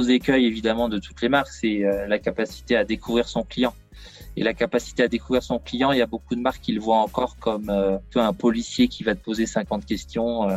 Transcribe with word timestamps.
gros 0.00 0.08
écueil 0.08 0.46
évidemment 0.46 0.88
de 0.88 0.98
toutes 0.98 1.20
les 1.22 1.28
marques, 1.28 1.48
c'est 1.48 1.82
la 2.06 2.18
capacité 2.18 2.76
à 2.76 2.84
découvrir 2.84 3.28
son 3.28 3.42
client. 3.42 3.74
Et 4.36 4.44
la 4.44 4.54
capacité 4.54 5.02
à 5.02 5.08
découvrir 5.08 5.42
son 5.42 5.58
client, 5.58 5.90
il 5.90 5.98
y 5.98 6.02
a 6.02 6.06
beaucoup 6.06 6.36
de 6.36 6.40
marques 6.40 6.60
qui 6.60 6.72
le 6.72 6.80
voient 6.80 6.98
encore 6.98 7.36
comme 7.38 7.70
un 7.70 8.32
policier 8.32 8.88
qui 8.88 9.02
va 9.02 9.14
te 9.14 9.24
poser 9.24 9.46
50 9.46 9.84
questions 9.84 10.48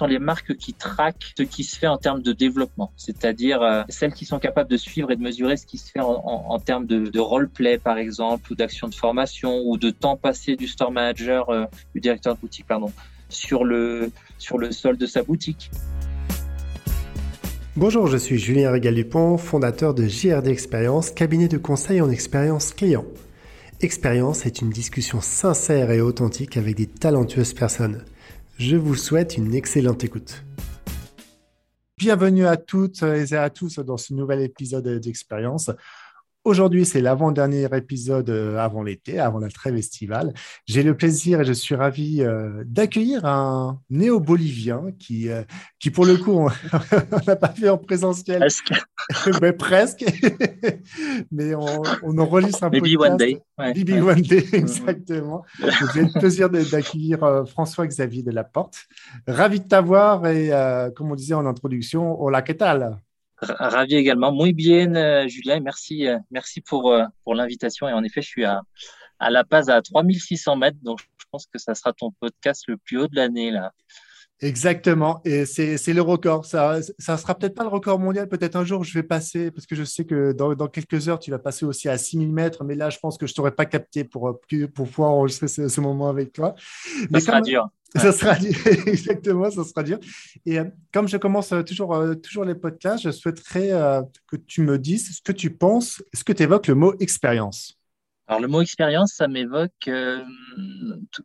sont 0.00 0.06
les 0.06 0.18
marques 0.18 0.56
qui 0.56 0.72
traquent 0.72 1.34
ce 1.36 1.42
qui 1.42 1.62
se 1.62 1.78
fait 1.78 1.86
en 1.86 1.98
termes 1.98 2.22
de 2.22 2.32
développement, 2.32 2.90
c'est-à-dire 2.96 3.60
euh, 3.60 3.82
celles 3.90 4.14
qui 4.14 4.24
sont 4.24 4.38
capables 4.38 4.70
de 4.70 4.78
suivre 4.78 5.10
et 5.10 5.16
de 5.16 5.20
mesurer 5.20 5.58
ce 5.58 5.66
qui 5.66 5.76
se 5.76 5.90
fait 5.90 6.00
en, 6.00 6.58
termes 6.58 6.86
de, 6.86 7.10
de 7.10 7.20
role-play, 7.20 7.76
par 7.76 7.98
exemple, 7.98 8.50
ou 8.50 8.54
d'action 8.54 8.88
de 8.88 8.94
formation, 8.94 9.60
ou 9.66 9.76
de 9.76 9.90
temps 9.90 10.16
passé 10.16 10.56
du 10.56 10.68
store 10.68 10.90
manager, 10.90 11.50
euh, 11.50 11.66
du 11.94 12.00
directeur 12.00 12.34
de 12.34 12.40
boutique, 12.40 12.66
pardon, 12.66 12.90
sur 13.28 13.62
le, 13.62 14.10
sur 14.38 14.56
le 14.56 14.72
sol 14.72 14.96
de 14.96 15.04
sa 15.04 15.22
boutique. 15.22 15.70
Bonjour, 17.80 18.08
je 18.08 18.18
suis 18.18 18.36
Julien 18.36 18.72
Régal-Dupont, 18.72 19.38
fondateur 19.38 19.94
de 19.94 20.06
JRD 20.06 20.48
Expérience, 20.48 21.10
cabinet 21.10 21.48
de 21.48 21.56
conseil 21.56 22.02
en 22.02 22.10
expérience 22.10 22.74
client. 22.74 23.06
Expérience 23.80 24.44
est 24.44 24.60
une 24.60 24.68
discussion 24.68 25.22
sincère 25.22 25.90
et 25.90 26.02
authentique 26.02 26.58
avec 26.58 26.76
des 26.76 26.86
talentueuses 26.86 27.54
personnes. 27.54 28.04
Je 28.58 28.76
vous 28.76 28.96
souhaite 28.96 29.38
une 29.38 29.54
excellente 29.54 30.04
écoute. 30.04 30.44
Bienvenue 31.96 32.44
à 32.44 32.58
toutes 32.58 33.02
et 33.02 33.34
à 33.34 33.48
tous 33.48 33.78
dans 33.78 33.96
ce 33.96 34.12
nouvel 34.12 34.42
épisode 34.42 34.86
d'Expérience. 35.00 35.70
Aujourd'hui, 36.44 36.86
c'est 36.86 37.02
l'avant-dernier 37.02 37.68
épisode 37.76 38.30
euh, 38.30 38.56
avant 38.56 38.82
l'été, 38.82 39.18
avant 39.18 39.40
la 39.40 39.50
trêve 39.50 39.76
estivale. 39.76 40.32
J'ai 40.64 40.82
le 40.82 40.96
plaisir 40.96 41.42
et 41.42 41.44
je 41.44 41.52
suis 41.52 41.74
ravi 41.74 42.22
euh, 42.22 42.64
d'accueillir 42.64 43.26
un 43.26 43.78
néo-bolivien 43.90 44.86
qui, 44.98 45.28
euh, 45.28 45.42
qui, 45.78 45.90
pour 45.90 46.06
le 46.06 46.16
coup, 46.16 46.32
on 47.12 47.20
n'a 47.26 47.36
pas 47.36 47.48
fait 47.48 47.68
en 47.68 47.76
présentiel. 47.76 48.38
Presque. 48.38 48.72
Mais 49.42 49.52
presque. 49.52 50.02
Mais 51.30 51.54
on, 51.54 51.82
on 52.04 52.16
enregistre 52.16 52.64
un 52.64 52.70
peu. 52.70 52.80
Maybe 52.80 52.96
one 52.98 53.18
day. 53.18 53.42
Maybe 53.58 54.02
one 54.02 54.22
day, 54.22 54.46
exactement. 54.54 55.44
J'ai 55.92 56.04
le 56.04 56.18
plaisir 56.18 56.48
d'accueillir 56.48 57.44
François-Xavier 57.48 58.22
de 58.22 58.30
la 58.30 58.44
Porte. 58.44 58.78
Ravi 59.26 59.60
de 59.60 59.68
t'avoir 59.68 60.26
et, 60.26 60.50
comme 60.96 61.12
on 61.12 61.16
disait 61.16 61.34
en 61.34 61.44
introduction, 61.44 62.18
hola, 62.18 62.40
¿qué 62.40 62.54
tal? 62.54 62.98
Ravi 63.42 63.94
également. 63.94 64.32
Muy 64.32 64.52
bien, 64.52 64.94
euh, 64.94 65.28
Julien. 65.28 65.60
Merci, 65.60 66.06
euh, 66.06 66.18
merci 66.30 66.60
pour, 66.60 66.92
euh, 66.92 67.04
pour 67.24 67.34
l'invitation. 67.34 67.88
Et 67.88 67.92
en 67.92 68.04
effet, 68.04 68.22
je 68.22 68.28
suis 68.28 68.44
à, 68.44 68.62
à 69.18 69.30
La 69.30 69.44
Paz 69.44 69.70
à 69.70 69.80
3600 69.80 70.56
mètres. 70.56 70.78
Donc, 70.82 71.00
je 71.00 71.24
pense 71.30 71.46
que 71.46 71.58
ça 71.58 71.74
sera 71.74 71.92
ton 71.92 72.10
podcast 72.20 72.64
le 72.68 72.76
plus 72.76 72.98
haut 72.98 73.08
de 73.08 73.16
l'année, 73.16 73.50
là. 73.50 73.72
Exactement, 74.42 75.20
et 75.26 75.44
c'est 75.44 75.92
le 75.92 76.00
record. 76.00 76.46
Ça 76.46 76.78
ne 76.78 77.16
sera 77.16 77.34
peut-être 77.34 77.54
pas 77.54 77.62
le 77.62 77.68
record 77.68 77.98
mondial, 77.98 78.26
peut-être 78.26 78.56
un 78.56 78.64
jour 78.64 78.84
je 78.84 78.94
vais 78.94 79.02
passer, 79.02 79.50
parce 79.50 79.66
que 79.66 79.74
je 79.74 79.84
sais 79.84 80.04
que 80.04 80.32
dans, 80.32 80.54
dans, 80.54 80.66
quelques 80.66 81.08
heures, 81.08 81.18
tu 81.18 81.30
vas 81.30 81.38
passer 81.38 81.66
aussi 81.66 81.88
à 81.90 81.98
6000 81.98 82.32
mètres, 82.32 82.64
mais 82.64 82.74
là, 82.74 82.88
je 82.88 82.98
pense 82.98 83.18
que 83.18 83.26
je 83.26 83.32
ne 83.32 83.36
t'aurais 83.36 83.50
pas 83.50 83.66
capté 83.66 84.04
pour, 84.04 84.40
pour 84.74 84.88
pouvoir 84.88 85.10
enregistrer 85.10 85.48
ce, 85.48 85.80
moment 85.80 86.08
avec 86.08 86.32
toi. 86.32 86.54
Ça 87.12 87.20
sera 87.20 87.40
dur. 87.42 87.68
Ça 87.96 88.12
sera 88.12 88.36
exactement, 88.86 89.50
ça 89.50 89.64
sera 89.64 89.82
dur. 89.82 89.98
Et 90.46 90.58
euh, 90.58 90.64
comme 90.92 91.08
je 91.08 91.16
commence 91.16 91.52
euh, 91.52 91.62
toujours, 91.62 91.94
euh, 91.94 92.14
toujours 92.14 92.44
les 92.44 92.54
podcasts, 92.54 93.02
je 93.02 93.10
souhaiterais 93.10 93.70
que 94.26 94.36
tu 94.36 94.62
me 94.62 94.78
dises 94.78 95.16
ce 95.16 95.22
que 95.22 95.32
tu 95.32 95.50
penses, 95.50 96.02
ce 96.14 96.24
que 96.24 96.32
tu 96.32 96.44
évoques 96.44 96.68
le 96.68 96.76
mot 96.76 96.94
expérience. 97.00 97.79
Alors 98.30 98.40
le 98.40 98.46
mot 98.46 98.62
expérience, 98.62 99.14
ça 99.14 99.26
m'évoque 99.26 99.90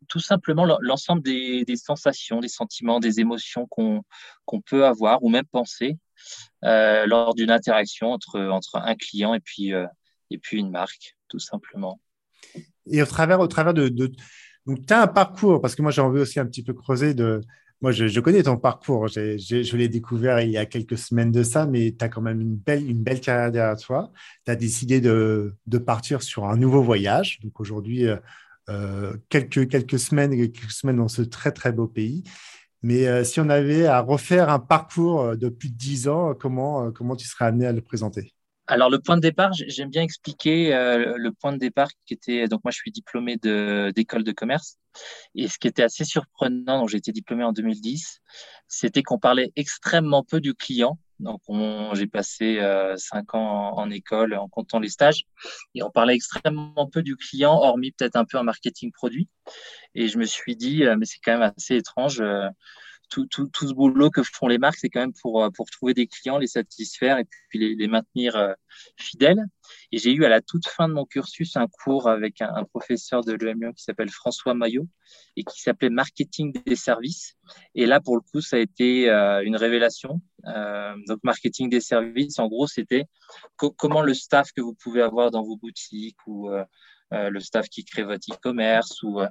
tout 0.07 0.19
simplement 0.19 0.65
l'ensemble 0.81 1.21
des, 1.21 1.63
sensations, 1.75 2.39
des 2.39 2.47
sentiments, 2.47 2.99
des 2.99 3.19
émotions 3.19 3.67
qu'on 3.67 4.61
peut 4.65 4.87
avoir 4.87 5.23
ou 5.23 5.29
même 5.29 5.45
penser 5.45 5.99
lors 6.63 7.35
d'une 7.35 7.51
interaction 7.51 8.11
entre, 8.11 8.39
entre 8.39 8.77
un 8.77 8.95
client 8.95 9.35
et 9.35 9.39
puis, 9.39 9.71
et 10.31 10.37
puis 10.39 10.57
une 10.57 10.71
marque, 10.71 11.15
tout 11.27 11.37
simplement. 11.37 12.01
Et 12.87 13.03
au 13.03 13.05
travers, 13.05 13.39
au 13.39 13.47
travers 13.47 13.75
de 13.75 13.87
donc, 14.65 14.83
tu 14.87 14.93
as 14.95 15.03
un 15.03 15.07
parcours, 15.07 15.61
parce 15.61 15.75
que 15.75 15.83
moi, 15.83 15.91
j'ai 15.91 16.01
envie 16.01 16.21
aussi 16.21 16.39
un 16.39 16.45
petit 16.47 16.63
peu 16.63 16.73
creuser 16.73 17.13
de. 17.13 17.41
Moi, 17.81 17.91
je, 17.91 18.19
connais 18.19 18.43
ton 18.43 18.57
parcours. 18.57 19.07
je 19.07 19.75
l'ai 19.75 19.89
découvert 19.89 20.39
il 20.39 20.51
y 20.51 20.57
a 20.57 20.65
quelques 20.65 20.97
semaines 20.97 21.31
de 21.31 21.43
ça, 21.43 21.65
mais 21.65 21.93
tu 21.97 22.05
as 22.05 22.09
quand 22.09 22.21
même 22.21 22.41
une 22.41 22.55
belle, 22.55 22.89
une 22.89 23.03
belle 23.03 23.19
carrière 23.19 23.51
derrière 23.51 23.77
toi. 23.77 24.11
Tu 24.45 24.51
as 24.51 24.55
décidé 24.55 25.01
de, 25.01 25.55
de, 25.67 25.77
partir 25.77 26.23
sur 26.23 26.45
un 26.45 26.57
nouveau 26.57 26.81
voyage. 26.81 27.39
Donc, 27.41 27.59
aujourd'hui, 27.59 28.07
euh, 28.07 28.15
euh, 28.69 29.15
quelques, 29.29 29.67
quelques, 29.67 29.99
semaines, 29.99 30.31
quelques 30.31 30.71
semaines 30.71 30.97
dans 30.97 31.09
ce 31.09 31.21
très, 31.21 31.51
très 31.51 31.71
beau 31.71 31.87
pays. 31.87 32.23
Mais 32.81 33.07
euh, 33.07 33.23
si 33.23 33.39
on 33.39 33.49
avait 33.49 33.85
à 33.87 33.99
refaire 33.99 34.49
un 34.49 34.59
parcours 34.59 35.35
de 35.35 35.49
plus 35.49 35.69
de 35.69 35.75
10 35.75 36.07
ans, 36.07 36.33
comment, 36.33 36.91
comment 36.91 37.15
tu 37.15 37.27
serais 37.27 37.45
amené 37.45 37.65
à 37.65 37.71
le 37.73 37.81
présenter? 37.81 38.34
Alors 38.67 38.89
le 38.89 38.99
point 38.99 39.15
de 39.15 39.21
départ, 39.21 39.51
j'aime 39.53 39.89
bien 39.89 40.01
expliquer 40.01 40.73
euh, 40.73 41.15
le 41.17 41.31
point 41.31 41.53
de 41.53 41.57
départ 41.57 41.89
qui 42.05 42.13
était 42.15 42.47
donc 42.47 42.63
moi 42.63 42.71
je 42.71 42.77
suis 42.77 42.91
diplômé 42.91 43.37
d'école 43.37 44.23
de 44.23 44.31
commerce 44.31 44.77
et 45.35 45.47
ce 45.47 45.59
qui 45.59 45.67
était 45.67 45.83
assez 45.83 46.03
surprenant, 46.03 46.79
donc 46.79 46.89
j'ai 46.89 46.97
été 46.97 47.11
diplômé 47.11 47.43
en 47.43 47.51
2010, 47.51 48.21
c'était 48.67 49.03
qu'on 49.03 49.19
parlait 49.19 49.51
extrêmement 49.55 50.23
peu 50.23 50.39
du 50.39 50.55
client. 50.55 50.97
Donc 51.19 51.41
j'ai 51.93 52.07
passé 52.07 52.59
euh, 52.59 52.97
cinq 52.97 53.35
ans 53.35 53.77
en, 53.77 53.89
école 53.89 54.33
en 54.33 54.49
comptant 54.49 54.79
les 54.79 54.89
stages 54.89 55.23
et 55.73 55.81
on 55.81 55.89
parlait 55.89 56.13
extrêmement 56.13 56.89
peu 56.91 57.03
du 57.03 57.15
client, 57.15 57.53
hormis 57.53 57.91
peut-être 57.91 58.17
un 58.17 58.25
peu 58.25 58.37
en 58.37 58.43
marketing 58.43 58.91
produit. 58.91 59.29
Et 59.93 60.09
je 60.09 60.17
me 60.17 60.25
suis 60.25 60.57
dit 60.57 60.83
euh, 60.83 60.95
mais 60.97 61.05
c'est 61.05 61.19
quand 61.23 61.37
même 61.37 61.53
assez 61.55 61.75
étrange 61.75 62.21
tout, 63.09 63.25
tout, 63.27 63.47
tout, 63.47 63.67
ce 63.67 63.73
boulot 63.73 64.09
que 64.09 64.21
font 64.23 64.47
les 64.47 64.57
marques, 64.57 64.77
c'est 64.77 64.89
quand 64.89 65.01
même 65.01 65.13
pour, 65.21 65.43
euh, 65.43 65.49
pour 65.49 65.69
trouver 65.69 65.93
des 65.93 66.07
clients, 66.07 66.37
les 66.37 66.47
satisfaire 66.47 67.17
et 67.17 67.25
puis 67.49 67.59
les, 67.59 67.75
les 67.75 67.87
maintenir 67.87 68.35
euh, 68.35 68.53
fidèles. 68.97 69.43
Et 69.91 69.97
j'ai 69.97 70.11
eu 70.13 70.25
à 70.25 70.29
la 70.29 70.41
toute 70.41 70.67
fin 70.67 70.87
de 70.87 70.93
mon 70.93 71.05
cursus 71.05 71.55
un 71.55 71.67
cours 71.67 72.07
avec 72.07 72.41
un, 72.41 72.63
professeur 72.65 73.23
de 73.23 73.33
l'EM 73.33 73.73
qui 73.73 73.83
s'appelle 73.83 74.09
François 74.09 74.53
Maillot 74.53 74.87
et 75.35 75.43
qui 75.43 75.61
s'appelait 75.61 75.89
Marketing 75.89 76.53
des 76.65 76.75
services. 76.75 77.35
Et 77.73 77.85
là, 77.85 77.99
pour 77.99 78.15
le 78.15 78.21
coup, 78.21 78.41
ça 78.41 78.57
a 78.57 78.59
été 78.59 79.09
euh, 79.09 79.43
une 79.43 79.55
révélation. 79.55 80.21
donc, 81.07 81.19
marketing 81.23 81.69
des 81.69 81.81
services, 81.81 82.37
en 82.39 82.47
gros, 82.47 82.67
c'était 82.67 83.05
comment 83.55 84.01
le 84.01 84.13
staff 84.13 84.51
que 84.51 84.61
vous 84.61 84.75
pouvez 84.75 85.01
avoir 85.01 85.31
dans 85.31 85.43
vos 85.43 85.57
boutiques 85.57 86.17
ou 86.27 86.49
le 87.11 87.39
staff 87.39 87.67
qui 87.69 87.83
crée 87.83 88.03
votre 88.03 88.27
e-commerce 88.31 89.01
ou 89.01 89.21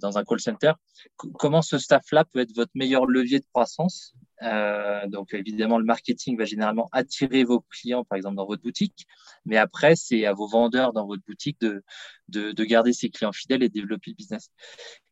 dans 0.00 0.18
un 0.18 0.24
call 0.24 0.40
center. 0.40 0.72
comment 1.16 1.62
ce 1.62 1.78
staff-là 1.78 2.24
peut 2.24 2.40
être 2.40 2.54
votre 2.54 2.72
meilleur 2.74 3.06
levier 3.06 3.40
de 3.40 3.44
croissance? 3.52 4.14
Euh, 4.42 5.06
Donc 5.08 5.32
évidemment, 5.34 5.78
le 5.78 5.84
marketing 5.84 6.36
va 6.36 6.44
généralement 6.44 6.88
attirer 6.92 7.44
vos 7.44 7.60
clients, 7.60 8.04
par 8.04 8.16
exemple 8.16 8.36
dans 8.36 8.46
votre 8.46 8.62
boutique, 8.62 9.06
mais 9.44 9.56
après, 9.56 9.96
c'est 9.96 10.26
à 10.26 10.32
vos 10.32 10.46
vendeurs 10.46 10.92
dans 10.92 11.06
votre 11.06 11.22
boutique 11.26 11.60
de, 11.60 11.82
de, 12.28 12.52
de, 12.52 12.64
garder 12.64 12.92
ces 12.92 13.08
clients 13.10 13.32
fidèles 13.32 13.62
et 13.62 13.68
de 13.68 13.74
développer 13.74 14.10
le 14.10 14.16
business. 14.16 14.50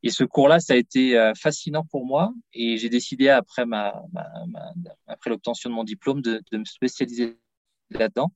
Et 0.02 0.10
ce 0.10 0.24
cours-là, 0.24 0.60
ça 0.60 0.74
a 0.74 0.76
été 0.76 1.18
euh, 1.18 1.32
fascinant 1.34 1.84
pour 1.84 2.04
moi 2.06 2.32
et 2.52 2.76
j'ai 2.76 2.88
décidé 2.88 3.28
après 3.28 3.64
ma, 3.64 4.02
ma, 4.12 4.26
ma 4.48 4.72
après 5.06 5.30
l'obtention 5.30 5.70
de 5.70 5.74
mon 5.74 5.84
diplôme 5.84 6.20
de, 6.20 6.42
de 6.52 6.58
me 6.58 6.64
spécialiser 6.64 7.38
là-dedans. 7.98 8.32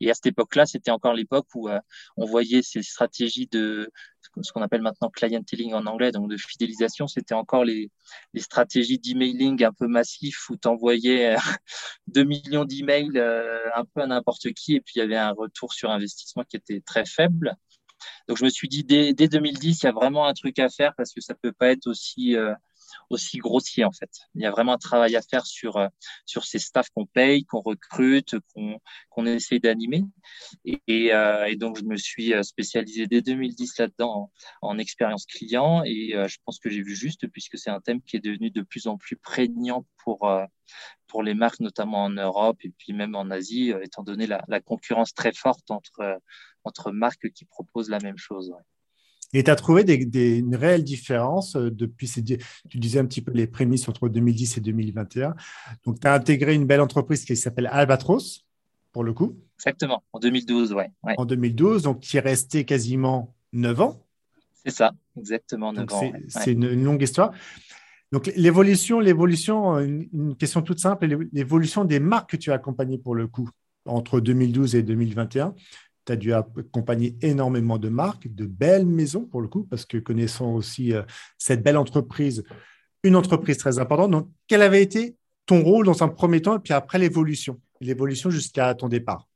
Et 0.00 0.10
à 0.10 0.14
cette 0.14 0.26
époque-là, 0.26 0.66
c'était 0.66 0.90
encore 0.90 1.14
l'époque 1.14 1.46
où 1.54 1.68
euh, 1.68 1.78
on 2.16 2.24
voyait 2.24 2.62
ces 2.62 2.82
stratégies 2.82 3.46
de 3.46 3.90
ce 4.40 4.52
qu'on 4.52 4.62
appelle 4.62 4.82
maintenant 4.82 5.10
clienteling 5.10 5.74
en 5.74 5.86
anglais, 5.86 6.10
donc 6.10 6.30
de 6.30 6.36
fidélisation, 6.36 7.06
c'était 7.06 7.34
encore 7.34 7.64
les, 7.64 7.90
stratégies 8.36 8.98
d'emailing 8.98 9.62
un 9.64 9.72
peu 9.72 9.86
massif 9.86 10.48
où 10.48 10.56
tu 10.56 10.68
envoyais 10.68 11.36
2 12.08 12.20
euh, 12.20 12.24
millions 12.24 12.64
d'emails 12.64 13.10
euh, 13.16 13.68
un 13.74 13.84
peu 13.84 14.00
à 14.00 14.06
n'importe 14.06 14.52
qui 14.52 14.76
et 14.76 14.80
puis 14.80 14.94
il 14.96 14.98
y 15.00 15.02
avait 15.02 15.16
un 15.16 15.32
retour 15.32 15.72
sur 15.72 15.90
investissement 15.90 16.44
qui 16.44 16.56
était 16.56 16.80
très 16.80 17.04
faible. 17.04 17.54
Donc 18.26 18.38
je 18.38 18.44
me 18.44 18.50
suis 18.50 18.68
dit 18.68 18.84
dès, 18.84 19.12
dès 19.12 19.28
2010, 19.28 19.82
il 19.82 19.84
y 19.84 19.88
a 19.88 19.92
vraiment 19.92 20.26
un 20.26 20.32
truc 20.32 20.58
à 20.58 20.68
faire 20.68 20.94
parce 20.96 21.12
que 21.12 21.20
ça 21.20 21.34
peut 21.34 21.52
pas 21.52 21.70
être 21.70 21.86
aussi 21.86 22.36
aussi 23.12 23.38
grossier 23.38 23.84
en 23.84 23.92
fait. 23.92 24.10
Il 24.34 24.42
y 24.42 24.46
a 24.46 24.50
vraiment 24.50 24.72
un 24.72 24.78
travail 24.78 25.16
à 25.16 25.22
faire 25.22 25.46
sur 25.46 25.76
euh, 25.76 25.88
sur 26.26 26.44
ces 26.44 26.58
staffs 26.58 26.88
qu'on 26.94 27.06
paye, 27.06 27.44
qu'on 27.44 27.60
recrute, 27.60 28.36
qu'on 28.54 28.78
qu'on 29.10 29.26
essaie 29.26 29.58
d'animer. 29.58 30.04
Et, 30.64 31.12
euh, 31.14 31.54
donc 31.56 31.78
je 31.78 31.84
me 31.84 31.96
suis 31.96 32.34
euh, 32.34 32.42
spécialisé 32.42 33.06
dès 33.06 33.22
2010 33.22 33.78
là-dedans 33.78 34.30
en, 34.62 34.78
expérience 34.78 35.26
client 35.26 35.82
et 35.84 36.14
je 36.26 36.36
pense 36.44 36.58
que 36.58 36.70
j'ai 36.70 36.82
vu 36.82 36.96
juste 36.96 37.28
puisque 37.28 37.58
c'est 37.58 37.70
un 37.70 37.80
thème 37.80 38.00
qui 38.02 38.16
est 38.16 38.20
devenu 38.20 38.50
de 38.50 38.62
plus 38.62 38.86
en 38.86 38.96
plus 38.96 39.16
prégnant 39.16 39.86
pour 40.02 40.28
pour 41.06 41.22
les 41.22 41.34
marques, 41.34 41.60
notamment 41.60 42.04
en 42.04 42.10
Europe 42.10 42.56
et 42.62 42.70
puis 42.70 42.94
même 42.94 43.14
en 43.14 43.30
Asie, 43.30 43.72
étant 43.82 44.02
donné 44.02 44.26
la, 44.26 44.42
la 44.48 44.60
concurrence 44.60 45.14
très 45.14 45.32
forte 45.32 45.70
entre 45.70 46.20
entre 46.64 46.90
marques 46.90 47.30
qui 47.32 47.44
proposent 47.44 47.90
la 47.90 48.00
même 48.00 48.18
chose. 48.18 48.52
Et 49.32 49.44
tu 49.44 49.50
as 49.50 49.56
trouvé 49.56 49.84
des, 49.84 50.38
une 50.38 50.56
réelle 50.56 50.84
différence 50.84 51.56
euh, 51.56 51.70
depuis, 51.70 52.06
ces, 52.06 52.22
tu 52.22 52.78
disais 52.78 52.98
un 52.98 53.06
petit 53.06 53.22
peu 53.22 53.32
les 53.32 53.46
prémices 53.46 53.88
entre 53.88 54.08
2010 54.08 54.58
et 54.58 54.60
2021. 54.60 55.34
Donc, 55.84 56.00
tu 56.00 56.06
as 56.06 56.12
intégré 56.12 56.54
une 56.54 56.66
belle 56.66 56.80
entreprise 56.80 57.24
qui 57.24 57.36
s'appelle 57.36 57.68
Albatros, 57.72 58.44
pour 58.92 59.04
le 59.04 59.12
coup. 59.12 59.38
Exactement, 59.58 60.02
en 60.12 60.18
2012, 60.18 60.72
ouais. 60.72 60.90
En 61.16 61.24
2012, 61.24 61.82
donc 61.82 62.00
qui 62.00 62.16
est 62.16 62.20
resté 62.20 62.64
quasiment 62.64 63.34
9 63.52 63.80
ans. 63.80 64.06
C'est 64.64 64.72
ça, 64.72 64.92
exactement 65.16 65.72
9 65.72 65.92
ans. 65.92 66.12
C'est 66.28 66.52
une, 66.52 66.84
longue 66.84 67.02
histoire. 67.02 67.32
Donc 68.12 68.30
l'évolution, 68.36 69.00
l'évolution, 69.00 69.78
une, 69.78 70.36
question 70.36 70.62
toute 70.62 70.78
simple, 70.78 71.28
l'évolution 71.32 71.84
des 71.84 72.00
marques 72.00 72.30
que 72.30 72.36
tu 72.36 72.50
as 72.50 72.54
accompagnées 72.54 72.98
pour 72.98 73.14
le 73.14 73.26
coup 73.26 73.48
entre 73.86 74.20
2012 74.20 74.74
et 74.74 74.82
2021. 74.82 75.54
Tu 76.04 76.12
as 76.12 76.16
dû 76.16 76.32
accompagner 76.32 77.16
énormément 77.22 77.78
de 77.78 77.88
marques, 77.88 78.32
de 78.34 78.46
belles 78.46 78.86
maisons 78.86 79.24
pour 79.24 79.40
le 79.40 79.48
coup, 79.48 79.64
parce 79.64 79.84
que 79.84 79.98
connaissant 79.98 80.54
aussi 80.54 80.92
euh, 80.92 81.02
cette 81.38 81.62
belle 81.62 81.76
entreprise, 81.76 82.44
une 83.02 83.16
entreprise 83.16 83.58
très 83.58 83.78
importante. 83.78 84.10
Donc, 84.10 84.28
quel 84.48 84.62
avait 84.62 84.82
été 84.82 85.16
ton 85.46 85.62
rôle 85.62 85.86
dans 85.86 86.02
un 86.02 86.08
premier 86.08 86.40
temps 86.42 86.56
et 86.56 86.60
puis 86.60 86.72
après 86.72 86.98
l'évolution, 86.98 87.60
l'évolution 87.80 88.30
jusqu'à 88.30 88.74
ton 88.74 88.88
départ 88.88 89.28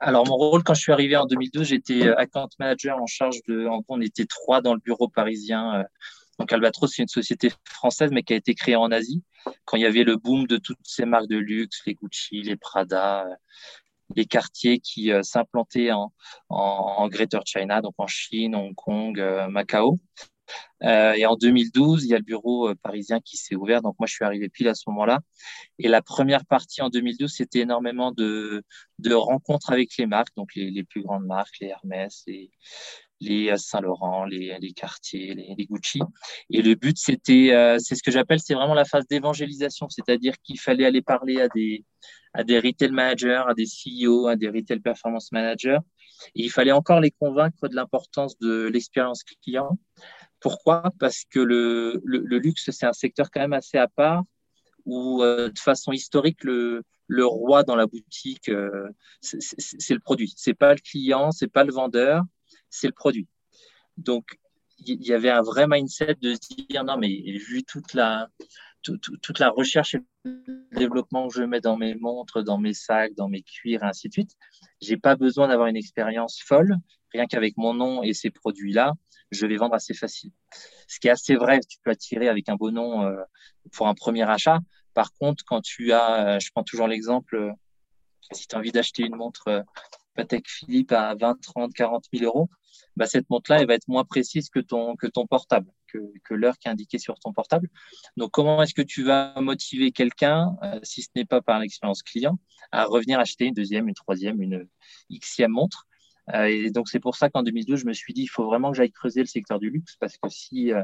alors, 0.00 0.26
mon 0.26 0.36
rôle, 0.36 0.64
quand 0.64 0.74
je 0.74 0.80
suis 0.80 0.92
arrivé 0.92 1.16
en 1.16 1.26
2012, 1.26 1.64
j'étais 1.64 2.08
euh, 2.08 2.18
account 2.18 2.48
manager 2.58 3.00
en 3.00 3.06
charge 3.06 3.36
de. 3.46 3.66
En 3.66 3.82
on 3.88 4.00
était 4.00 4.26
trois 4.26 4.60
dans 4.60 4.74
le 4.74 4.80
bureau 4.80 5.08
parisien. 5.08 5.76
Euh, 5.76 5.84
donc, 6.38 6.52
Albatros, 6.52 6.92
c'est 6.92 7.02
une 7.02 7.08
société 7.08 7.50
française, 7.64 8.10
mais 8.12 8.22
qui 8.22 8.32
a 8.32 8.36
été 8.36 8.54
créée 8.54 8.76
en 8.76 8.90
Asie, 8.90 9.22
quand 9.64 9.76
il 9.76 9.82
y 9.82 9.86
avait 9.86 10.04
le 10.04 10.16
boom 10.16 10.46
de 10.46 10.58
toutes 10.58 10.78
ces 10.82 11.06
marques 11.06 11.28
de 11.28 11.36
luxe, 11.36 11.82
les 11.86 11.94
Gucci, 11.94 12.42
les 12.42 12.56
Prada, 12.56 13.26
les 14.14 14.26
quartiers 14.26 14.78
qui 14.78 15.12
euh, 15.12 15.22
s'implantaient 15.22 15.92
en, 15.92 16.12
en, 16.48 17.08
Greater 17.08 17.42
China, 17.44 17.80
donc 17.80 17.94
en 17.98 18.06
Chine, 18.06 18.54
Hong 18.54 18.74
Kong, 18.74 19.18
euh, 19.18 19.48
Macao. 19.48 19.98
Euh, 20.84 21.14
et 21.14 21.26
en 21.26 21.34
2012, 21.34 22.04
il 22.04 22.10
y 22.10 22.14
a 22.14 22.18
le 22.18 22.22
bureau 22.22 22.72
parisien 22.76 23.18
qui 23.20 23.36
s'est 23.36 23.56
ouvert. 23.56 23.82
Donc 23.82 23.96
moi, 23.98 24.06
je 24.06 24.14
suis 24.14 24.24
arrivé 24.24 24.48
pile 24.48 24.68
à 24.68 24.74
ce 24.74 24.84
moment-là. 24.88 25.20
Et 25.78 25.88
la 25.88 26.02
première 26.02 26.44
partie 26.46 26.82
en 26.82 26.88
2012, 26.88 27.32
c'était 27.32 27.60
énormément 27.60 28.12
de, 28.12 28.62
de 29.00 29.14
rencontres 29.14 29.72
avec 29.72 29.96
les 29.98 30.06
marques, 30.06 30.34
donc 30.36 30.54
les, 30.54 30.70
les 30.70 30.84
plus 30.84 31.02
grandes 31.02 31.26
marques, 31.26 31.56
les 31.60 31.68
Hermès, 31.68 32.22
les, 32.28 32.50
les 33.20 33.56
Saint-Laurent, 33.56 34.24
les, 34.24 34.56
les 34.60 34.72
Cartier, 34.72 35.34
les, 35.34 35.54
les, 35.56 35.66
Gucci. 35.66 36.00
Et 36.50 36.62
le 36.62 36.74
but, 36.74 36.96
c'était, 36.98 37.76
c'est 37.78 37.94
ce 37.94 38.02
que 38.02 38.10
j'appelle, 38.10 38.40
c'est 38.40 38.54
vraiment 38.54 38.74
la 38.74 38.84
phase 38.84 39.06
d'évangélisation, 39.08 39.88
c'est-à-dire 39.88 40.34
qu'il 40.42 40.60
fallait 40.60 40.84
aller 40.84 41.02
parler 41.02 41.40
à 41.40 41.48
des, 41.48 41.84
à 42.34 42.44
des 42.44 42.58
retail 42.58 42.90
managers, 42.90 43.42
à 43.48 43.54
des 43.54 43.64
CEO, 43.64 44.26
à 44.26 44.36
des 44.36 44.48
retail 44.48 44.80
performance 44.80 45.32
managers. 45.32 45.78
Et 46.34 46.44
il 46.44 46.50
fallait 46.50 46.72
encore 46.72 47.00
les 47.00 47.10
convaincre 47.10 47.68
de 47.68 47.74
l'importance 47.74 48.38
de 48.38 48.68
l'expérience 48.68 49.22
client. 49.42 49.78
Pourquoi? 50.40 50.92
Parce 50.98 51.24
que 51.24 51.40
le, 51.40 52.00
le, 52.04 52.38
luxe, 52.38 52.70
c'est 52.70 52.86
un 52.86 52.92
secteur 52.92 53.30
quand 53.30 53.40
même 53.40 53.54
assez 53.54 53.78
à 53.78 53.88
part, 53.88 54.22
où 54.84 55.22
euh, 55.22 55.48
de 55.48 55.58
façon 55.58 55.92
historique, 55.92 56.44
le, 56.44 56.82
le 57.06 57.26
roi 57.26 57.64
dans 57.64 57.76
la 57.76 57.86
boutique, 57.86 58.48
euh, 58.48 58.88
c'est 59.20 59.94
le 59.94 60.00
produit. 60.00 60.32
C'est 60.36 60.54
pas 60.54 60.74
le 60.74 60.80
client, 60.80 61.32
c'est 61.32 61.50
pas 61.50 61.64
le 61.64 61.72
vendeur, 61.72 62.22
c'est 62.70 62.86
le 62.86 62.92
produit. 62.92 63.28
Donc, 63.96 64.38
il 64.78 65.02
y 65.06 65.12
avait 65.12 65.30
un 65.30 65.42
vrai 65.42 65.66
mindset 65.68 66.16
de 66.20 66.34
se 66.34 66.54
dire 66.68 66.84
non 66.84 66.98
mais 66.98 67.08
vu 67.08 67.64
toute 67.64 67.94
la 67.94 68.28
toute 68.82 69.38
la 69.40 69.50
recherche 69.50 69.94
et 69.94 70.00
le 70.24 70.68
développement 70.76 71.28
que 71.28 71.34
je 71.34 71.42
mets 71.42 71.60
dans 71.60 71.76
mes 71.76 71.94
montres, 71.96 72.42
dans 72.44 72.58
mes 72.58 72.74
sacs, 72.74 73.14
dans 73.14 73.28
mes 73.28 73.42
cuirs, 73.42 73.82
et 73.82 73.86
ainsi 73.86 74.08
de 74.08 74.12
suite, 74.12 74.36
j'ai 74.80 74.96
pas 74.96 75.16
besoin 75.16 75.48
d'avoir 75.48 75.66
une 75.66 75.76
expérience 75.76 76.40
folle. 76.40 76.76
Rien 77.12 77.26
qu'avec 77.26 77.56
mon 77.56 77.74
nom 77.74 78.02
et 78.02 78.14
ces 78.14 78.30
produits-là, 78.30 78.92
je 79.30 79.46
vais 79.46 79.56
vendre 79.56 79.74
assez 79.74 79.94
facile. 79.94 80.30
Ce 80.86 81.00
qui 81.00 81.08
est 81.08 81.10
assez 81.10 81.34
vrai, 81.34 81.60
tu 81.60 81.78
peux 81.82 81.90
attirer 81.90 82.28
avec 82.28 82.48
un 82.48 82.56
beau 82.56 82.70
nom 82.70 83.02
euh, 83.02 83.16
pour 83.72 83.88
un 83.88 83.94
premier 83.94 84.22
achat. 84.22 84.60
Par 84.94 85.12
contre, 85.14 85.44
quand 85.44 85.60
tu 85.60 85.92
as, 85.92 86.36
euh, 86.36 86.38
je 86.38 86.50
prends 86.52 86.62
toujours 86.62 86.86
l'exemple, 86.86 87.36
euh, 87.36 87.50
si 88.32 88.46
tu 88.46 88.54
as 88.54 88.58
envie 88.58 88.72
d'acheter 88.72 89.02
une 89.02 89.16
montre 89.16 89.64
Patek 90.16 90.48
Philippe 90.48 90.92
à 90.92 91.14
20, 91.14 91.40
30, 91.40 91.72
40 91.72 92.04
000 92.12 92.24
euros, 92.24 92.48
bah, 92.96 93.06
cette 93.06 93.28
montre-là, 93.30 93.60
elle 93.60 93.66
va 93.66 93.74
être 93.74 93.88
moins 93.88 94.04
précise 94.04 94.48
que 94.48 94.60
ton, 94.60 94.96
portable, 95.28 95.70
que, 95.86 96.34
l'heure 96.34 96.58
qui 96.58 96.68
est 96.68 96.70
indiquée 96.70 96.98
sur 96.98 97.18
ton 97.18 97.32
portable. 97.32 97.68
Donc, 98.16 98.30
comment 98.32 98.62
est-ce 98.62 98.74
que 98.74 98.82
tu 98.82 99.04
vas 99.04 99.34
motiver 99.40 99.92
quelqu'un, 99.92 100.56
euh, 100.62 100.80
si 100.82 101.02
ce 101.02 101.08
n'est 101.14 101.24
pas 101.24 101.42
par 101.42 101.58
l'expérience 101.60 102.02
client, 102.02 102.38
à 102.72 102.84
revenir 102.84 103.20
acheter 103.20 103.46
une 103.46 103.54
deuxième, 103.54 103.88
une 103.88 103.94
troisième, 103.94 104.42
une 104.42 104.66
xème 105.10 105.52
montre? 105.52 105.86
Et 106.34 106.70
donc, 106.70 106.88
c'est 106.88 106.98
pour 106.98 107.14
ça 107.14 107.30
qu'en 107.30 107.42
2012, 107.42 107.80
je 107.80 107.86
me 107.86 107.92
suis 107.92 108.12
dit, 108.12 108.22
il 108.22 108.26
faut 108.28 108.44
vraiment 108.44 108.72
que 108.72 108.76
j'aille 108.76 108.90
creuser 108.90 109.20
le 109.20 109.26
secteur 109.26 109.60
du 109.60 109.70
luxe 109.70 109.96
parce 110.00 110.16
que 110.16 110.28
si, 110.28 110.72
euh, 110.72 110.82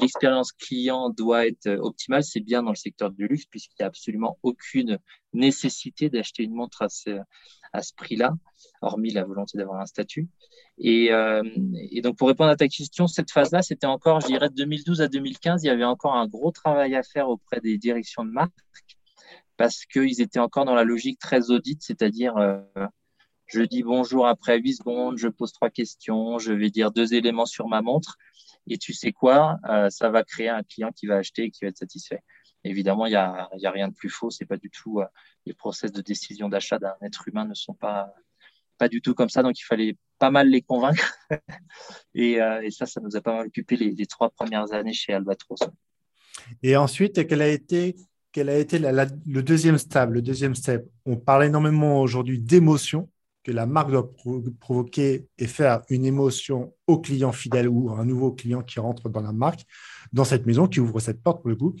l'expérience 0.00 0.52
client 0.52 1.08
doit 1.10 1.46
être 1.46 1.68
optimale, 1.80 2.22
c'est 2.22 2.40
bien 2.40 2.62
dans 2.62 2.70
le 2.70 2.76
secteur 2.76 3.10
du 3.10 3.26
luxe 3.28 3.46
puisqu'il 3.46 3.76
n'y 3.80 3.84
a 3.84 3.88
absolument 3.88 4.38
aucune 4.42 4.98
nécessité 5.32 6.10
d'acheter 6.10 6.42
une 6.42 6.54
montre 6.54 6.82
à 6.82 6.88
ce, 6.88 7.22
prix-là, 7.96 8.34
hormis 8.82 9.10
la 9.10 9.24
volonté 9.24 9.56
d'avoir 9.56 9.80
un 9.80 9.86
statut. 9.86 10.28
Et, 10.76 11.12
euh, 11.12 11.42
donc, 12.02 12.18
pour 12.18 12.28
répondre 12.28 12.50
à 12.50 12.56
ta 12.56 12.68
question, 12.68 13.06
cette 13.06 13.30
phase-là, 13.30 13.62
c'était 13.62 13.86
encore, 13.86 14.20
je 14.20 14.26
dirais, 14.26 14.50
de 14.50 14.54
2012 14.54 15.00
à 15.00 15.08
2015, 15.08 15.64
il 15.64 15.68
y 15.68 15.70
avait 15.70 15.84
encore 15.84 16.14
un 16.14 16.26
gros 16.26 16.50
travail 16.50 16.94
à 16.94 17.02
faire 17.02 17.30
auprès 17.30 17.60
des 17.60 17.78
directions 17.78 18.24
de 18.24 18.30
marque 18.30 18.52
parce 19.56 19.84
qu'ils 19.86 20.20
étaient 20.20 20.38
encore 20.38 20.64
dans 20.64 20.74
la 20.74 20.84
logique 20.84 21.18
très 21.18 21.50
audite, 21.50 21.82
c'est-à-dire 21.82 22.36
euh, 22.36 22.60
je 23.48 23.62
dis 23.62 23.82
bonjour 23.82 24.26
après 24.26 24.58
8 24.58 24.74
secondes, 24.74 25.18
je 25.18 25.28
pose 25.28 25.52
trois 25.52 25.70
questions, 25.70 26.38
je 26.38 26.52
vais 26.52 26.70
dire 26.70 26.90
deux 26.90 27.14
éléments 27.14 27.46
sur 27.46 27.66
ma 27.66 27.82
montre. 27.82 28.16
Et 28.68 28.76
tu 28.76 28.92
sais 28.92 29.12
quoi, 29.12 29.56
euh, 29.68 29.88
ça 29.88 30.10
va 30.10 30.22
créer 30.22 30.50
un 30.50 30.62
client 30.62 30.92
qui 30.92 31.06
va 31.06 31.16
acheter 31.16 31.44
et 31.44 31.50
qui 31.50 31.64
va 31.64 31.68
être 31.68 31.78
satisfait. 31.78 32.22
Évidemment, 32.64 33.06
il 33.06 33.10
n'y 33.10 33.16
a, 33.16 33.48
a 33.50 33.70
rien 33.70 33.88
de 33.88 33.94
plus 33.94 34.10
faux. 34.10 34.30
C'est 34.30 34.44
pas 34.44 34.58
du 34.58 34.68
tout 34.68 35.00
euh, 35.00 35.06
les 35.46 35.54
process 35.54 35.90
de 35.90 36.02
décision 36.02 36.50
d'achat 36.50 36.78
d'un 36.78 36.94
être 37.00 37.26
humain 37.26 37.46
ne 37.46 37.54
sont 37.54 37.74
pas 37.74 38.12
du 38.90 39.00
tout 39.00 39.14
comme 39.14 39.30
ça. 39.30 39.42
Donc, 39.42 39.58
il 39.58 39.64
fallait 39.64 39.96
pas 40.18 40.30
mal 40.30 40.50
les 40.50 40.60
convaincre. 40.60 41.16
et, 42.14 42.42
euh, 42.42 42.60
et, 42.62 42.70
ça, 42.70 42.84
ça 42.84 43.00
nous 43.00 43.16
a 43.16 43.20
pas 43.22 43.32
mal 43.32 43.46
occupé 43.46 43.76
les, 43.76 44.06
trois 44.06 44.28
premières 44.30 44.72
années 44.74 44.92
chez 44.92 45.14
Albatros. 45.14 45.60
Et 46.62 46.76
ensuite, 46.76 47.18
a 47.18 47.48
été 47.48 47.96
quel 48.30 48.50
a 48.50 48.58
été 48.58 48.78
le 48.78 49.40
deuxième 49.40 49.78
step 49.78 50.10
Le 50.10 50.20
deuxième 50.20 50.54
step, 50.54 50.86
on 51.06 51.16
parle 51.16 51.44
énormément 51.44 52.02
aujourd'hui 52.02 52.38
d'émotion 52.38 53.08
que 53.44 53.52
la 53.52 53.66
marque 53.66 53.90
doit 53.90 54.10
provoquer 54.60 55.26
et 55.38 55.46
faire 55.46 55.82
une 55.88 56.04
émotion 56.04 56.74
au 56.86 56.98
client 56.98 57.32
fidèle 57.32 57.68
ou 57.68 57.90
à 57.90 57.98
un 57.98 58.04
nouveau 58.04 58.32
client 58.32 58.62
qui 58.62 58.80
rentre 58.80 59.08
dans 59.08 59.20
la 59.20 59.32
marque, 59.32 59.64
dans 60.12 60.24
cette 60.24 60.46
maison, 60.46 60.66
qui 60.66 60.80
ouvre 60.80 61.00
cette 61.00 61.22
porte 61.22 61.42
pour 61.42 61.50
le 61.50 61.56
coup. 61.56 61.74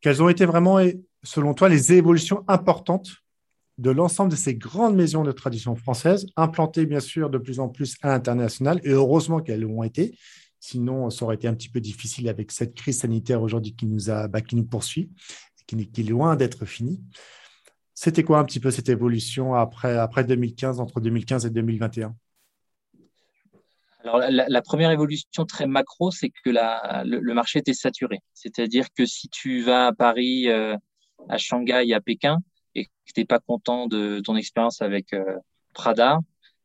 Quelles 0.00 0.22
ont 0.22 0.28
été 0.28 0.44
vraiment, 0.44 0.78
selon 1.22 1.54
toi, 1.54 1.68
les 1.68 1.92
évolutions 1.92 2.44
importantes 2.48 3.10
de 3.78 3.90
l'ensemble 3.90 4.30
de 4.30 4.36
ces 4.36 4.54
grandes 4.54 4.96
maisons 4.96 5.24
de 5.24 5.32
tradition 5.32 5.74
française, 5.74 6.26
implantées 6.36 6.86
bien 6.86 7.00
sûr 7.00 7.30
de 7.30 7.38
plus 7.38 7.58
en 7.58 7.68
plus 7.68 7.96
à 8.02 8.08
l'international, 8.08 8.80
et 8.84 8.90
heureusement 8.90 9.40
qu'elles 9.40 9.62
l'ont 9.62 9.82
été, 9.82 10.16
sinon 10.60 11.10
ça 11.10 11.24
aurait 11.24 11.34
été 11.34 11.48
un 11.48 11.54
petit 11.54 11.68
peu 11.68 11.80
difficile 11.80 12.28
avec 12.28 12.52
cette 12.52 12.74
crise 12.74 13.00
sanitaire 13.00 13.42
aujourd'hui 13.42 13.74
qui 13.74 13.86
nous, 13.86 14.10
a, 14.10 14.28
bah, 14.28 14.40
qui 14.40 14.56
nous 14.56 14.64
poursuit, 14.64 15.10
qui, 15.66 15.88
qui 15.90 16.00
est 16.02 16.04
loin 16.04 16.36
d'être 16.36 16.64
finie. 16.66 17.02
C'était 17.94 18.24
quoi 18.24 18.38
un 18.40 18.44
petit 18.44 18.60
peu 18.60 18.70
cette 18.70 18.88
évolution 18.88 19.54
après, 19.54 19.96
après 19.96 20.24
2015, 20.24 20.80
entre 20.80 21.00
2015 21.00 21.46
et 21.46 21.50
2021 21.50 22.14
alors, 24.04 24.18
la, 24.28 24.60
première 24.60 24.90
évolution 24.90 25.46
très 25.46 25.66
macro, 25.66 26.10
c'est 26.10 26.28
que 26.28 26.50
le, 26.50 27.32
marché 27.32 27.60
était 27.60 27.72
saturé. 27.72 28.18
C'est-à-dire 28.34 28.88
que 28.94 29.06
si 29.06 29.30
tu 29.30 29.62
vas 29.62 29.86
à 29.86 29.92
Paris, 29.94 30.50
euh, 30.50 30.76
à 31.30 31.38
Shanghai, 31.38 31.90
à 31.94 32.00
Pékin, 32.02 32.36
et 32.74 32.84
que 32.84 32.90
tu 33.06 33.20
n'es 33.20 33.24
pas 33.24 33.38
content 33.38 33.86
de 33.86 34.20
ton 34.20 34.36
expérience 34.36 34.82
avec 34.82 35.14
euh, 35.14 35.38
Prada, 35.72 36.18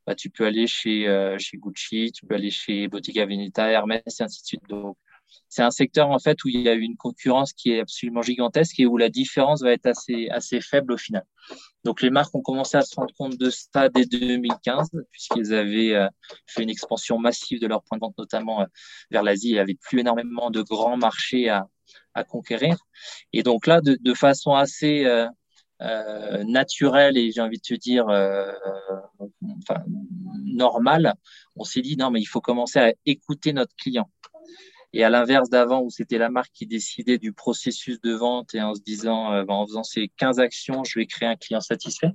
bah, 0.05 0.15
tu 0.15 0.29
peux 0.29 0.45
aller 0.45 0.67
chez, 0.67 1.07
euh, 1.07 1.38
chez 1.39 1.55
Gucci, 1.55 2.12
tu 2.12 2.25
peux 2.25 2.36
aller 2.36 2.51
chez 2.51 2.89
Bottega 2.89 3.25
Veneta, 3.25 3.69
Hermès, 3.69 4.01
et 4.05 4.24
ainsi 4.24 4.41
de 4.41 4.45
suite. 4.45 4.63
C'est 5.50 5.63
un 5.63 5.71
secteur 5.71 6.09
en 6.09 6.19
fait 6.19 6.43
où 6.43 6.48
il 6.48 6.62
y 6.62 6.69
a 6.69 6.74
une 6.74 6.95
concurrence 6.95 7.53
qui 7.53 7.71
est 7.71 7.79
absolument 7.79 8.21
gigantesque 8.21 8.79
et 8.79 8.86
où 8.86 8.98
la 8.98 9.09
différence 9.09 9.62
va 9.62 9.71
être 9.71 9.88
assez 9.88 10.29
assez 10.29 10.62
faible 10.62 10.93
au 10.93 10.98
final. 10.98 11.25
Donc 11.83 12.01
les 12.01 12.09
marques 12.09 12.36
ont 12.36 12.41
commencé 12.41 12.77
à 12.77 12.81
se 12.81 12.95
rendre 12.95 13.13
compte 13.15 13.38
de 13.38 13.50
ça 13.50 13.89
dès 13.89 14.05
2015 14.05 14.89
puisqu'ils 15.12 15.53
avaient 15.53 15.95
euh, 15.95 16.07
fait 16.45 16.63
une 16.63 16.69
expansion 16.69 17.17
massive 17.17 17.59
de 17.59 17.67
leur 17.67 17.83
point 17.83 17.98
de 17.98 18.01
vente 18.01 18.17
notamment 18.17 18.62
euh, 18.62 18.65
vers 19.12 19.24
l'Asie. 19.24 19.53
N'y 19.53 19.59
avait 19.59 19.75
plus 19.75 20.00
énormément 20.00 20.51
de 20.51 20.62
grands 20.62 20.98
marchés 20.98 21.50
à, 21.50 21.67
à 22.13 22.24
conquérir. 22.24 22.77
Et 23.33 23.43
donc 23.43 23.65
là, 23.65 23.81
de, 23.81 24.13
façon 24.13 24.53
assez 24.53 25.05
euh, 25.05 26.43
naturelle 26.43 27.17
et 27.17 27.31
j'ai 27.31 27.41
envie 27.41 27.57
de 27.57 27.63
te 27.63 27.74
dire 27.74 28.05
enfin, 28.07 29.81
normale, 30.43 31.13
on 31.55 31.63
s'est 31.63 31.81
dit 31.81 31.98
non 31.98 32.12
mais 32.12 32.19
il 32.19 32.25
faut 32.25 32.41
commencer 32.41 32.79
à 32.79 32.93
écouter 33.05 33.53
notre 33.53 33.75
client. 33.75 34.09
Et 34.93 35.03
à 35.03 35.10
l'inverse 35.10 35.50
d'avant, 35.50 35.81
où 35.81 35.89
c'était 35.89 36.17
la 36.17 36.29
marque 36.29 36.51
qui 36.51 36.65
décidait 36.65 37.19
du 37.19 37.31
processus 37.31 38.01
de 38.01 38.13
vente 38.13 38.55
et 38.55 38.62
en 38.62 38.74
se 38.74 38.81
disant, 38.81 39.31
euh, 39.34 39.43
ben, 39.43 39.53
en 39.53 39.67
faisant 39.67 39.84
ces 39.84 40.10
15 40.17 40.39
actions, 40.39 40.84
je 40.84 41.00
vais 41.00 41.05
créer 41.05 41.29
un 41.29 41.36
client 41.36 41.62
satisfait. 41.62 42.12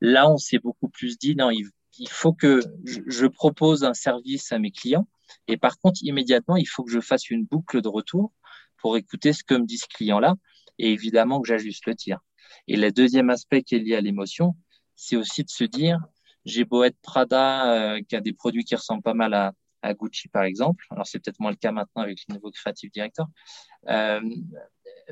Là, 0.00 0.30
on 0.30 0.36
s'est 0.36 0.58
beaucoup 0.58 0.88
plus 0.88 1.18
dit, 1.18 1.34
non, 1.34 1.50
il, 1.50 1.70
faut 2.08 2.34
que 2.34 2.60
je, 2.84 3.26
propose 3.26 3.84
un 3.84 3.94
service 3.94 4.52
à 4.52 4.58
mes 4.58 4.70
clients. 4.70 5.08
Et 5.48 5.56
par 5.56 5.78
contre, 5.78 6.00
immédiatement, 6.02 6.56
il 6.56 6.66
faut 6.66 6.84
que 6.84 6.92
je 6.92 7.00
fasse 7.00 7.30
une 7.30 7.46
boucle 7.46 7.80
de 7.80 7.88
retour 7.88 8.32
pour 8.78 8.96
écouter 8.96 9.32
ce 9.32 9.42
que 9.42 9.54
me 9.54 9.64
dit 9.64 9.78
ce 9.78 9.86
client-là. 9.86 10.34
Et 10.78 10.92
évidemment 10.92 11.40
que 11.40 11.48
j'ajuste 11.48 11.86
le 11.86 11.94
tir. 11.94 12.18
Et 12.68 12.76
le 12.76 12.92
deuxième 12.92 13.30
aspect 13.30 13.62
qui 13.62 13.76
est 13.76 13.78
lié 13.78 13.94
à 13.94 14.00
l'émotion, 14.02 14.54
c'est 14.96 15.16
aussi 15.16 15.44
de 15.44 15.50
se 15.50 15.64
dire, 15.64 15.98
j'ai 16.44 16.64
beau 16.64 16.84
être 16.84 16.98
Prada, 17.00 17.72
euh, 17.94 18.02
qui 18.06 18.16
a 18.16 18.20
des 18.20 18.32
produits 18.32 18.64
qui 18.64 18.74
ressemblent 18.74 19.02
pas 19.02 19.14
mal 19.14 19.32
à, 19.34 19.52
à 19.82 19.94
Gucci, 19.94 20.28
par 20.28 20.44
exemple. 20.44 20.84
Alors, 20.90 21.06
c'est 21.06 21.18
peut-être 21.18 21.40
moins 21.40 21.50
le 21.50 21.56
cas 21.56 21.72
maintenant 21.72 22.02
avec 22.02 22.20
les 22.28 22.34
nouveaux 22.34 22.50
créatifs 22.50 22.90
directeurs. 22.90 23.28
Euh, 23.88 24.20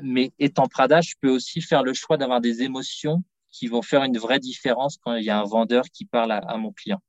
mais 0.01 0.31
étant 0.39 0.67
Prada, 0.67 1.01
je 1.01 1.13
peux 1.21 1.29
aussi 1.29 1.61
faire 1.61 1.83
le 1.83 1.93
choix 1.93 2.17
d'avoir 2.17 2.41
des 2.41 2.63
émotions 2.63 3.23
qui 3.49 3.67
vont 3.67 3.81
faire 3.81 4.03
une 4.03 4.17
vraie 4.17 4.39
différence 4.39 4.97
quand 4.97 5.15
il 5.15 5.25
y 5.25 5.29
a 5.29 5.37
un 5.37 5.43
vendeur 5.43 5.83
qui 5.91 6.05
parle 6.05 6.31
à, 6.31 6.57
mon 6.57 6.71
client. 6.71 7.01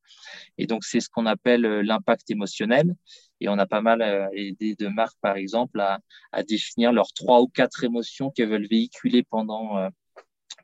Et 0.59 0.66
donc, 0.66 0.85
c'est 0.85 0.99
ce 0.99 1.09
qu'on 1.09 1.26
appelle 1.26 1.64
euh, 1.64 1.83
l'impact 1.83 2.31
émotionnel. 2.31 2.97
Et 3.40 3.49
on 3.49 3.59
a 3.59 3.66
pas 3.66 3.81
mal 3.81 4.02
euh, 4.02 4.28
aidé 4.33 4.75
de 4.75 4.88
marques, 4.88 5.19
par 5.21 5.37
exemple, 5.37 5.81
à, 5.81 6.00
définir 6.42 6.92
leurs 6.92 7.12
trois 7.12 7.40
ou 7.40 7.47
quatre 7.47 7.85
émotions 7.85 8.31
qu'elles 8.31 8.49
veulent 8.49 8.69
véhiculer 8.69 9.23
pendant, 9.23 9.88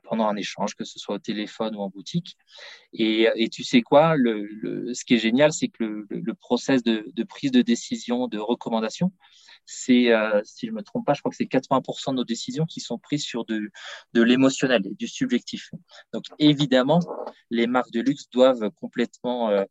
pendant 0.09 0.27
un 0.27 0.35
échange, 0.35 0.75
que 0.75 0.83
ce 0.83 0.99
soit 0.99 1.15
au 1.15 1.19
téléphone 1.19 1.75
ou 1.75 1.79
en 1.79 1.89
boutique. 1.89 2.35
Et, 2.93 3.27
tu 3.51 3.63
sais 3.63 3.81
quoi, 3.81 4.15
ce 4.17 5.05
qui 5.05 5.15
est 5.15 5.19
génial, 5.19 5.53
c'est 5.53 5.67
que 5.69 5.83
le, 5.83 6.07
le 6.09 6.33
process 6.33 6.83
de, 6.83 7.23
prise 7.23 7.51
de 7.51 7.61
décision, 7.61 8.27
de 8.27 8.39
recommandation, 8.39 9.11
c'est, 9.71 10.11
euh, 10.11 10.41
si 10.43 10.65
je 10.67 10.71
me 10.71 10.81
trompe 10.81 11.05
pas, 11.05 11.13
je 11.13 11.21
crois 11.21 11.29
que 11.29 11.37
c'est 11.37 11.45
80% 11.45 12.11
de 12.11 12.15
nos 12.15 12.23
décisions 12.23 12.65
qui 12.65 12.79
sont 12.79 12.97
prises 12.97 13.23
sur 13.23 13.45
de, 13.45 13.69
l'émotionnel 14.15 14.81
et 14.85 14.95
du 14.95 15.07
subjectif. 15.07 15.69
Donc 16.11 16.25
évidemment, 16.39 16.99
les 17.51 17.67
marques 17.67 17.91
de 17.91 18.01
luxe 18.01 18.29
doivent 18.31 18.71
complètement 18.71 19.49
euh, 19.49 19.63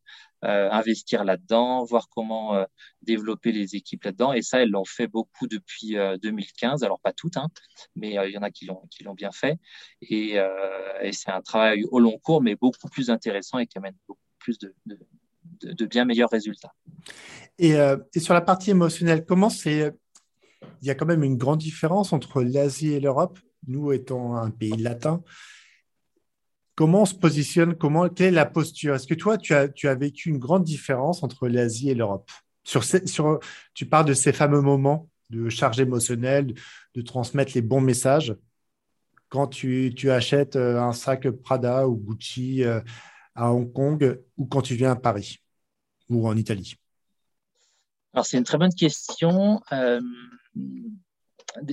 euh, 0.44 0.70
investir 0.70 1.24
là-dedans, 1.24 1.84
voir 1.84 2.08
comment 2.08 2.64
développer 3.02 3.50
les 3.50 3.74
équipes 3.74 4.04
là-dedans. 4.04 4.32
Et 4.32 4.42
ça, 4.42 4.62
elles 4.62 4.70
l'ont 4.70 4.84
fait 4.84 5.08
beaucoup 5.08 5.48
depuis 5.48 5.96
2015. 6.22 6.82
Euh, 6.82 6.86
Alors 6.86 7.00
pas 7.00 7.12
toutes, 7.12 7.36
hein, 7.36 7.48
mais 7.96 8.10
il 8.10 8.30
y 8.30 8.38
en 8.38 8.42
a 8.42 8.50
qui 8.50 8.66
l'ont 8.66 9.14
bien 9.14 9.32
fait. 9.32 9.58
Et 10.32 11.12
c'est 11.12 11.30
un 11.30 11.42
travail 11.42 11.84
au 11.90 11.98
long 11.98 12.18
cours, 12.18 12.42
mais 12.42 12.54
beaucoup 12.54 12.88
plus 12.88 13.10
intéressant 13.10 13.58
et 13.58 13.66
qui 13.66 13.78
amène 13.78 13.94
beaucoup 14.06 14.20
plus 14.38 14.58
de, 14.58 15.86
bien 15.86 16.04
meilleurs 16.04 16.30
résultats. 16.30 16.72
Et, 17.58 17.74
et, 18.14 18.20
sur 18.20 18.34
la 18.34 18.40
partie 18.40 18.70
émotionnelle, 18.70 19.24
comment 19.24 19.50
c'est 19.50 19.92
Il 20.82 20.88
y 20.88 20.90
a 20.90 20.94
quand 20.94 21.06
même 21.06 21.24
une 21.24 21.36
grande 21.36 21.58
différence 21.58 22.12
entre 22.12 22.42
l'Asie 22.42 22.92
et 22.92 23.00
l'Europe. 23.00 23.38
Nous 23.66 23.92
étant 23.92 24.36
un 24.36 24.50
pays 24.50 24.76
latin, 24.76 25.22
Comment 26.78 27.02
on 27.02 27.06
se 27.06 27.14
positionne 27.16 27.74
comment, 27.74 28.08
Quelle 28.08 28.28
est 28.28 28.30
la 28.30 28.46
posture? 28.46 28.94
Est-ce 28.94 29.08
que 29.08 29.14
toi, 29.14 29.36
tu 29.36 29.52
as, 29.52 29.66
tu 29.66 29.88
as 29.88 29.96
vécu 29.96 30.28
une 30.28 30.38
grande 30.38 30.62
différence 30.62 31.24
entre 31.24 31.48
l'Asie 31.48 31.90
et 31.90 31.94
l'Europe? 31.96 32.30
Sur, 32.62 32.84
sur 32.84 33.40
Tu 33.74 33.84
parles 33.84 34.04
de 34.04 34.14
ces 34.14 34.32
fameux 34.32 34.60
moments 34.60 35.08
de 35.28 35.48
charge 35.48 35.80
émotionnelle, 35.80 36.54
de 36.94 37.02
transmettre 37.02 37.50
les 37.56 37.62
bons 37.62 37.80
messages. 37.80 38.32
Quand 39.28 39.46
tu, 39.46 40.10
achètes 40.10 40.56
euh, 40.56 40.80
un 40.80 40.92
sac 40.92 41.28
Prada 41.30 41.86
ou 41.86 41.96
Gucci 41.96 42.64
euh, 42.64 42.80
à 43.34 43.52
Hong 43.52 43.70
Kong 43.72 44.20
ou 44.38 44.46
quand 44.46 44.62
tu 44.62 44.74
viens 44.74 44.92
à 44.92 44.96
Paris 44.96 45.38
ou 46.08 46.26
en 46.26 46.36
Italie? 46.36 46.74
Alors, 48.14 48.24
c'est 48.24 48.38
une 48.38 48.44
très 48.44 48.56
bonne 48.56 48.72
question. 48.72 49.60
Euh, 49.70 50.00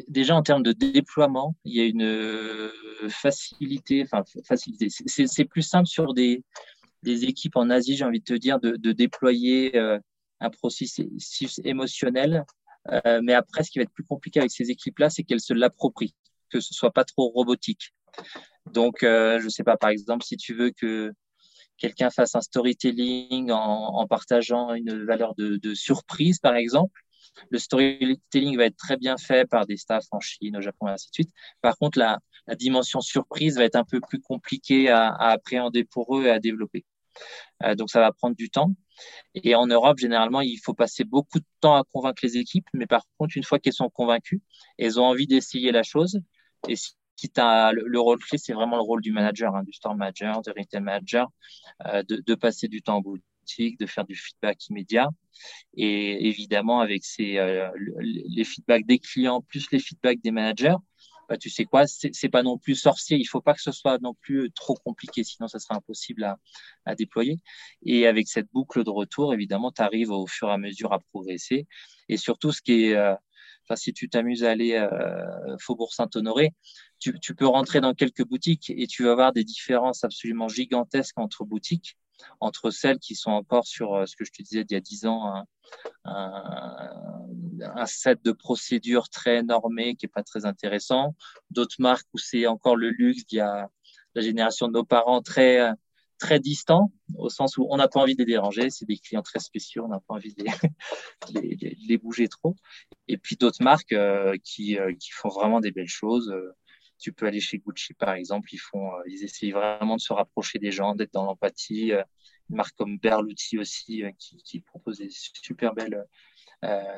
déjà 0.10 0.36
en 0.36 0.44
termes 0.44 0.64
de 0.64 0.74
déploiement, 0.74 1.56
il 1.64 1.76
y 1.76 1.80
a 1.80 1.86
une 1.86 2.72
facilité, 3.10 4.04
enfin 4.04 4.24
facilité. 4.46 4.90
C'est 4.90 5.46
plus 5.46 5.62
simple 5.62 5.88
sur 5.88 6.14
des, 6.14 6.44
équipes 7.04 7.56
en 7.56 7.70
Asie, 7.70 7.96
j'ai 7.96 8.04
envie 8.04 8.20
de 8.20 8.26
te 8.26 8.34
dire, 8.34 8.60
de, 8.60 8.76
de 8.76 8.92
déployer 8.92 9.78
un 10.42 10.50
processus 10.50 11.62
émotionnel. 11.64 12.44
Mais 13.22 13.34
après, 13.34 13.64
ce 13.64 13.72
qui 13.72 13.80
va 13.80 13.84
être 13.84 13.94
plus 13.94 14.04
compliqué 14.04 14.40
avec 14.40 14.52
ces 14.52 14.70
équipes-là, 14.72 15.10
c'est 15.10 15.24
qu'elles 15.24 15.40
se 15.40 15.54
l'approprient, 15.54 16.16
que 16.56 16.62
ce 16.62 16.74
soit 16.74 16.92
pas 16.92 17.04
trop 17.04 17.30
robotique. 17.30 17.94
Donc, 18.72 19.04
euh, 19.04 19.40
je 19.42 19.50
sais 19.50 19.64
pas, 19.64 19.76
par 19.78 19.90
exemple, 19.90 20.24
si 20.24 20.38
tu 20.38 20.54
veux 20.56 20.72
que 20.72 21.12
quelqu'un 21.78 22.10
fasse 22.10 22.36
un 22.36 22.42
storytelling 22.42 23.52
en, 23.52 24.08
partageant 24.08 24.74
une 24.74 25.06
valeur 25.06 25.36
de, 25.36 25.74
surprise, 25.74 26.40
par 26.40 26.56
exemple, 26.56 27.02
le 27.50 27.60
storytelling 27.60 28.56
va 28.56 28.66
être 28.66 28.78
très 28.78 28.96
bien 28.96 29.18
fait 29.18 29.46
par 29.50 29.66
des 29.66 29.76
staffs 29.76 30.06
en 30.12 30.22
Chine, 30.22 30.56
au 30.56 30.62
Japon, 30.62 30.88
et 30.88 30.92
ainsi 30.92 31.10
de 31.10 31.14
suite. 31.14 31.32
Par 31.62 31.78
contre, 31.78 32.00
la, 32.00 32.20
dimension 32.56 33.02
surprise 33.02 33.58
va 33.58 33.66
être 33.66 33.76
un 33.76 33.84
peu 33.84 34.00
plus 34.00 34.22
compliquée 34.22 34.90
à, 34.90 35.08
à 35.10 35.32
appréhender 35.32 35.84
pour 35.84 36.18
eux 36.18 36.26
et 36.26 36.30
à 36.30 36.40
développer. 36.40 36.86
Euh, 37.64 37.76
donc, 37.76 37.90
ça 37.90 38.00
va 38.00 38.12
prendre 38.12 38.36
du 38.36 38.50
temps. 38.50 38.72
Et 39.34 39.56
en 39.56 39.68
Europe, 39.68 39.98
généralement, 39.98 40.42
il 40.42 40.58
faut 40.58 40.74
passer 40.74 41.04
beaucoup 41.04 41.40
de 41.40 41.46
temps 41.60 41.76
à 41.76 41.84
convaincre 41.84 42.22
les 42.24 42.38
équipes. 42.38 42.68
Mais 42.74 42.88
par 42.88 43.04
contre, 43.18 43.36
une 43.38 43.44
fois 43.44 43.60
qu'elles 43.60 43.74
sont 43.74 43.90
convaincues, 43.90 44.42
elles 44.78 45.00
ont 45.00 45.06
envie 45.06 45.28
d'essayer 45.28 45.72
la 45.72 45.84
chose. 45.84 46.20
Et 46.68 46.76
si 46.76 46.94
as, 47.38 47.72
le, 47.74 47.84
le, 47.86 48.00
rôle 48.00 48.20
clé, 48.20 48.38
c'est 48.38 48.54
vraiment 48.54 48.76
le 48.76 48.82
rôle 48.82 49.02
du 49.02 49.12
manager, 49.12 49.56
hein, 49.56 49.64
du 49.64 49.74
store 49.74 49.96
manager, 49.96 50.42
du 50.42 50.50
retail 50.50 50.82
manager, 50.82 51.28
euh, 51.86 52.04
de, 52.04 52.36
passer 52.36 52.68
du 52.68 52.82
temps 52.82 52.98
au 52.98 53.02
bout 53.02 53.18
de 53.80 53.86
faire 53.86 54.06
du 54.06 54.16
feedback 54.16 54.68
immédiat. 54.70 55.10
Et 55.76 56.28
évidemment, 56.28 56.80
avec 56.80 57.04
ces, 57.06 57.38
euh, 57.38 57.70
les 58.00 58.44
feedbacks 58.44 58.86
des 58.86 59.00
clients 59.00 59.42
plus 59.42 59.70
les 59.72 59.80
feedbacks 59.80 60.22
des 60.22 60.32
managers, 60.32 60.76
bah, 61.28 61.38
tu 61.38 61.50
sais 61.50 61.66
quoi, 61.66 61.86
c'est 61.88 62.30
pas 62.30 62.44
non 62.44 62.58
plus 62.58 62.76
sorcier. 62.76 63.18
Il 63.18 63.26
faut 63.26 63.42
pas 63.42 63.54
que 63.54 63.62
ce 63.62 63.72
soit 63.72 63.98
non 64.00 64.14
plus 64.14 64.52
trop 64.52 64.76
compliqué, 64.76 65.24
sinon 65.24 65.48
ça 65.48 65.60
sera 65.60 65.76
impossible 65.76 66.24
à, 66.24 66.38
à 66.86 66.96
déployer. 66.96 67.40
Et 67.84 68.08
avec 68.08 68.28
cette 68.28 68.48
boucle 68.52 68.84
de 68.84 68.90
retour, 68.90 69.34
évidemment, 69.34 69.72
tu 69.72 69.82
arrives 69.82 70.12
au 70.12 70.28
fur 70.28 70.50
et 70.50 70.54
à 70.54 70.58
mesure 70.58 70.94
à 70.94 71.00
progresser. 71.00 71.68
Et 72.10 72.18
surtout, 72.18 72.52
ce 72.52 72.62
qui 72.62 72.86
est, 72.86 72.96
euh, 72.96 73.16
si 73.76 73.94
tu 73.94 74.10
t'amuses 74.10 74.44
à 74.44 74.52
aller 74.52 74.74
euh, 74.74 75.58
Faubourg 75.60 75.94
Saint-Honoré, 75.94 76.54
tu, 77.00 77.20
tu 77.20 77.34
peux 77.34 77.48
rentrer 77.48 77.82
dans 77.82 77.94
quelques 77.94 78.26
boutiques 78.26 78.72
et 78.76 78.88
tu 78.88 79.04
vas 79.04 79.12
avoir 79.12 79.34
des 79.34 79.44
différences 79.44 80.04
absolument 80.04 80.48
gigantesques 80.48 81.18
entre 81.18 81.44
boutiques 81.44 81.98
entre 82.40 82.72
celles 82.72 83.00
qui 83.00 83.16
sont 83.16 83.32
encore 83.32 83.66
sur 83.66 83.94
euh, 83.94 84.06
ce 84.06 84.16
que 84.16 84.26
je 84.26 84.32
te 84.32 84.42
disais 84.42 84.64
d'il 84.64 84.76
y 84.76 84.78
a 84.78 84.82
dix 84.82 85.06
ans, 85.06 85.28
un, 85.28 85.46
un, 86.06 87.72
un, 87.76 87.86
set 87.86 88.24
de 88.24 88.32
procédures 88.32 89.10
très 89.10 89.44
normé 89.44 89.96
qui 89.96 90.06
est 90.06 90.10
pas 90.10 90.24
très 90.24 90.46
intéressant. 90.46 91.16
D'autres 91.52 91.76
marques 91.80 92.08
où 92.14 92.18
c'est 92.18 92.48
encore 92.48 92.76
le 92.76 92.90
luxe, 92.90 93.24
il 93.32 93.38
y 93.38 93.40
a 93.42 93.70
la 94.14 94.22
génération 94.22 94.68
de 94.68 94.74
nos 94.74 94.86
parents 94.86 95.22
très 95.22 95.74
très 96.18 96.40
distants, 96.40 96.92
au 97.18 97.30
sens 97.30 97.58
où 97.58 97.68
on 97.70 97.78
n'a 97.78 97.88
pas 97.88 98.00
envie 98.00 98.16
de 98.16 98.20
les 98.20 98.26
déranger, 98.26 98.70
c'est 98.70 98.86
des 98.86 98.98
clients 98.98 99.22
très 99.22 99.40
spéciaux, 99.40 99.86
on 99.86 99.90
n'a 99.90 100.00
pas 100.00 100.16
envie 100.16 100.34
de 101.34 101.88
les, 101.88 101.98
bouger 101.98 102.28
trop. 102.28 102.56
Et 103.08 103.18
puis 103.18 103.36
d'autres 103.36 103.64
marques 103.64 103.94
euh, 103.94 104.38
qui, 104.44 104.78
euh, 104.78 104.94
qui 104.94 105.12
font 105.12 105.30
vraiment 105.30 105.60
des 105.60 105.72
belles 105.72 105.88
choses. 105.88 106.30
Euh, 106.30 106.52
tu 106.98 107.12
peux 107.12 107.28
aller 107.28 107.42
chez 107.42 107.58
Gucci, 107.58 107.94
par 107.94 108.14
exemple. 108.14 108.54
Ils 108.54 108.60
font, 108.60 108.92
ils 109.08 109.24
essayent 109.24 109.52
vraiment 109.52 109.98
de 109.98 110.02
se 110.02 110.14
rapprocher 110.14 110.60
des 110.60 110.72
gens, 110.72 110.96
d'être 110.96 111.12
dans 111.12 111.26
l'empathie. 111.26 111.92
Une 112.50 112.56
marque 112.56 112.76
comme 112.78 112.98
Berluti 112.98 113.58
aussi, 113.58 114.04
qui, 114.18 114.62
propose 114.62 115.00
des 115.00 115.10
super 115.10 115.74
belles, 115.74 116.06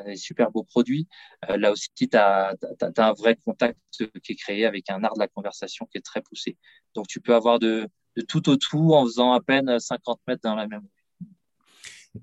des 0.06 0.16
super 0.16 0.52
beaux 0.52 0.64
produits. 0.64 1.08
Là 1.50 1.72
aussi, 1.72 1.90
tu 1.96 2.08
as, 2.16 2.54
as, 2.82 3.08
un 3.08 3.14
vrai 3.14 3.38
contact 3.38 3.80
qui 4.24 4.34
est 4.34 4.36
créé 4.36 4.66
avec 4.68 4.88
un 4.92 5.04
art 5.04 5.16
de 5.16 5.20
la 5.20 5.28
conversation 5.28 5.88
qui 5.88 5.98
est 5.98 6.06
très 6.06 6.22
poussé. 6.22 6.58
Donc, 6.94 7.08
tu 7.08 7.20
peux 7.20 7.34
avoir 7.34 7.58
de, 7.58 7.90
de 8.18 8.22
tout 8.22 8.50
au 8.50 8.58
tout 8.58 8.94
en 8.94 9.06
faisant 9.06 9.32
à 9.32 9.40
peine 9.40 9.80
50 9.80 10.20
mètres 10.28 10.42
dans 10.44 10.56
la 10.56 10.68
même 10.68 10.84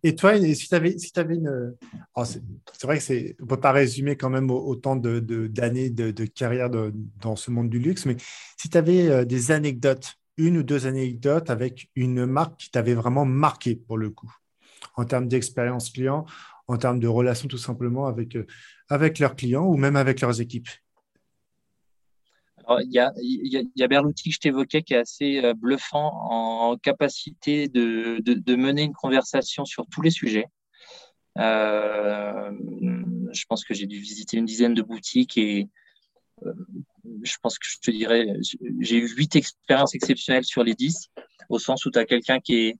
et 0.03 0.17
toi, 0.17 0.37
si 0.39 0.69
tu 0.69 0.75
avais, 0.75 0.99
si 0.99 1.13
avais 1.17 1.37
une. 1.37 1.77
Oh, 2.17 2.25
c'est 2.25 2.43
vrai 2.83 2.99
que 2.99 3.43
ne 3.43 3.47
peut 3.47 3.61
pas 3.61 3.73
résumer 3.73 4.17
quand 4.17 4.31
même 4.31 4.51
autant 4.51 4.97
d'années 4.97 5.91
de, 5.91 6.07
de, 6.07 6.11
de, 6.11 6.25
carrière 6.25 6.69
dans 6.69 7.37
ce 7.37 7.51
monde 7.51 7.71
du 7.71 7.79
luxe, 7.79 8.07
mais 8.07 8.17
si 8.57 8.69
tu 8.69 8.77
avais 8.77 9.09
euh, 9.09 9.25
des 9.25 9.53
anecdotes, 9.53 10.15
une 10.37 10.59
ou 10.59 10.63
deux 10.63 10.87
anecdotes 10.87 11.51
avec 11.51 11.91
une 11.95 12.27
marque 12.27 12.59
qui 12.59 12.71
t'avait 12.71 12.95
vraiment 12.95 13.25
marqué 13.25 13.77
pour 13.77 13.99
le 13.99 14.11
coup, 14.11 14.33
en 14.97 15.05
termes 15.05 15.29
d'expérience 15.29 15.91
client, 15.91 16.25
en 16.67 16.77
termes 16.77 16.99
de 16.99 17.09
relation 17.09 17.47
tout 17.47 17.59
simplement 17.59 18.07
avec, 18.07 18.37
euh, 18.37 18.47
avec 18.89 19.19
leurs 19.19 19.37
clients 19.37 19.67
ou 19.67 19.77
même 19.77 19.97
avec 19.97 20.21
leurs 20.21 20.41
équipes? 20.41 20.69
Il 22.83 22.93
y 22.93 22.99
a, 22.99 23.13
y, 23.17 23.87
Berluti 23.89 24.31
que 24.31 24.35
je 24.35 24.41
t'évoquais 24.41 24.83
qui 24.83 24.95
est 24.95 24.99
assez 24.99 25.45
euh, 25.45 25.55
bluffant 25.55 26.13
en 26.31 26.77
capacité 26.77 27.69
de, 27.69 28.57
mener 28.57 28.83
une 28.83 28.93
conversation 28.93 29.65
sur 29.65 29.87
tous 29.87 30.03
les 30.03 30.11
sujets. 30.11 30.47
Euh, 31.39 32.51
je 33.33 33.45
pense 33.49 33.65
que 33.65 33.75
j'ai 33.75 33.87
dû 33.87 33.99
visiter 33.99 34.37
une 34.37 34.45
dizaine 34.45 34.75
de 34.75 34.83
boutiques 34.83 35.37
et 35.37 35.69
euh, 36.47 36.53
je 37.23 37.37
pense 37.43 37.59
que 37.59 37.67
je 37.69 37.79
te 37.79 37.91
dirais, 37.91 38.27
j'ai 38.81 38.97
eu 38.97 39.09
huit 39.09 39.35
expériences 39.37 39.95
exceptionnelles 39.95 40.45
sur 40.45 40.63
les 40.63 40.75
dix, 40.75 41.09
au 41.49 41.59
sens 41.59 41.85
où 41.87 41.91
tu 41.91 41.99
as 41.99 42.05
quelqu'un 42.05 42.41
qui 42.41 42.55
est, 42.69 42.79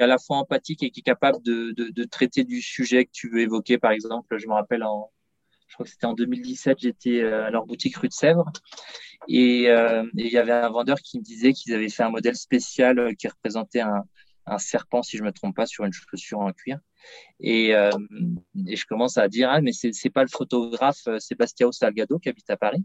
à 0.00 0.06
la 0.06 0.18
fois 0.18 0.36
empathique 0.36 0.82
et 0.82 0.90
qui 0.90 1.00
est 1.00 1.02
capable 1.02 1.42
de 1.42 2.04
traiter 2.04 2.44
du 2.44 2.60
sujet 2.60 3.06
que 3.06 3.10
tu 3.12 3.30
veux 3.30 3.40
évoquer. 3.40 3.78
Par 3.78 3.90
exemple, 3.90 4.36
je 4.38 4.46
me 4.46 4.52
rappelle 4.52 4.84
en, 4.84 5.10
je 5.68 5.74
crois 5.74 5.84
que 5.84 5.90
c'était 5.90 6.06
en 6.06 6.14
2017, 6.14 6.78
j'étais 6.80 7.20
euh, 7.20 7.46
à 7.46 7.50
leur 7.50 7.66
boutique 7.66 7.96
rue 7.96 8.08
de 8.08 8.12
Sèvres 8.12 8.50
et, 9.28 9.68
euh, 9.68 10.02
et 10.16 10.26
il 10.26 10.32
y 10.32 10.38
avait 10.38 10.52
un 10.52 10.70
vendeur 10.70 10.98
qui 10.98 11.18
me 11.18 11.22
disait 11.22 11.52
qu'ils 11.52 11.74
avaient 11.74 11.90
fait 11.90 12.02
un 12.02 12.10
modèle 12.10 12.36
spécial 12.36 12.98
euh, 12.98 13.12
qui 13.12 13.28
représentait 13.28 13.80
un, 13.80 14.04
serpent, 14.56 15.02
si 15.02 15.18
je 15.18 15.22
me 15.22 15.30
trompe 15.30 15.54
pas, 15.54 15.66
sur 15.66 15.84
une 15.84 15.92
chaussure 15.92 16.40
en 16.40 16.50
cuir. 16.52 16.78
Et, 17.38 17.74
je 18.54 18.84
commence 18.86 19.18
à 19.18 19.28
dire, 19.28 19.50
ah, 19.50 19.60
mais 19.60 19.72
c'est 19.72 20.08
pas 20.08 20.22
le 20.22 20.30
photographe 20.30 21.06
Sébastien 21.18 21.70
Salgado 21.70 22.18
qui 22.18 22.30
habite 22.30 22.48
à 22.48 22.56
Paris. 22.56 22.82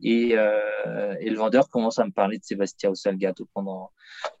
Et, 0.00 0.30
le 0.34 1.34
vendeur 1.34 1.68
commence 1.68 1.98
à 1.98 2.06
me 2.06 2.10
parler 2.10 2.38
de 2.38 2.44
Sébastien 2.44 2.94
Salgato 2.94 3.46
pendant 3.52 3.92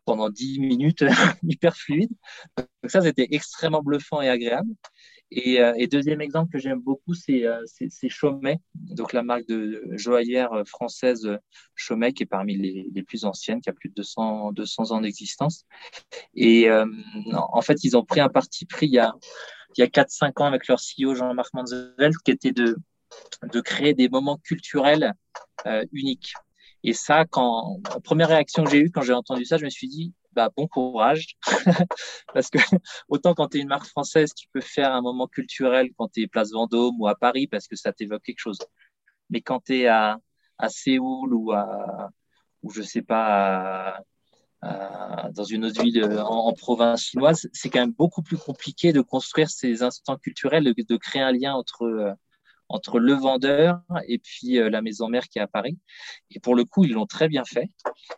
pendant 0.06 0.30
dix 0.30 0.58
minutes, 0.58 1.04
hyper 1.42 1.76
fluide. 1.76 2.08
Donc 2.56 2.90
ça, 2.90 3.02
c'était 3.02 3.28
extrêmement 3.30 3.82
bluffant 3.82 4.22
et 4.22 4.30
agréable. 4.30 4.70
Et, 5.30 5.60
euh, 5.60 5.72
et 5.76 5.86
deuxième 5.86 6.20
exemple 6.20 6.52
que 6.52 6.58
j'aime 6.58 6.80
beaucoup, 6.80 7.14
c'est 7.14 7.44
euh, 7.44 7.64
Chaumet, 8.08 8.60
donc 8.74 9.12
la 9.12 9.22
marque 9.22 9.46
de 9.48 9.82
joaillère 9.92 10.62
française 10.66 11.28
Chaumet, 11.74 12.12
qui 12.12 12.22
est 12.22 12.26
parmi 12.26 12.56
les, 12.56 13.02
plus 13.02 13.24
anciennes, 13.24 13.60
qui 13.60 13.70
a 13.70 13.72
plus 13.72 13.88
de 13.88 13.94
200, 13.94 14.52
200 14.52 14.92
ans 14.92 15.00
d'existence. 15.00 15.64
Et 16.34 16.68
euh, 16.68 16.86
en 17.34 17.62
fait, 17.62 17.82
ils 17.84 17.96
ont 17.96 18.04
pris 18.04 18.20
un 18.20 18.28
parti 18.28 18.66
pris 18.66 18.86
il 18.86 18.92
y 18.92 18.98
a, 18.98 19.14
il 19.76 19.80
y 19.80 19.84
a 19.84 19.88
4-5 19.88 20.42
ans 20.42 20.46
avec 20.46 20.68
leur 20.68 20.78
CEO 20.78 21.14
Jean-Marc 21.14 21.52
Manzelt, 21.54 22.16
qui 22.24 22.30
était 22.30 22.52
de, 22.52 22.76
de 23.52 23.60
créer 23.60 23.94
des 23.94 24.08
moments 24.08 24.38
culturels 24.38 25.14
euh, 25.66 25.84
uniques. 25.92 26.34
Et 26.82 26.92
ça, 26.92 27.24
quand 27.24 27.80
la 27.92 28.00
première 28.00 28.28
réaction 28.28 28.64
que 28.64 28.70
j'ai 28.70 28.78
eue 28.78 28.90
quand 28.90 29.02
j'ai 29.02 29.14
entendu 29.14 29.44
ça, 29.44 29.56
je 29.56 29.64
me 29.64 29.70
suis 29.70 29.88
dit, 29.88 30.12
bah, 30.34 30.50
bon 30.56 30.66
courage. 30.68 31.36
Parce 32.34 32.50
que 32.50 32.58
autant 33.08 33.34
quand 33.34 33.48
tu 33.48 33.58
es 33.58 33.60
une 33.60 33.68
marque 33.68 33.86
française, 33.86 34.32
tu 34.34 34.46
peux 34.52 34.60
faire 34.60 34.92
un 34.92 35.02
moment 35.02 35.26
culturel 35.26 35.90
quand 35.96 36.08
tu 36.08 36.22
es 36.22 36.26
place 36.26 36.52
Vendôme 36.52 37.00
ou 37.00 37.08
à 37.08 37.14
Paris 37.14 37.46
parce 37.46 37.66
que 37.68 37.76
ça 37.76 37.92
t'évoque 37.92 38.22
quelque 38.22 38.38
chose. 38.38 38.58
Mais 39.30 39.40
quand 39.40 39.64
tu 39.64 39.80
es 39.80 39.86
à, 39.86 40.18
à 40.58 40.68
Séoul 40.68 41.34
ou 41.34 41.52
à, 41.52 42.10
ou 42.62 42.70
je 42.70 42.82
sais 42.82 43.02
pas, 43.02 43.98
dans 45.32 45.44
une 45.44 45.64
autre 45.64 45.82
ville 45.82 46.02
euh, 46.02 46.22
en, 46.22 46.52
province 46.52 47.02
chinoise, 47.02 47.48
c'est 47.52 47.70
quand 47.70 47.80
même 47.80 47.92
beaucoup 47.92 48.22
plus 48.22 48.36
compliqué 48.36 48.92
de 48.92 49.00
construire 49.00 49.50
ces 49.50 49.82
instants 49.82 50.16
culturels, 50.16 50.64
de, 50.64 50.74
de 50.76 50.96
créer 50.96 51.22
un 51.22 51.32
lien 51.32 51.54
entre 51.54 51.82
euh, 51.82 52.12
entre 52.68 52.98
le 52.98 53.12
vendeur 53.12 53.80
et 54.08 54.18
puis 54.18 54.58
euh, 54.58 54.70
la 54.70 54.82
maison 54.82 55.08
mère 55.08 55.28
qui 55.28 55.38
est 55.38 55.42
à 55.42 55.46
Paris. 55.46 55.78
Et 56.30 56.40
pour 56.40 56.54
le 56.54 56.64
coup, 56.64 56.84
ils 56.84 56.92
l'ont 56.92 57.06
très 57.06 57.28
bien 57.28 57.44
fait. 57.44 57.70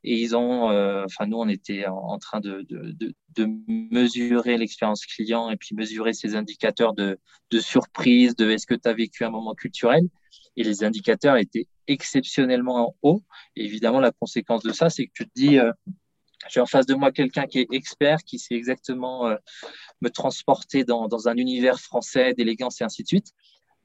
Et 0.04 0.20
ils 0.20 0.36
ont, 0.36 0.70
euh, 0.70 1.04
enfin, 1.04 1.26
nous, 1.26 1.38
on 1.38 1.48
était 1.48 1.86
en, 1.86 2.18
train 2.18 2.40
de, 2.40 2.64
de, 2.68 2.94
de, 3.34 3.48
mesurer 3.68 4.56
l'expérience 4.56 5.04
client 5.04 5.50
et 5.50 5.56
puis 5.56 5.74
mesurer 5.74 6.12
ces 6.12 6.36
indicateurs 6.36 6.94
de, 6.94 7.18
de 7.50 7.60
surprise, 7.60 8.34
de 8.36 8.50
est-ce 8.50 8.66
que 8.66 8.74
tu 8.74 8.88
as 8.88 8.94
vécu 8.94 9.24
un 9.24 9.30
moment 9.30 9.54
culturel. 9.54 10.08
Et 10.56 10.64
les 10.64 10.84
indicateurs 10.84 11.36
étaient 11.36 11.66
exceptionnellement 11.86 12.96
hauts. 13.02 13.22
Et 13.56 13.64
évidemment, 13.64 14.00
la 14.00 14.12
conséquence 14.12 14.62
de 14.62 14.72
ça, 14.72 14.88
c'est 14.90 15.06
que 15.06 15.12
tu 15.12 15.24
te 15.26 15.30
dis, 15.34 15.58
euh, 15.58 15.72
j'ai 16.48 16.60
en 16.60 16.66
face 16.66 16.86
de 16.86 16.94
moi 16.94 17.12
quelqu'un 17.12 17.46
qui 17.46 17.60
est 17.60 17.66
expert, 17.72 18.18
qui 18.24 18.38
sait 18.38 18.54
exactement 18.54 19.34
me 20.00 20.10
transporter 20.10 20.84
dans, 20.84 21.08
dans, 21.08 21.28
un 21.28 21.36
univers 21.36 21.80
français 21.80 22.34
d'élégance 22.34 22.80
et 22.80 22.84
ainsi 22.84 23.02
de 23.02 23.08
suite. 23.08 23.32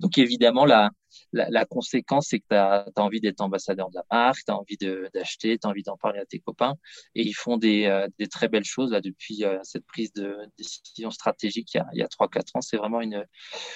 Donc 0.01 0.17
évidemment, 0.17 0.65
la, 0.65 0.89
la, 1.31 1.65
conséquence, 1.65 2.27
c'est 2.29 2.39
que 2.39 2.45
tu 2.49 2.55
as, 2.55 2.85
envie 2.97 3.21
d'être 3.21 3.41
ambassadeur 3.41 3.89
de 3.91 3.95
la 3.95 4.05
marque, 4.11 4.39
tu 4.45 4.51
as 4.51 4.57
envie 4.57 4.77
d'acheter, 5.13 5.59
tu 5.59 5.67
as 5.67 5.69
envie 5.69 5.83
d'en 5.83 5.95
parler 5.95 6.19
à 6.19 6.25
tes 6.25 6.39
copains. 6.39 6.73
Et 7.13 7.21
ils 7.21 7.33
font 7.33 7.57
des, 7.57 7.85
euh, 7.85 8.07
des 8.17 8.27
très 8.27 8.47
belles 8.47 8.65
choses 8.65 8.91
là, 8.91 8.99
depuis 8.99 9.43
euh, 9.45 9.59
cette 9.61 9.85
prise 9.85 10.11
de 10.13 10.35
décision 10.57 11.11
stratégique 11.11 11.73
il 11.75 11.77
y 11.77 11.79
a, 11.79 11.87
il 11.93 11.99
y 11.99 12.03
a 12.03 12.07
3-4 12.07 12.39
ans. 12.55 12.61
C'est 12.61 12.77
vraiment 12.77 13.01
une, 13.01 13.23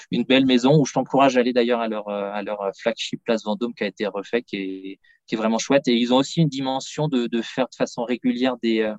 une 0.09 0.23
belle 0.23 0.47
maison 0.47 0.75
où 0.79 0.85
je 0.85 0.93
t'encourage 0.93 1.37
à 1.37 1.41
aller 1.41 1.53
d'ailleurs 1.53 1.79
à 1.79 1.87
leur, 1.87 2.09
à 2.09 2.41
leur 2.41 2.71
flagship 2.75 3.21
Place 3.23 3.43
Vendôme 3.43 3.75
qui 3.75 3.83
a 3.83 3.87
été 3.87 4.07
refait, 4.07 4.41
qui 4.41 4.55
est, 4.57 4.99
qui 5.27 5.35
est 5.35 5.37
vraiment 5.37 5.59
chouette. 5.59 5.87
Et 5.87 5.93
ils 5.93 6.11
ont 6.11 6.17
aussi 6.17 6.41
une 6.41 6.49
dimension 6.49 7.07
de, 7.07 7.27
de 7.27 7.41
faire 7.43 7.67
de 7.69 7.75
façon 7.75 8.03
régulière 8.03 8.57
des... 8.61 8.81
Euh, 8.81 8.95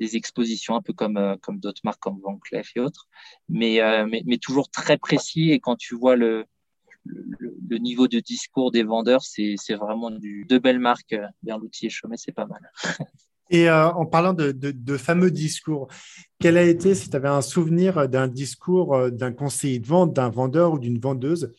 des 0.00 0.16
expositions 0.16 0.74
un 0.74 0.82
peu 0.82 0.92
comme 0.92 1.36
comme 1.40 1.60
d'autres 1.60 1.82
marques 1.84 2.00
comme 2.00 2.18
Van 2.20 2.36
Cleef 2.36 2.72
et 2.74 2.80
autres 2.80 3.06
mais, 3.48 3.78
mais 4.10 4.24
mais 4.26 4.38
toujours 4.38 4.68
très 4.68 4.98
précis 4.98 5.52
et 5.52 5.60
quand 5.60 5.76
tu 5.76 5.94
vois 5.94 6.16
le 6.16 6.46
le, 7.04 7.78
niveau 7.78 8.08
de 8.08 8.20
discours 8.20 8.70
des 8.70 8.82
vendeurs, 8.82 9.22
c'est 9.22 9.56
vraiment 9.74 10.10
du, 10.10 10.44
de 10.48 10.58
belles 10.58 10.78
marques. 10.78 11.16
Berluti 11.42 11.86
et 11.86 11.90
Chaumet, 11.90 12.16
c'est 12.16 12.32
pas 12.32 12.46
mal. 12.46 12.70
Et 13.50 13.68
euh, 13.68 13.90
en 13.90 14.06
parlant 14.06 14.32
de, 14.32 14.96
fameux 14.96 15.30
discours, 15.30 15.88
quel 16.40 16.56
a 16.56 16.62
été, 16.62 16.94
si 16.94 17.10
tu 17.10 17.16
avais 17.16 17.28
un 17.28 17.42
souvenir 17.42 18.08
d'un 18.08 18.26
discours 18.26 18.94
euh, 18.94 19.10
d'un 19.10 19.32
conseiller 19.32 19.78
de 19.78 19.86
vente, 19.86 20.14
d'un 20.14 20.30
vendeur 20.30 20.72
ou 20.72 20.78
d'une 20.78 20.98
vendeuse 20.98 21.52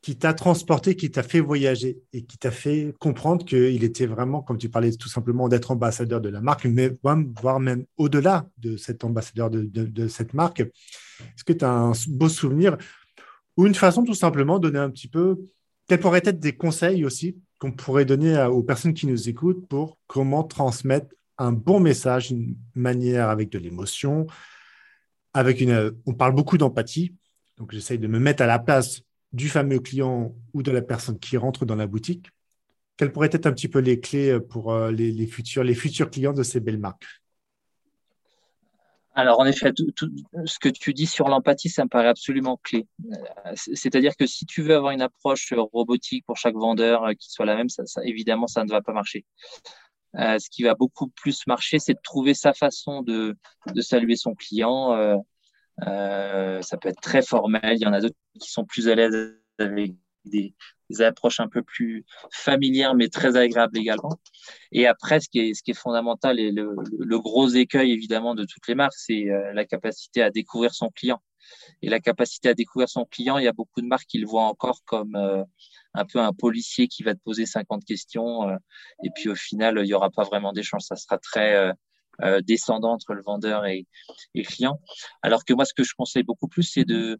qui 0.00 0.16
t'a 0.16 0.34
transporté, 0.34 0.96
qui 0.96 1.10
t'a 1.10 1.22
fait 1.22 1.40
voyager 1.40 2.00
et 2.12 2.24
qui 2.24 2.36
t'a 2.36 2.50
fait 2.50 2.92
comprendre 2.98 3.44
qu'il 3.44 3.84
était 3.84 4.06
vraiment, 4.06 4.42
comme 4.42 4.58
tu 4.58 4.68
parlais 4.68 4.90
tout 4.92 5.08
simplement 5.08 5.48
d'être 5.48 5.70
ambassadeur 5.70 6.20
de 6.20 6.28
la 6.28 6.40
marque, 6.40 6.64
mais 6.64 6.92
voire 7.02 7.60
même 7.60 7.84
au-delà 7.96 8.48
de 8.58 8.76
cet 8.76 9.04
ambassadeur 9.04 9.48
de, 9.48 9.62
de 9.62 10.08
cette 10.08 10.34
marque? 10.34 10.60
Est-ce 10.60 11.44
que 11.44 11.52
tu 11.52 11.64
as 11.64 11.70
un 11.70 11.92
beau 12.08 12.28
souvenir 12.28 12.76
ou 13.56 13.66
une 13.66 13.74
façon 13.74 14.04
tout 14.04 14.14
simplement 14.14 14.58
de 14.58 14.68
donner 14.68 14.78
un 14.78 14.90
petit 14.90 15.08
peu, 15.08 15.38
quels 15.88 16.00
pourraient 16.00 16.22
être 16.24 16.38
des 16.38 16.56
conseils 16.56 17.04
aussi 17.04 17.36
qu'on 17.58 17.72
pourrait 17.72 18.04
donner 18.04 18.42
aux 18.44 18.62
personnes 18.62 18.94
qui 18.94 19.06
nous 19.06 19.28
écoutent 19.28 19.66
pour 19.68 19.98
comment 20.06 20.42
transmettre 20.42 21.14
un 21.38 21.52
bon 21.52 21.80
message, 21.80 22.30
une 22.30 22.56
manière 22.74 23.28
avec 23.28 23.50
de 23.50 23.58
l'émotion, 23.58 24.26
avec 25.34 25.60
une, 25.60 25.92
on 26.06 26.14
parle 26.14 26.34
beaucoup 26.34 26.58
d'empathie, 26.58 27.14
donc 27.56 27.72
j'essaye 27.72 27.98
de 27.98 28.06
me 28.06 28.18
mettre 28.18 28.42
à 28.42 28.46
la 28.46 28.58
place 28.58 29.02
du 29.32 29.48
fameux 29.48 29.78
client 29.78 30.34
ou 30.52 30.62
de 30.62 30.70
la 30.70 30.82
personne 30.82 31.18
qui 31.18 31.36
rentre 31.36 31.64
dans 31.64 31.76
la 31.76 31.86
boutique. 31.86 32.28
Quelles 32.96 33.12
pourraient 33.12 33.30
être 33.32 33.46
un 33.46 33.52
petit 33.52 33.68
peu 33.68 33.78
les 33.78 33.98
clés 33.98 34.38
pour 34.40 34.72
euh, 34.72 34.90
les, 34.90 35.26
futurs, 35.26 35.64
les 35.64 35.74
futurs 35.74 36.10
clients 36.10 36.34
de 36.34 36.42
ces 36.42 36.60
belles 36.60 36.78
marques? 36.78 37.21
Alors 39.14 39.40
en 39.40 39.46
effet, 39.46 39.72
tout, 39.72 40.10
ce 40.46 40.58
que 40.58 40.68
tu 40.68 40.94
dis 40.94 41.06
sur 41.06 41.28
l'empathie, 41.28 41.68
ça 41.68 41.84
me 41.84 41.88
paraît 41.88 42.08
absolument 42.08 42.58
clé. 42.62 42.86
Euh, 43.04 43.52
c'est-à-dire 43.54 44.16
que 44.16 44.26
si 44.26 44.46
tu 44.46 44.62
veux 44.62 44.74
avoir 44.74 44.92
une 44.92 45.02
approche 45.02 45.52
robotique 45.52 46.24
pour 46.26 46.36
chaque 46.36 46.54
vendeur 46.54 47.04
euh, 47.04 47.12
qui 47.12 47.30
soit 47.30 47.44
la 47.44 47.56
même, 47.56 47.68
ça, 47.68 47.84
ça, 47.86 48.02
évidemment, 48.04 48.46
ça 48.46 48.64
ne 48.64 48.70
va 48.70 48.80
pas 48.80 48.92
marcher. 48.92 49.24
Euh, 50.16 50.38
ce 50.38 50.50
qui 50.50 50.62
va 50.62 50.74
beaucoup 50.74 51.08
plus 51.08 51.46
marcher, 51.46 51.78
c'est 51.78 51.94
de 51.94 52.00
trouver 52.02 52.34
sa 52.34 52.52
façon 52.52 53.02
de, 53.02 53.36
de 53.74 53.80
saluer 53.80 54.16
son 54.16 54.34
client. 54.34 54.92
Euh, 54.92 55.16
euh, 55.86 56.60
ça 56.62 56.76
peut 56.76 56.88
être 56.88 57.00
très 57.00 57.22
formel. 57.22 57.76
Il 57.76 57.82
y 57.82 57.86
en 57.86 57.92
a 57.92 58.00
d'autres 58.00 58.16
qui 58.38 58.50
sont 58.50 58.64
plus 58.64 58.88
à 58.88 58.94
l'aise 58.94 59.36
avec 59.58 59.94
des, 60.24 60.54
des 60.90 61.02
approches 61.02 61.40
un 61.40 61.48
peu 61.48 61.62
plus 61.62 62.04
familières, 62.32 62.94
mais 62.94 63.08
très 63.08 63.36
agréables 63.36 63.78
également. 63.78 64.20
Et 64.72 64.86
après, 64.86 65.20
ce 65.20 65.28
qui 65.28 65.40
est, 65.40 65.54
ce 65.54 65.62
qui 65.62 65.72
est 65.72 65.74
fondamental 65.74 66.38
et 66.38 66.50
le, 66.50 66.74
le 66.98 67.18
gros 67.20 67.48
écueil 67.48 67.92
évidemment 67.92 68.34
de 68.34 68.44
toutes 68.44 68.66
les 68.68 68.74
marques, 68.74 68.94
c'est 68.96 69.30
euh, 69.30 69.52
la 69.52 69.64
capacité 69.64 70.22
à 70.22 70.30
découvrir 70.30 70.74
son 70.74 70.88
client. 70.90 71.20
Et 71.82 71.88
la 71.88 72.00
capacité 72.00 72.48
à 72.48 72.54
découvrir 72.54 72.88
son 72.88 73.04
client, 73.04 73.38
il 73.38 73.44
y 73.44 73.48
a 73.48 73.52
beaucoup 73.52 73.80
de 73.80 73.86
marques 73.86 74.06
qui 74.06 74.18
le 74.18 74.26
voient 74.26 74.44
encore 74.44 74.82
comme 74.84 75.16
euh, 75.16 75.42
un 75.94 76.04
peu 76.04 76.20
un 76.20 76.32
policier 76.32 76.88
qui 76.88 77.02
va 77.02 77.14
te 77.14 77.20
poser 77.20 77.46
50 77.46 77.84
questions. 77.84 78.48
Euh, 78.48 78.56
et 79.04 79.10
puis 79.14 79.28
au 79.28 79.34
final, 79.34 79.78
il 79.78 79.84
n'y 79.84 79.94
aura 79.94 80.10
pas 80.10 80.24
vraiment 80.24 80.52
d'échange. 80.52 80.82
Ça 80.82 80.96
sera 80.96 81.18
très 81.18 81.54
euh, 81.54 81.72
descendant 82.44 82.92
entre 82.92 83.14
le 83.14 83.22
vendeur 83.22 83.66
et, 83.66 83.86
et, 84.34 84.42
le 84.42 84.46
client. 84.46 84.80
Alors 85.22 85.44
que 85.44 85.52
moi, 85.54 85.64
ce 85.64 85.74
que 85.74 85.82
je 85.82 85.94
conseille 85.94 86.22
beaucoup 86.22 86.48
plus, 86.48 86.62
c'est 86.62 86.84
de, 86.84 87.18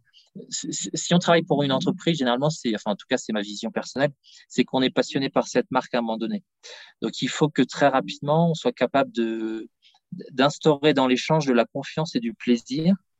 si 0.49 1.13
on 1.13 1.19
travaille 1.19 1.43
pour 1.43 1.63
une 1.63 1.71
entreprise, 1.71 2.17
généralement, 2.17 2.49
c'est, 2.49 2.73
enfin, 2.75 2.91
en 2.91 2.95
tout 2.95 3.05
cas, 3.09 3.17
c'est 3.17 3.33
ma 3.33 3.41
vision 3.41 3.71
personnelle, 3.71 4.11
c'est 4.47 4.63
qu'on 4.63 4.81
est 4.81 4.89
passionné 4.89 5.29
par 5.29 5.47
cette 5.47 5.69
marque 5.71 5.93
à 5.93 5.99
un 5.99 6.01
moment 6.01 6.17
donné. 6.17 6.43
Donc, 7.01 7.21
il 7.21 7.29
faut 7.29 7.49
que 7.49 7.61
très 7.61 7.87
rapidement, 7.87 8.51
on 8.51 8.53
soit 8.53 8.71
capable 8.71 9.11
de, 9.11 9.67
d'instaurer 10.31 10.93
dans 10.93 11.07
l'échange 11.07 11.45
de 11.45 11.53
la 11.53 11.65
confiance 11.65 12.15
et 12.15 12.19
du 12.19 12.33
plaisir 12.33 12.95
euh, 12.95 13.12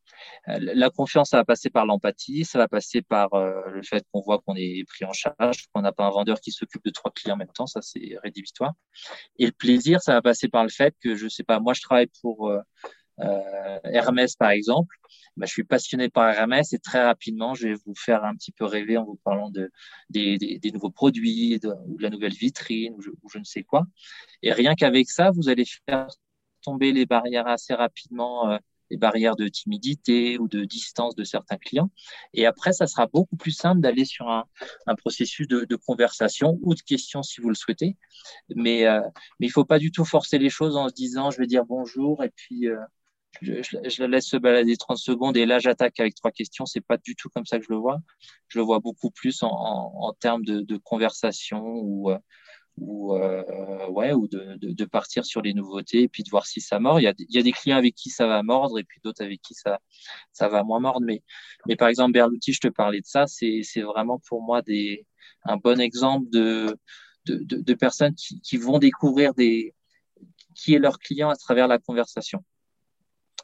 la 0.48 0.90
confiance, 0.90 1.30
ça 1.30 1.38
va 1.38 1.46
passer 1.46 1.70
par 1.70 1.86
l'empathie, 1.86 2.46
ça 2.46 2.58
va 2.58 2.68
passer 2.68 3.02
par 3.02 3.34
euh, 3.34 3.54
le 3.72 3.82
fait 3.84 4.06
qu'on 4.12 4.22
voit 4.22 4.40
qu'on 4.40 4.56
est 4.56 4.84
pris 4.88 5.06
en 5.06 5.14
charge, 5.14 5.68
qu'on 5.74 5.82
n'a 5.82 5.92
pas 5.92 6.06
un 6.06 6.10
vendeur 6.10 6.40
qui 6.40 6.52
s'occupe 6.52 6.84
de 6.84 6.92
trois 6.92 7.12
clients 7.12 7.36
en 7.36 7.38
même 7.38 7.52
temps, 7.54 7.68
ça 7.68 7.82
c'est 7.82 8.18
rédhibitoire. 8.24 8.74
Et 9.40 9.46
le 9.46 9.52
plaisir, 9.52 10.02
ça 10.02 10.14
va 10.14 10.22
passer 10.22 10.48
par 10.50 10.64
le 10.64 10.70
fait 10.70 10.96
que, 11.02 11.16
je 11.16 11.28
sais 11.28 11.44
pas, 11.44 11.60
moi 11.60 11.74
je 11.74 11.82
travaille 11.82 12.10
pour 12.22 12.50
euh, 12.50 12.60
Hermès 13.84 14.36
par 14.36 14.50
exemple, 14.52 14.96
bah, 15.38 15.46
je 15.46 15.52
suis 15.52 15.64
passionné 15.64 16.10
par 16.10 16.30
Hermès 16.30 16.74
et 16.74 16.80
très 16.80 17.04
rapidement, 17.04 17.54
je 17.56 17.70
vais 17.70 17.76
vous 17.86 17.96
faire 17.96 18.24
un 18.24 18.36
petit 18.36 18.52
peu 18.52 18.66
rêver 18.66 18.98
en 18.98 19.06
vous 19.06 19.20
parlant 19.24 19.50
de, 19.50 19.72
des, 20.10 20.38
des, 20.38 20.60
des 20.60 20.72
nouveaux 20.72 20.92
produits, 20.92 21.60
de, 21.60 21.70
ou 21.88 21.98
de 21.98 22.04
la 22.04 22.10
nouvelle 22.10 22.34
vitrine, 22.34 22.94
ou 22.96 23.02
je, 23.02 23.10
ou 23.10 23.30
je 23.30 23.40
ne 23.40 23.44
sais 23.44 23.64
quoi. 23.64 23.86
Et 24.42 24.52
rien 24.52 24.76
qu'avec 24.76 25.10
ça, 25.10 25.32
vous 25.32 25.50
allez 25.50 25.66
faire 25.88 26.08
tomber 26.62 26.92
les 26.92 27.06
barrières 27.06 27.48
assez 27.48 27.74
rapidement 27.74 28.58
les 28.90 28.98
barrières 28.98 29.36
de 29.36 29.48
timidité 29.48 30.38
ou 30.38 30.48
de 30.48 30.66
distance 30.66 31.16
de 31.16 31.24
certains 31.24 31.58
clients. 31.58 31.90
Et 32.34 32.46
après, 32.46 32.74
ça 32.74 32.88
sera 32.88 33.08
beaucoup 33.08 33.36
plus 33.36 33.52
simple 33.52 33.82
d'aller 33.82 34.06
sur 34.06 34.30
un, 34.30 34.46
un 34.88 34.96
processus 34.96 35.48
de, 35.48 35.76
conversation 35.76 36.60
ou 36.62 36.76
de 36.76 36.82
questions 36.82 37.24
si 37.24 37.42
vous 37.42 37.50
le 37.50 37.56
souhaitez. 37.56 37.98
Mais, 38.56 38.86
euh, 38.86 39.02
mais 39.40 39.48
il 39.48 39.52
faut 39.52 39.66
pas 39.66 39.80
du 39.80 39.92
tout 39.92 40.06
forcer 40.06 40.38
les 40.38 40.50
choses 40.50 40.78
en 40.78 40.90
se 40.90 40.94
disant 40.94 41.32
je 41.32 41.40
vais 41.40 41.48
dire 41.48 41.66
bonjour 41.66 42.24
et 42.24 42.30
puis 42.30 42.68
euh, 42.68 42.78
je, 43.42 43.62
je, 43.62 44.02
la 44.02 44.08
laisse 44.08 44.28
se 44.28 44.38
balader 44.38 44.78
30 44.78 44.98
secondes 44.98 45.38
et 45.38 45.46
là 45.46 45.60
j'attaque 45.60 46.00
avec 46.00 46.16
trois 46.16 46.32
questions. 46.32 46.66
C'est 46.66 46.82
pas 46.86 46.98
du 46.98 47.16
tout 47.16 47.30
comme 47.30 47.46
ça 47.46 47.58
que 47.58 47.66
je 47.66 47.72
le 47.72 47.78
vois. 47.78 48.00
Je 48.48 48.60
le 48.60 48.66
vois 48.66 48.80
beaucoup 48.80 49.12
plus 49.12 49.44
en, 49.44 49.50
en, 49.50 50.08
en 50.08 50.14
termes 50.14 50.46
de, 50.46 50.62
de 50.62 50.78
conversation 50.78 51.64
ou 51.64 52.12
euh, 52.12 52.18
ou 52.78 53.16
euh, 53.16 53.88
ouais 53.90 54.14
ou 54.14 54.28
de, 54.28 54.58
de, 54.58 54.72
de, 54.72 54.86
partir 54.86 55.26
sur 55.26 55.42
les 55.42 55.54
nouveautés 55.54 56.04
et 56.04 56.08
puis 56.08 56.24
de 56.24 56.30
voir 56.30 56.46
si 56.46 56.62
ça 56.62 56.80
mord. 56.80 57.00
Il 57.00 57.04
y 57.04 57.08
a, 57.08 57.14
il 57.18 57.36
y 57.36 57.40
a 57.40 57.44
des 57.44 57.52
clients 57.52 57.78
avec 57.78 57.96
qui 57.96 58.10
ça 58.10 58.28
va 58.28 58.42
mordre 58.44 58.80
et 58.80 58.84
puis 58.84 59.00
d'autres 59.04 59.24
avec 59.24 59.42
qui 59.42 59.54
ça 59.54 59.80
ça 60.32 60.48
va 60.50 60.64
moins 60.64 60.80
mordre. 60.80 61.06
Mais 61.06 61.22
mais 61.68 61.76
par 61.76 61.88
exemple 61.88 62.14
Berluti 62.14 62.54
je 62.54 62.60
te 62.60 62.68
parlais 62.68 63.02
de 63.02 63.06
ça. 63.06 63.26
C'est 63.28 63.64
vraiment 63.82 64.20
pour 64.28 64.42
moi 64.42 64.62
des 64.62 65.06
un 65.46 65.58
bon 65.58 65.80
exemple 65.80 66.30
de, 66.30 66.78
de, 67.26 67.62
de, 67.62 67.74
personnes 67.74 68.16
qui, 68.16 68.40
qui, 68.42 68.58
vont 68.58 68.80
découvrir 68.80 69.34
des, 69.34 69.74
qui 70.56 70.74
est 70.74 70.80
leur 70.80 71.00
client 71.00 71.30
à 71.30 71.36
travers 71.36 71.68
la 71.68 71.80
conversation. 71.80 72.44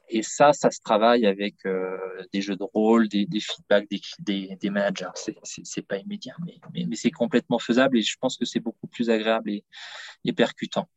Et 0.10 0.24
ça, 0.24 0.54
ça 0.54 0.72
se 0.72 0.80
travaille 0.82 1.26
avec 1.26 1.56
euh, 1.66 1.98
des 2.34 2.42
jeux 2.42 2.56
de 2.56 2.64
rôle, 2.64 3.08
des, 3.08 3.28
feedbacks 3.40 3.90
des, 3.90 4.02
des, 4.20 4.58
des 4.60 4.70
managers. 4.70 5.12
C'est 5.44 5.82
pas 5.88 5.98
immédiat, 5.98 6.36
mais, 6.74 6.88
c'est 6.96 7.12
complètement 7.12 7.60
faisable 7.60 7.98
et 7.98 8.02
je 8.02 8.16
pense 8.20 8.38
que 8.38 8.46
c'est 8.46 8.60
beaucoup 8.60 8.88
plus 8.88 9.10
agréable 9.10 9.52
et, 9.52 10.34
percutant. 10.34 10.90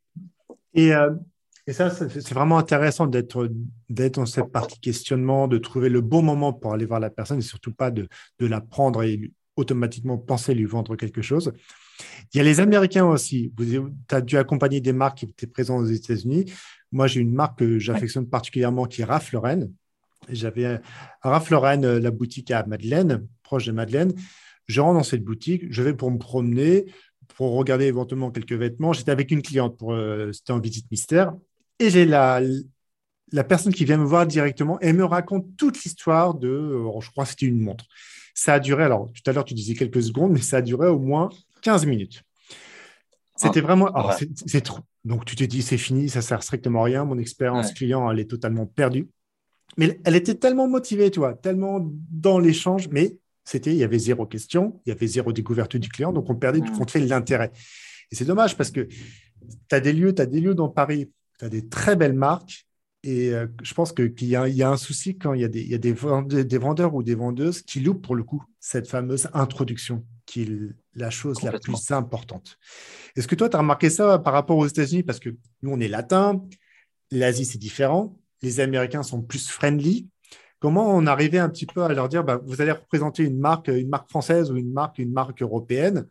Et, 0.73 0.93
euh, 0.93 1.11
et 1.67 1.73
ça, 1.73 1.89
c'est 1.89 2.33
vraiment 2.33 2.57
intéressant 2.57 3.07
d'être 3.07 3.49
dans 3.89 4.25
cette 4.25 4.51
partie 4.51 4.79
questionnement, 4.79 5.47
de 5.47 5.57
trouver 5.57 5.89
le 5.89 6.01
bon 6.01 6.21
moment 6.21 6.51
pour 6.51 6.73
aller 6.73 6.85
voir 6.85 6.99
la 6.99 7.09
personne 7.09 7.39
et 7.39 7.43
surtout 7.43 7.73
pas 7.73 7.91
de, 7.91 8.07
de 8.39 8.47
la 8.47 8.61
prendre 8.61 9.03
et 9.03 9.31
automatiquement 9.55 10.17
penser 10.17 10.53
lui 10.55 10.65
vendre 10.65 10.95
quelque 10.95 11.21
chose. 11.21 11.53
Il 12.33 12.37
y 12.37 12.39
a 12.39 12.43
les 12.43 12.59
Américains 12.59 13.05
aussi. 13.05 13.53
Tu 13.57 14.15
as 14.15 14.21
dû 14.21 14.37
accompagner 14.37 14.81
des 14.81 14.93
marques 14.93 15.19
qui 15.19 15.25
étaient 15.25 15.47
présentes 15.47 15.81
aux 15.81 15.85
États-Unis. 15.85 16.51
Moi, 16.91 17.07
j'ai 17.07 17.19
une 17.19 17.33
marque 17.33 17.59
que 17.59 17.79
j'affectionne 17.79 18.27
particulièrement 18.27 18.85
qui 18.85 19.01
est 19.01 19.05
Ralph 19.05 19.31
Lauren. 19.31 19.69
J'avais 20.29 20.79
Ralph 21.21 21.49
Lauren, 21.49 21.83
euh, 21.83 21.99
la 21.99 22.11
boutique 22.11 22.51
à 22.51 22.65
Madeleine, 22.65 23.27
proche 23.43 23.65
de 23.65 23.71
Madeleine. 23.71 24.13
Je 24.67 24.79
rentre 24.79 24.97
dans 24.99 25.03
cette 25.03 25.23
boutique, 25.23 25.65
je 25.69 25.83
vais 25.83 25.93
pour 25.93 26.09
me 26.09 26.17
promener, 26.17 26.85
pour 27.35 27.53
regarder 27.53 27.85
éventuellement 27.85 28.31
quelques 28.31 28.53
vêtements. 28.53 28.93
J'étais 28.93 29.11
avec 29.11 29.31
une 29.31 29.41
cliente, 29.41 29.77
pour, 29.77 29.93
euh, 29.93 30.31
c'était 30.31 30.53
en 30.53 30.59
visite 30.59 30.89
mystère. 30.91 31.33
Et 31.79 31.89
j'ai 31.89 32.05
la, 32.05 32.41
la 33.31 33.43
personne 33.43 33.73
qui 33.73 33.83
vient 33.83 33.97
me 33.97 34.05
voir 34.05 34.25
directement 34.25 34.79
et 34.79 34.93
me 34.93 35.03
raconte 35.03 35.45
toute 35.57 35.83
l'histoire 35.83 36.35
de, 36.35 36.47
euh, 36.47 37.01
je 37.01 37.09
crois 37.11 37.25
que 37.25 37.31
c'était 37.31 37.47
une 37.47 37.59
montre. 37.59 37.85
Ça 38.33 38.53
a 38.53 38.59
duré, 38.59 38.83
alors 38.83 39.11
tout 39.11 39.29
à 39.29 39.33
l'heure 39.33 39.45
tu 39.45 39.53
disais 39.53 39.73
quelques 39.73 40.01
secondes, 40.01 40.31
mais 40.31 40.41
ça 40.41 40.57
a 40.57 40.61
duré 40.61 40.87
au 40.87 40.99
moins 40.99 41.29
15 41.63 41.85
minutes. 41.85 42.23
C'était 43.35 43.59
ah, 43.59 43.63
vraiment. 43.63 43.91
c'est 44.45 44.61
trop. 44.61 44.79
Donc 45.03 45.25
tu 45.25 45.35
te 45.35 45.43
dis, 45.43 45.61
c'est 45.61 45.77
fini, 45.77 46.07
ça 46.07 46.21
sert 46.21 46.43
strictement 46.43 46.81
à 46.81 46.85
rien. 46.85 47.05
Mon 47.05 47.17
expérience 47.17 47.73
client, 47.73 48.09
elle 48.11 48.19
est 48.19 48.29
totalement 48.29 48.65
perdue. 48.65 49.09
Mais 49.77 49.99
elle 50.05 50.15
était 50.15 50.35
tellement 50.35 50.67
motivée, 50.67 51.09
tu 51.09 51.19
vois, 51.19 51.33
tellement 51.33 51.79
dans 52.11 52.37
l'échange, 52.37 52.89
mais 52.89 53.17
c'était, 53.43 53.71
il 53.71 53.77
y 53.77 53.83
avait 53.83 53.97
zéro 53.97 54.25
question, 54.25 54.79
il 54.85 54.89
y 54.89 54.91
avait 54.91 55.07
zéro 55.07 55.33
découverte 55.33 55.75
du 55.77 55.89
client, 55.89 56.13
donc 56.13 56.29
on 56.29 56.35
perdait 56.35 56.61
tout 56.61 56.71
compte 56.73 56.91
fait 56.91 56.99
l'intérêt. 56.99 57.51
Et 58.11 58.15
c'est 58.15 58.25
dommage 58.25 58.55
parce 58.55 58.69
que 58.69 58.81
tu 58.81 59.75
as 59.75 59.79
des 59.79 59.93
lieux, 59.93 60.13
tu 60.13 60.21
as 60.21 60.25
des 60.27 60.39
lieux 60.39 60.53
dans 60.53 60.69
Paris, 60.69 61.11
tu 61.39 61.45
as 61.45 61.49
des 61.49 61.67
très 61.67 61.95
belles 61.95 62.13
marques, 62.13 62.67
et 63.03 63.33
euh, 63.33 63.47
je 63.61 63.73
pense 63.73 63.91
qu'il 63.91 64.13
y, 64.21 64.27
y, 64.27 64.63
a 64.63 64.69
un 64.69 64.77
souci 64.77 65.17
quand 65.17 65.33
il 65.33 65.41
y 65.41 65.43
a, 65.43 65.49
des, 65.49 65.61
il 65.61 65.69
y 65.69 65.75
a 65.75 65.77
des, 65.77 65.91
vendeurs, 65.91 66.95
ou 66.95 67.03
des 67.03 67.15
vendeuses 67.15 67.61
qui 67.61 67.81
loupent 67.81 68.01
pour 68.01 68.15
le 68.15 68.23
coup 68.23 68.41
cette 68.61 68.87
fameuse 68.87 69.27
introduction, 69.33 70.05
qui 70.25 70.43
est 70.43 70.49
la 70.95 71.09
chose 71.09 71.41
la 71.41 71.59
plus 71.59 71.91
importante. 71.91 72.57
Est-ce 73.17 73.27
que 73.27 73.35
toi, 73.35 73.49
tu 73.49 73.57
as 73.57 73.59
remarqué 73.59 73.89
ça 73.89 74.19
par 74.19 74.31
rapport 74.31 74.57
aux 74.57 74.65
États-Unis? 74.65 75.03
Parce 75.03 75.19
que 75.19 75.29
nous, 75.61 75.71
on 75.71 75.81
est 75.81 75.89
latin, 75.89 76.41
l'Asie, 77.11 77.43
c'est 77.43 77.57
différent, 77.57 78.17
les 78.41 78.61
Américains 78.61 79.03
sont 79.03 79.21
plus 79.21 79.49
friendly. 79.49 80.07
Comment 80.59 80.95
on 80.95 81.05
arrivait 81.05 81.39
un 81.39 81.49
petit 81.49 81.65
peu 81.65 81.83
à 81.83 81.89
leur 81.89 82.07
dire, 82.07 82.23
bah, 82.23 82.39
vous 82.45 82.61
allez 82.61 82.71
représenter 82.71 83.23
une 83.23 83.37
marque, 83.37 83.67
une 83.67 83.89
marque 83.89 84.09
française 84.09 84.49
ou 84.49 84.55
une 84.55 84.71
marque, 84.71 84.97
une 84.97 85.11
marque 85.11 85.41
européenne? 85.41 86.07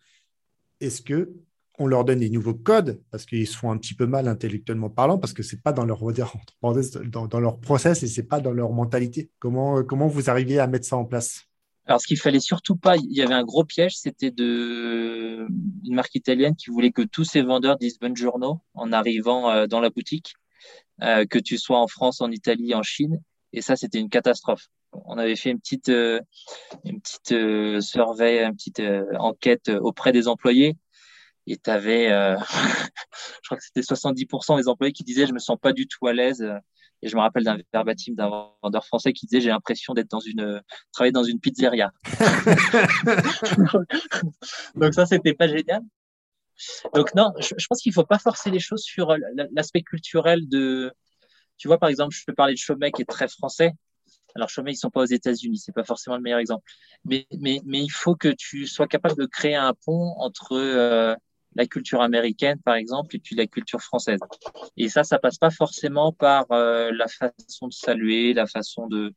Est-ce 0.80 1.00
que 1.00 1.32
on 1.78 1.86
leur 1.86 2.04
donne 2.04 2.20
des 2.20 2.30
nouveaux 2.30 2.54
codes 2.54 3.00
parce 3.10 3.24
qu'ils 3.24 3.46
se 3.46 3.56
font 3.56 3.70
un 3.70 3.78
petit 3.78 3.94
peu 3.94 4.06
mal 4.06 4.28
intellectuellement 4.28 4.90
parlant, 4.90 5.18
parce 5.18 5.32
que 5.32 5.42
c'est 5.42 5.62
pas 5.62 5.72
dans 5.72 5.84
leur 5.86 7.60
process 7.60 8.02
et 8.02 8.06
c'est 8.06 8.22
pas 8.24 8.40
dans 8.40 8.52
leur 8.52 8.72
mentalité. 8.72 9.30
Comment 9.38 9.82
comment 9.82 10.06
vous 10.06 10.30
arrivez 10.30 10.58
à 10.58 10.66
mettre 10.66 10.86
ça 10.86 10.96
en 10.96 11.04
place? 11.04 11.46
Alors 11.86 12.00
ce 12.00 12.06
qu'il 12.06 12.18
fallait 12.18 12.40
surtout 12.40 12.76
pas, 12.76 12.96
il 12.96 13.12
y 13.12 13.22
avait 13.22 13.34
un 13.34 13.42
gros 13.42 13.64
piège, 13.64 13.96
c'était 13.96 14.30
de 14.30 15.48
une 15.84 15.94
marque 15.94 16.14
italienne 16.14 16.54
qui 16.54 16.70
voulait 16.70 16.92
que 16.92 17.02
tous 17.02 17.24
ses 17.24 17.42
vendeurs 17.42 17.76
disent 17.76 17.98
journaux 18.14 18.60
en 18.74 18.92
arrivant 18.92 19.50
euh, 19.50 19.66
dans 19.66 19.80
la 19.80 19.90
boutique, 19.90 20.34
euh, 21.02 21.24
que 21.26 21.40
tu 21.40 21.58
sois 21.58 21.80
en 21.80 21.88
France, 21.88 22.20
en 22.20 22.30
Italie, 22.30 22.74
en 22.74 22.82
Chine, 22.82 23.20
et 23.52 23.62
ça 23.62 23.74
c'était 23.74 23.98
une 23.98 24.10
catastrophe. 24.10 24.68
On 24.92 25.18
avait 25.18 25.36
fait 25.36 25.50
une 25.50 25.58
petite 25.58 25.88
euh, 25.88 26.20
une 26.84 27.00
petite 27.00 27.34
survey, 27.80 28.44
une 28.44 28.54
petite 28.54 28.82
enquête 29.18 29.68
auprès 29.80 30.12
des 30.12 30.28
employés 30.28 30.76
et 31.46 31.56
tu 31.56 31.70
avais, 31.70 32.10
euh, 32.10 32.36
je 33.42 33.48
crois 33.48 33.58
que 33.58 33.64
c'était 33.64 33.80
70% 33.80 34.56
des 34.56 34.68
employés 34.68 34.92
qui 34.92 35.04
disaient 35.04 35.26
je 35.26 35.32
me 35.32 35.38
sens 35.38 35.58
pas 35.60 35.72
du 35.72 35.86
tout 35.86 36.06
à 36.06 36.12
l'aise. 36.12 36.44
Et 37.04 37.08
je 37.08 37.16
me 37.16 37.20
rappelle 37.20 37.42
d'un 37.42 37.58
verbatim 37.72 38.14
d'un 38.14 38.30
vendeur 38.62 38.86
français 38.86 39.12
qui 39.12 39.26
disait 39.26 39.40
j'ai 39.40 39.48
l'impression 39.48 39.92
d'être 39.92 40.10
dans 40.10 40.20
une, 40.20 40.62
travailler 40.92 41.10
dans 41.10 41.24
une 41.24 41.40
pizzeria. 41.40 41.90
Donc 44.76 44.94
ça 44.94 45.04
c'était 45.04 45.34
pas 45.34 45.48
génial. 45.48 45.82
Donc 46.94 47.12
non, 47.16 47.32
je, 47.40 47.66
pense 47.68 47.82
qu'il 47.82 47.92
faut 47.92 48.04
pas 48.04 48.20
forcer 48.20 48.50
les 48.50 48.60
choses 48.60 48.82
sur 48.82 49.10
euh, 49.10 49.16
l'aspect 49.52 49.82
culturel 49.82 50.48
de. 50.48 50.92
Tu 51.58 51.66
vois 51.66 51.78
par 51.78 51.88
exemple, 51.88 52.14
je 52.14 52.22
peux 52.24 52.34
parler 52.34 52.54
de 52.54 52.58
Chaumet 52.58 52.92
qui 52.92 53.02
est 53.02 53.06
très 53.06 53.26
français. 53.26 53.72
Alors 54.36 54.48
Chaumet 54.48 54.72
ils 54.72 54.76
sont 54.76 54.90
pas 54.90 55.00
aux 55.00 55.06
États-Unis, 55.06 55.58
c'est 55.58 55.72
pas 55.72 55.84
forcément 55.84 56.16
le 56.16 56.22
meilleur 56.22 56.38
exemple. 56.38 56.64
Mais 57.04 57.26
mais 57.38 57.60
mais 57.64 57.82
il 57.82 57.90
faut 57.90 58.14
que 58.14 58.28
tu 58.28 58.66
sois 58.66 58.86
capable 58.86 59.16
de 59.16 59.26
créer 59.26 59.56
un 59.56 59.74
pont 59.84 60.14
entre 60.18 60.52
euh, 60.52 61.16
la 61.54 61.66
culture 61.66 62.00
américaine, 62.00 62.58
par 62.64 62.74
exemple, 62.74 63.16
et 63.16 63.18
puis 63.18 63.34
la 63.36 63.46
culture 63.46 63.80
française. 63.80 64.20
Et 64.76 64.88
ça, 64.88 65.04
ça 65.04 65.18
passe 65.18 65.38
pas 65.38 65.50
forcément 65.50 66.12
par 66.12 66.50
euh, 66.50 66.90
la 66.92 67.08
façon 67.08 67.68
de 67.68 67.72
saluer, 67.72 68.32
la 68.34 68.46
façon 68.46 68.86
de, 68.86 69.14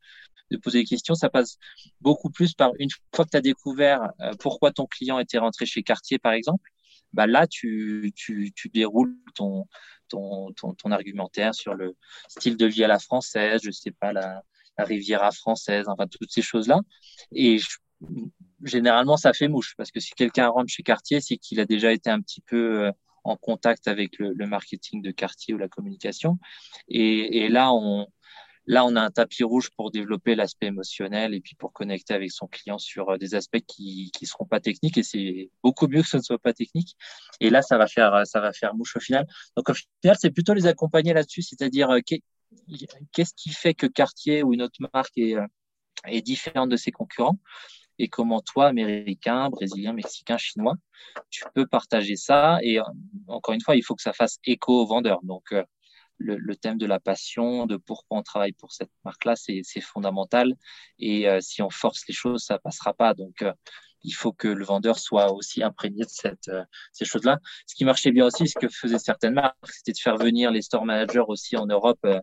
poser 0.62 0.80
des 0.80 0.84
questions. 0.84 1.14
Ça 1.14 1.28
passe 1.28 1.58
beaucoup 2.00 2.30
plus 2.30 2.54
par 2.54 2.72
une 2.78 2.90
fois 3.14 3.24
que 3.24 3.30
tu 3.30 3.36
as 3.36 3.40
découvert 3.40 4.10
euh, 4.20 4.32
pourquoi 4.38 4.70
ton 4.70 4.86
client 4.86 5.18
était 5.18 5.38
rentré 5.38 5.66
chez 5.66 5.82
Cartier, 5.82 6.18
par 6.18 6.32
exemple, 6.32 6.70
bah 7.12 7.26
là, 7.26 7.46
tu, 7.46 8.12
tu, 8.14 8.52
tu 8.54 8.68
déroules 8.68 9.16
ton, 9.34 9.66
ton, 10.08 10.52
ton, 10.52 10.74
ton, 10.74 10.90
argumentaire 10.90 11.54
sur 11.54 11.74
le 11.74 11.96
style 12.28 12.56
de 12.56 12.66
vie 12.66 12.84
à 12.84 12.88
la 12.88 12.98
française, 12.98 13.60
je 13.64 13.70
sais 13.70 13.92
pas, 13.92 14.12
la, 14.12 14.42
la 14.76 14.84
Riviera 14.84 15.30
française, 15.30 15.86
enfin, 15.88 16.06
toutes 16.06 16.30
ces 16.30 16.42
choses-là. 16.42 16.80
Et 17.32 17.58
je 17.58 17.68
généralement, 18.66 19.16
ça 19.16 19.32
fait 19.32 19.48
mouche 19.48 19.74
parce 19.76 19.90
que 19.90 20.00
si 20.00 20.12
quelqu'un 20.12 20.48
rentre 20.48 20.70
chez 20.70 20.82
Cartier, 20.82 21.20
c'est 21.20 21.36
qu'il 21.36 21.60
a 21.60 21.64
déjà 21.64 21.92
été 21.92 22.10
un 22.10 22.20
petit 22.20 22.40
peu 22.40 22.86
euh, 22.86 22.92
en 23.24 23.36
contact 23.36 23.88
avec 23.88 24.18
le, 24.18 24.34
marketing 24.46 25.02
de 25.02 25.10
Cartier 25.10 25.54
ou 25.54 25.58
la 25.58 25.68
communication. 25.68 26.38
Et, 26.88 27.48
là, 27.48 27.72
on, 27.72 28.06
a 28.68 29.00
un 29.00 29.10
tapis 29.10 29.44
rouge 29.44 29.70
pour 29.76 29.90
développer 29.90 30.34
l'aspect 30.34 30.66
émotionnel 30.66 31.34
et 31.34 31.40
puis 31.40 31.54
pour 31.56 31.72
connecter 31.72 32.14
avec 32.14 32.30
son 32.30 32.46
client 32.46 32.78
sur 32.78 33.10
euh, 33.10 33.16
des 33.18 33.34
aspects 33.34 33.64
qui 33.66 34.10
qui 34.12 34.26
seront 34.26 34.46
pas 34.46 34.60
techniques 34.60 34.98
et 34.98 35.02
c'est 35.02 35.50
beaucoup 35.62 35.88
mieux 35.88 36.02
que 36.02 36.08
ce 36.08 36.16
ne 36.16 36.22
soit 36.22 36.38
pas 36.38 36.52
technique. 36.52 36.96
Et 37.40 37.50
là, 37.50 37.62
ça 37.62 37.78
va 37.78 37.86
faire 37.86 38.22
faire 38.54 38.74
mouche 38.74 38.96
au 38.96 39.00
final. 39.00 39.26
Donc 39.56 39.68
au 39.70 39.74
final, 39.74 40.16
c'est 40.20 40.30
plutôt 40.30 40.54
les 40.54 40.66
accompagner 40.66 41.12
là-dessus, 41.12 41.42
c'est-à-dire 41.42 41.90
euh, 41.90 42.00
qu'est-ce 43.12 43.34
qui 43.34 43.50
fait 43.50 43.74
que 43.74 43.86
Cartier 43.86 44.42
ou 44.42 44.52
une 44.52 44.62
autre 44.62 44.80
marque 44.94 45.18
est 45.18 46.22
différente 46.22 46.68
de 46.68 46.76
ses 46.76 46.92
concurrents? 46.92 47.38
Et 47.98 48.08
comment 48.08 48.40
toi, 48.40 48.66
américain, 48.68 49.48
brésilien, 49.50 49.92
mexicain, 49.92 50.36
chinois, 50.38 50.74
tu 51.30 51.44
peux 51.54 51.66
partager 51.66 52.16
ça? 52.16 52.58
Et 52.62 52.78
euh, 52.78 52.84
encore 53.28 53.54
une 53.54 53.60
fois, 53.60 53.76
il 53.76 53.82
faut 53.82 53.94
que 53.94 54.02
ça 54.02 54.12
fasse 54.12 54.38
écho 54.44 54.82
aux 54.82 54.86
vendeurs. 54.86 55.20
Donc, 55.22 55.52
euh, 55.52 55.64
le, 56.18 56.56
thème 56.56 56.78
de 56.78 56.86
la 56.86 56.98
passion, 56.98 57.66
de 57.66 57.76
pourquoi 57.76 58.18
on 58.18 58.22
travaille 58.22 58.52
pour 58.52 58.72
cette 58.72 58.90
marque-là, 59.04 59.34
c'est 59.36 59.80
fondamental. 59.80 60.54
Et 60.98 61.28
euh, 61.28 61.40
si 61.40 61.62
on 61.62 61.70
force 61.70 62.06
les 62.08 62.14
choses, 62.14 62.44
ça 62.44 62.58
passera 62.58 62.94
pas. 62.94 63.14
Donc, 63.14 63.44
il 64.06 64.12
faut 64.12 64.32
que 64.32 64.46
le 64.46 64.64
vendeur 64.64 64.98
soit 64.98 65.32
aussi 65.32 65.62
imprégné 65.62 66.04
de 66.04 66.52
euh, 66.52 66.64
ces 66.92 67.04
choses-là. 67.04 67.40
Ce 67.66 67.74
qui 67.74 67.84
marchait 67.84 68.12
bien 68.12 68.26
aussi, 68.26 68.46
ce 68.46 68.58
que 68.58 68.68
faisaient 68.68 69.00
certaines 69.00 69.34
marques, 69.34 69.56
c'était 69.68 69.92
de 69.92 69.98
faire 69.98 70.16
venir 70.16 70.52
les 70.52 70.62
store 70.62 70.84
managers 70.84 71.24
aussi 71.26 71.56
en 71.56 71.66
Europe 71.66 71.98
euh, 72.04 72.20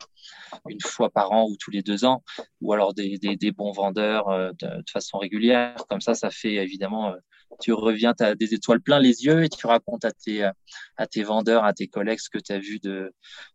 une 0.70 0.82
fois 0.82 1.10
par 1.10 1.34
an 1.34 1.46
ou 1.50 1.58
tous 1.58 1.72
les 1.72 1.84
deux 1.84 2.06
ans, 2.06 2.24
ou 2.62 2.72
alors 2.74 2.94
des, 2.94 3.20
bons 3.52 3.74
vendeurs 3.74 4.30
euh, 4.30 4.52
de, 4.60 4.70
façon 4.92 5.18
régulière. 5.18 5.76
Comme 5.90 6.00
ça, 6.00 6.14
ça 6.14 6.32
fait 6.32 6.56
évidemment, 6.56 7.14
tu 7.60 7.74
reviens, 7.74 8.14
tu 8.14 8.24
as 8.24 8.36
des 8.36 8.54
étoiles 8.54 8.82
plein 8.82 9.00
les 9.00 9.26
yeux 9.26 9.44
et 9.44 9.50
tu 9.50 9.68
racontes 9.68 10.06
à 10.06 10.12
tes, 10.12 11.24
vendeurs, 11.24 11.66
à 11.66 11.74
tes 11.74 11.88
collègues 11.88 12.20
ce 12.20 12.30
que 12.30 12.40
tu 12.40 12.54
as 12.54 12.60
vu 12.60 12.80
de, 12.80 13.14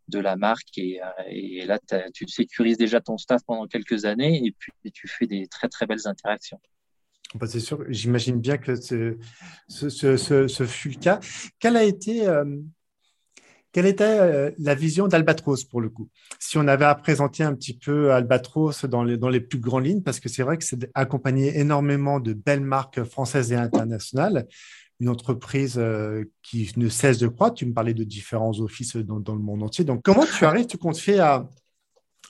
de 0.08 0.18
la 0.18 0.36
marque. 0.36 0.76
Et, 0.76 1.00
et 1.30 1.64
là, 1.64 1.78
tu 2.12 2.28
sécurises 2.28 2.76
déjà 2.76 3.00
ton 3.00 3.16
staff 3.16 3.40
pendant 3.46 3.66
quelques 3.66 4.04
années 4.04 4.44
et 4.44 4.52
puis 4.52 4.72
tu 4.92 5.08
fais 5.08 5.26
des 5.26 5.46
très, 5.46 5.68
très 5.68 5.86
belles 5.86 6.06
interactions. 6.06 6.60
Bah, 7.34 7.46
c'est 7.46 7.60
sûr, 7.60 7.84
j'imagine 7.88 8.40
bien 8.40 8.56
que 8.56 8.74
ce, 8.74 9.16
fut 10.66 10.88
le 10.90 10.98
cas. 10.98 11.20
Quelle 11.58 11.76
a 11.76 11.84
été, 11.84 12.26
euh, 12.26 12.44
quelle 13.72 13.84
était 13.84 14.04
euh, 14.04 14.50
la 14.58 14.74
vision 14.74 15.08
d'Albatros 15.08 15.64
pour 15.64 15.82
le 15.82 15.90
coup? 15.90 16.08
Si 16.38 16.56
on 16.56 16.66
avait 16.66 16.86
à 16.86 16.94
présenter 16.94 17.42
un 17.44 17.54
petit 17.54 17.76
peu 17.76 18.12
Albatros 18.12 18.86
dans 18.86 19.02
les, 19.02 19.40
plus 19.40 19.58
grandes 19.58 19.84
lignes, 19.84 20.02
parce 20.02 20.20
que 20.20 20.30
c'est 20.30 20.42
vrai 20.42 20.56
que 20.56 20.64
c'est 20.64 20.90
accompagné 20.94 21.58
énormément 21.58 22.18
de 22.18 22.32
belles 22.32 22.62
marques 22.62 23.04
françaises 23.04 23.52
et 23.52 23.56
internationales, 23.56 24.46
une 24.98 25.10
entreprise 25.10 25.74
euh, 25.76 26.24
qui 26.42 26.72
ne 26.76 26.88
cesse 26.88 27.18
de 27.18 27.28
croître. 27.28 27.56
Tu 27.56 27.66
me 27.66 27.74
parlais 27.74 27.94
de 27.94 28.04
différents 28.04 28.58
offices 28.58 28.96
dans, 28.96 29.20
dans 29.20 29.34
le 29.34 29.42
monde 29.42 29.62
entier. 29.62 29.84
Donc, 29.84 30.00
comment 30.02 30.24
tu 30.24 30.46
arrives, 30.46 30.66
tu 30.66 30.78
comptes 30.78 30.98
faire 30.98 31.24
à, 31.24 31.50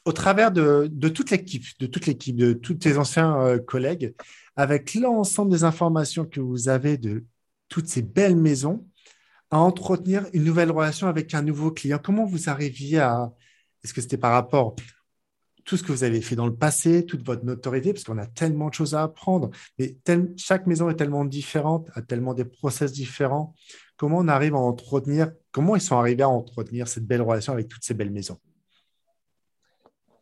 au 0.08 0.12
travers 0.12 0.50
de, 0.50 0.88
toute 1.08 1.30
l'équipe, 1.30 1.66
de 1.80 1.86
toute 1.86 2.06
l'équipe, 2.06 2.34
de 2.34 2.54
tous 2.54 2.76
tes 2.76 2.96
anciens 2.96 3.58
collègues, 3.58 4.14
avec 4.56 4.94
l'ensemble 4.94 5.50
des 5.50 5.64
informations 5.64 6.24
que 6.24 6.40
vous 6.40 6.70
avez 6.70 6.96
de 6.96 7.26
toutes 7.68 7.88
ces 7.88 8.00
belles 8.00 8.34
maisons 8.34 8.86
à 9.50 9.58
entretenir 9.58 10.24
une 10.32 10.44
nouvelle 10.44 10.70
relation 10.70 11.08
avec 11.08 11.34
un 11.34 11.42
nouveau 11.42 11.72
client 11.72 12.00
Comment 12.02 12.24
vous 12.24 12.48
arriviez 12.48 13.00
à... 13.00 13.34
Est-ce 13.84 13.92
que 13.92 14.00
c'était 14.00 14.16
par 14.16 14.32
rapport 14.32 14.76
tout 15.66 15.76
ce 15.76 15.82
que 15.82 15.92
vous 15.92 16.04
avez 16.04 16.22
fait 16.22 16.36
dans 16.36 16.46
le 16.46 16.56
passé, 16.56 17.04
toute 17.04 17.26
votre 17.26 17.44
notoriété, 17.44 17.92
parce 17.92 18.04
qu'on 18.04 18.16
a 18.16 18.26
tellement 18.26 18.70
de 18.70 18.74
choses 18.74 18.94
à 18.94 19.02
apprendre. 19.02 19.50
Mais 19.78 19.94
chaque 20.38 20.66
maison 20.66 20.88
est 20.88 20.96
tellement 20.96 21.26
différente, 21.26 21.90
a 21.92 22.00
tellement 22.00 22.32
des 22.32 22.46
process 22.46 22.92
différents. 22.92 23.54
Comment 23.98 24.16
on 24.16 24.28
arrive 24.28 24.54
à 24.54 24.58
entretenir, 24.58 25.32
comment 25.52 25.76
ils 25.76 25.82
sont 25.82 25.98
arrivés 25.98 26.22
à 26.22 26.30
entretenir 26.30 26.88
cette 26.88 27.04
belle 27.04 27.20
relation 27.20 27.52
avec 27.52 27.68
toutes 27.68 27.84
ces 27.84 27.92
belles 27.92 28.10
maisons? 28.10 28.38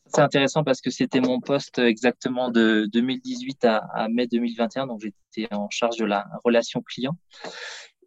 C'est 0.09 0.21
intéressant 0.21 0.65
parce 0.65 0.81
que 0.81 0.91
c'était 0.91 1.21
mon 1.21 1.41
poste 1.41 1.79
exactement 1.79 2.51
de 2.51 2.89
2018 2.93 3.65
à, 3.65 4.09
mai 4.09 4.27
2021, 4.27 4.87
donc 4.87 5.01
j'étais 5.01 5.53
en 5.53 5.69
charge 5.71 5.97
de 5.97 6.05
la 6.05 6.27
relation 6.45 6.83
client 6.83 7.17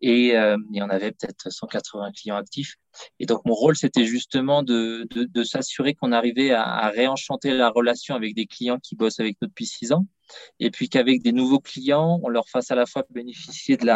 et 0.01 0.37
euh, 0.37 0.57
y 0.71 0.81
en 0.81 0.89
avait 0.89 1.11
peut-être 1.11 1.51
180 1.51 2.11
clients 2.13 2.37
actifs. 2.37 2.75
Et 3.19 3.25
donc 3.25 3.41
mon 3.45 3.53
rôle, 3.53 3.75
c'était 3.75 4.05
justement 4.05 4.63
de, 4.63 5.05
de, 5.09 5.25
de 5.25 5.43
s'assurer 5.43 5.93
qu'on 5.93 6.11
arrivait 6.11 6.51
à, 6.51 6.63
à, 6.63 6.89
réenchanter 6.89 7.51
la 7.51 7.69
relation 7.69 8.15
avec 8.15 8.33
des 8.35 8.45
clients 8.45 8.79
qui 8.79 8.95
bossent 8.95 9.19
avec 9.19 9.37
nous 9.41 9.47
depuis 9.47 9.65
six 9.65 9.91
ans, 9.91 10.05
et 10.59 10.71
puis 10.71 10.89
qu'avec 10.89 11.21
des 11.21 11.31
nouveaux 11.31 11.59
clients, 11.59 12.19
on 12.23 12.29
leur 12.29 12.47
fasse 12.47 12.71
à 12.71 12.75
la 12.75 12.85
fois 12.85 13.03
bénéficier 13.09 13.77
de 13.77 13.87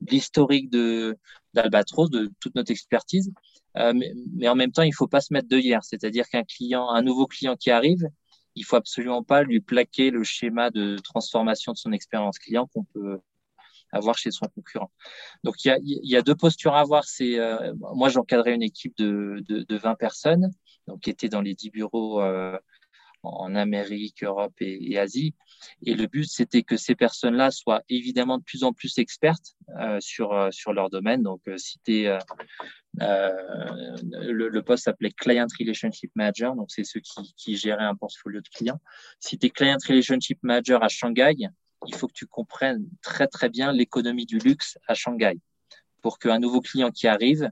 l'historique 0.00 0.70
de 0.70 1.16
d'Albatros, 1.52 2.10
de 2.10 2.32
toute 2.40 2.54
notre 2.54 2.72
expertise, 2.72 3.32
euh, 3.76 3.92
mais, 3.94 4.48
en 4.48 4.54
même 4.54 4.72
temps, 4.72 4.82
il 4.82 4.94
faut 4.94 5.08
pas 5.08 5.20
se 5.20 5.32
mettre 5.32 5.48
de 5.48 5.58
hier. 5.58 5.82
C'est-à-dire 5.82 6.28
qu'un 6.28 6.44
client, 6.44 6.88
un 6.90 7.02
nouveau 7.02 7.26
client 7.26 7.56
qui 7.56 7.70
arrive, 7.70 8.08
il 8.54 8.64
faut 8.64 8.76
absolument 8.76 9.22
pas 9.22 9.42
lui 9.42 9.60
plaquer 9.60 10.10
le 10.10 10.22
schéma 10.22 10.70
de 10.70 10.96
transformation 10.98 11.72
de 11.72 11.78
son 11.78 11.92
expérience 11.92 12.38
client 12.38 12.68
qu'on 12.72 12.84
peut 12.84 13.18
avoir 13.90 14.16
chez 14.18 14.30
son 14.30 14.46
concurrent. 14.46 14.90
Donc 15.44 15.64
il 15.64 15.68
y 15.68 15.70
a, 15.70 15.78
y 15.82 16.16
a 16.16 16.22
deux 16.22 16.34
postures 16.34 16.74
à 16.74 16.80
avoir. 16.80 17.04
C'est 17.04 17.38
euh, 17.38 17.72
moi 17.94 18.08
j'encadrais 18.08 18.54
une 18.54 18.62
équipe 18.62 18.96
de, 18.96 19.42
de, 19.48 19.64
de, 19.68 19.76
20 19.76 19.94
personnes, 19.94 20.50
donc 20.86 21.00
qui 21.00 21.10
étaient 21.10 21.28
dans 21.28 21.40
les 21.40 21.54
10 21.54 21.70
bureaux 21.70 22.20
euh, 22.20 22.58
en 23.22 23.54
Amérique, 23.54 24.22
Europe 24.22 24.54
et, 24.60 24.98
Asie. 24.98 25.34
Et 25.84 25.94
le 25.94 26.06
but 26.06 26.24
c'était 26.24 26.62
que 26.62 26.76
ces 26.76 26.94
personnes-là 26.94 27.50
soient 27.50 27.82
évidemment 27.88 28.38
de 28.38 28.42
plus 28.42 28.64
en 28.64 28.72
plus 28.72 28.98
expertes 28.98 29.56
euh, 29.80 29.98
sur 30.00 30.32
euh, 30.32 30.50
sur 30.50 30.72
leur 30.72 30.90
domaine. 30.90 31.22
Donc 31.22 31.40
euh, 31.48 31.56
si 31.56 31.78
tu 31.84 32.06
le, 33.00 34.60
poste 34.60 34.84
s'appelait 34.84 35.10
Client 35.10 35.46
Relationship 35.58 36.10
Manager, 36.14 36.54
donc 36.54 36.70
c'est 36.70 36.84
ceux 36.84 37.00
qui, 37.00 37.34
qui 37.36 37.56
géraient 37.56 37.84
un 37.84 37.96
portfolio 37.96 38.40
de 38.40 38.48
clients. 38.48 38.80
Si 39.18 39.38
tu 39.38 39.46
es 39.46 39.50
Client 39.50 39.78
Relationship 39.88 40.38
Manager 40.42 40.82
à 40.82 40.88
Shanghai, 40.88 41.34
il 41.86 41.94
faut 41.94 42.06
que 42.06 42.14
tu 42.14 42.26
comprennes 42.26 42.86
très 43.02 43.26
très 43.26 43.48
bien 43.48 43.72
l'économie 43.72 44.26
du 44.26 44.38
luxe 44.38 44.78
à 44.88 44.94
Shanghai 44.94 45.38
pour 46.02 46.18
qu'un 46.18 46.38
nouveau 46.38 46.60
client 46.60 46.90
qui 46.90 47.08
arrive, 47.08 47.50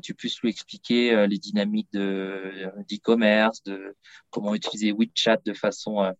tu 0.00 0.14
puisses 0.14 0.40
lui 0.40 0.50
expliquer 0.50 1.14
euh, 1.14 1.26
les 1.26 1.38
dynamiques 1.38 1.94
euh, 1.94 2.70
d'e-commerce, 2.88 3.62
de 3.64 3.94
comment 4.30 4.54
utiliser 4.54 4.92
WeChat 4.92 5.38
de 5.44 5.52
façon 5.52 6.02
euh, 6.02 6.12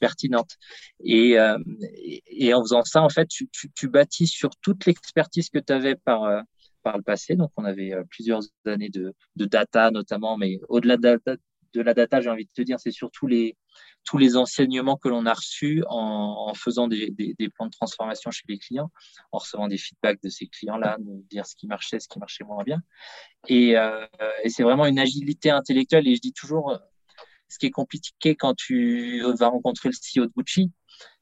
pertinente. 0.00 0.56
Et, 1.04 1.38
en 1.40 2.62
faisant 2.62 2.84
ça, 2.84 3.02
en 3.02 3.08
fait, 3.08 3.28
tu, 3.28 3.88
bâtis 3.88 4.26
sur 4.26 4.50
toute 4.62 4.86
l'expertise 4.86 5.50
que 5.50 5.58
tu 5.58 5.72
avais 5.72 5.94
par 5.96 6.42
le 6.96 7.02
passé. 7.02 7.36
Donc, 7.36 7.50
on 7.56 7.64
avait 7.64 7.92
plusieurs 8.10 8.42
années 8.64 8.90
de, 8.90 9.14
data 9.36 9.90
notamment, 9.90 10.38
mais 10.38 10.58
au-delà 10.68 10.96
de, 10.96 11.20
de 11.74 11.80
la 11.80 11.94
data, 11.94 12.20
j'ai 12.20 12.30
envie 12.30 12.46
de 12.46 12.50
te 12.54 12.62
dire, 12.62 12.80
c'est 12.80 12.90
surtout 12.90 13.26
les 13.26 13.56
tous 14.04 14.18
les 14.18 14.36
enseignements 14.36 14.96
que 14.96 15.08
l'on 15.08 15.26
a 15.26 15.34
reçus 15.34 15.84
en, 15.88 16.52
faisant 16.54 16.88
des, 16.88 17.14
plans 17.54 17.66
de 17.66 17.70
transformation 17.70 18.30
chez 18.30 18.44
les 18.48 18.58
clients, 18.58 18.90
en 19.32 19.38
recevant 19.38 19.68
des 19.68 19.76
feedbacks 19.76 20.22
de 20.22 20.30
ces 20.30 20.46
clients-là, 20.46 20.96
nous 21.04 21.24
dire 21.30 21.46
ce 21.46 21.54
qui 21.54 21.66
marchait, 21.66 22.00
ce 22.00 22.08
qui 22.08 22.18
marchait 22.18 22.44
moins 22.44 22.64
bien. 22.64 22.80
Et, 23.48 23.76
euh, 23.76 24.06
et 24.44 24.48
c'est 24.48 24.62
vraiment 24.62 24.86
une 24.86 24.98
agilité 24.98 25.50
intellectuelle. 25.50 26.08
Et 26.08 26.14
je 26.14 26.20
dis 26.20 26.32
toujours, 26.32 26.78
ce 27.48 27.58
qui 27.58 27.66
est 27.66 27.70
compliqué 27.70 28.34
quand 28.34 28.54
tu 28.54 29.22
vas 29.38 29.48
rencontrer 29.48 29.90
le 29.90 29.94
CEO 29.94 30.26
de 30.26 30.32
Gucci, 30.36 30.70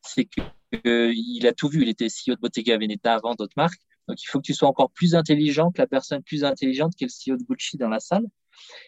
c'est 0.03 0.27
qu'il 0.27 1.47
a 1.47 1.53
tout 1.53 1.69
vu. 1.69 1.83
Il 1.83 1.89
était 1.89 2.07
CEO 2.07 2.35
de 2.35 2.41
Bottega 2.41 2.77
Veneta 2.79 3.15
avant 3.15 3.35
d'autres 3.35 3.55
marques. 3.57 3.81
Donc, 4.09 4.23
il 4.23 4.27
faut 4.27 4.39
que 4.39 4.47
tu 4.47 4.55
sois 4.55 4.69
encore 4.69 4.91
plus 4.91 5.15
intelligent 5.15 5.71
que 5.73 5.81
la 5.81 5.87
personne 5.87 6.23
plus 6.23 6.45
intelligente 6.45 6.95
qui 6.95 7.05
est 7.05 7.09
le 7.09 7.35
CEO 7.35 7.37
de 7.37 7.45
Gucci 7.45 7.77
dans 7.77 7.89
la 7.89 8.01
salle. 8.01 8.25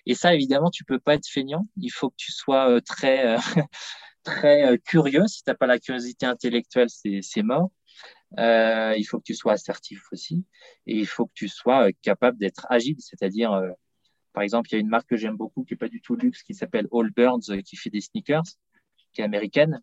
Et 0.06 0.14
ça, 0.14 0.34
évidemment, 0.34 0.70
tu 0.70 0.84
peux 0.84 0.98
pas 0.98 1.14
être 1.14 1.26
feignant. 1.26 1.66
Il 1.76 1.90
faut 1.90 2.10
que 2.10 2.16
tu 2.16 2.32
sois 2.32 2.70
euh, 2.70 2.80
très, 2.80 3.26
euh, 3.26 3.38
très 4.22 4.72
euh, 4.72 4.76
curieux. 4.76 5.26
Si 5.26 5.42
t'as 5.44 5.54
pas 5.54 5.66
la 5.66 5.78
curiosité 5.78 6.26
intellectuelle, 6.26 6.88
c'est 6.90 7.42
mort. 7.42 7.70
Il 8.36 9.04
faut 9.04 9.18
que 9.18 9.24
tu 9.24 9.34
sois 9.34 9.52
assertif 9.52 10.02
aussi. 10.12 10.44
Et 10.86 10.96
il 10.96 11.06
faut 11.06 11.26
que 11.26 11.34
tu 11.34 11.48
sois 11.48 11.92
capable 12.02 12.38
d'être 12.38 12.66
agile. 12.70 12.96
C'est-à-dire, 12.98 13.60
par 14.32 14.42
exemple, 14.42 14.68
il 14.70 14.74
y 14.74 14.76
a 14.76 14.80
une 14.80 14.88
marque 14.88 15.08
que 15.08 15.16
j'aime 15.16 15.36
beaucoup 15.36 15.64
qui 15.64 15.74
est 15.74 15.78
pas 15.78 15.88
du 15.88 16.00
tout 16.00 16.16
luxe, 16.16 16.42
qui 16.42 16.54
s'appelle 16.54 16.86
Allbirds, 16.92 17.62
qui 17.64 17.76
fait 17.76 17.90
des 17.90 18.00
sneakers, 18.00 18.44
qui 19.12 19.20
est 19.20 19.24
américaine. 19.24 19.80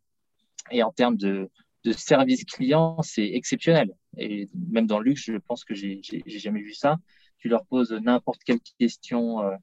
Et 0.71 0.82
en 0.84 0.91
termes 0.91 1.17
de, 1.17 1.50
de 1.84 1.91
service 1.91 2.43
client, 2.45 3.02
c'est 3.04 3.28
exceptionnel. 3.28 3.95
Et 4.17 4.50
même 4.54 4.88
dans 4.88 5.00
le 5.00 5.06
luxe, 5.06 5.24
je 5.26 5.38
pense 5.38 5.63
que 5.63 5.76
j'ai 5.76 6.02
jamais 6.28 6.62
vu 6.62 6.74
ça 6.74 6.98
tu 7.46 7.50
leur 7.50 7.64
poses 7.68 7.92
n'importe 7.92 8.40
quelle 8.44 8.60
question 8.80 9.44
euh, 9.44 9.56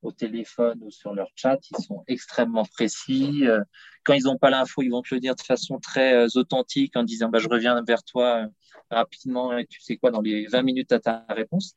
au 0.00 0.10
téléphone 0.10 0.78
ou 0.80 0.90
sur 0.90 1.12
leur 1.12 1.28
chat, 1.34 1.58
ils 1.70 1.84
sont 1.84 2.02
extrêmement 2.06 2.64
précis. 2.64 3.46
Euh, 3.46 3.60
quand 4.04 4.14
ils 4.14 4.22
n'ont 4.22 4.38
pas 4.38 4.48
l'info, 4.48 4.80
ils 4.80 4.88
vont 4.88 5.02
te 5.02 5.14
le 5.14 5.20
dire 5.20 5.34
de 5.34 5.42
façon 5.42 5.78
très 5.78 6.14
euh, 6.14 6.28
authentique 6.36 6.96
en 6.96 7.02
disant 7.04 7.28
bah, 7.28 7.38
je 7.38 7.48
reviens 7.50 7.82
vers 7.86 8.02
toi 8.04 8.46
rapidement 8.90 9.54
et 9.58 9.66
tu 9.66 9.82
sais 9.82 9.98
quoi 9.98 10.10
dans 10.10 10.22
les 10.22 10.46
20 10.46 10.62
minutes 10.62 10.92
à 10.92 10.98
ta 10.98 11.26
réponse. 11.28 11.74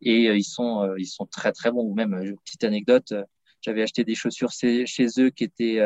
Et 0.00 0.24
ils 0.24 0.42
sont 0.42 0.92
ils 0.98 1.06
sont 1.06 1.26
très 1.26 1.52
très 1.52 1.70
bons. 1.70 1.84
Ou 1.84 1.94
même 1.94 2.34
petite 2.44 2.64
anecdote, 2.64 3.14
j'avais 3.60 3.82
acheté 3.82 4.02
des 4.02 4.16
chaussures 4.16 4.50
chez 4.50 5.06
eux 5.18 5.30
qui 5.30 5.44
étaient 5.44 5.80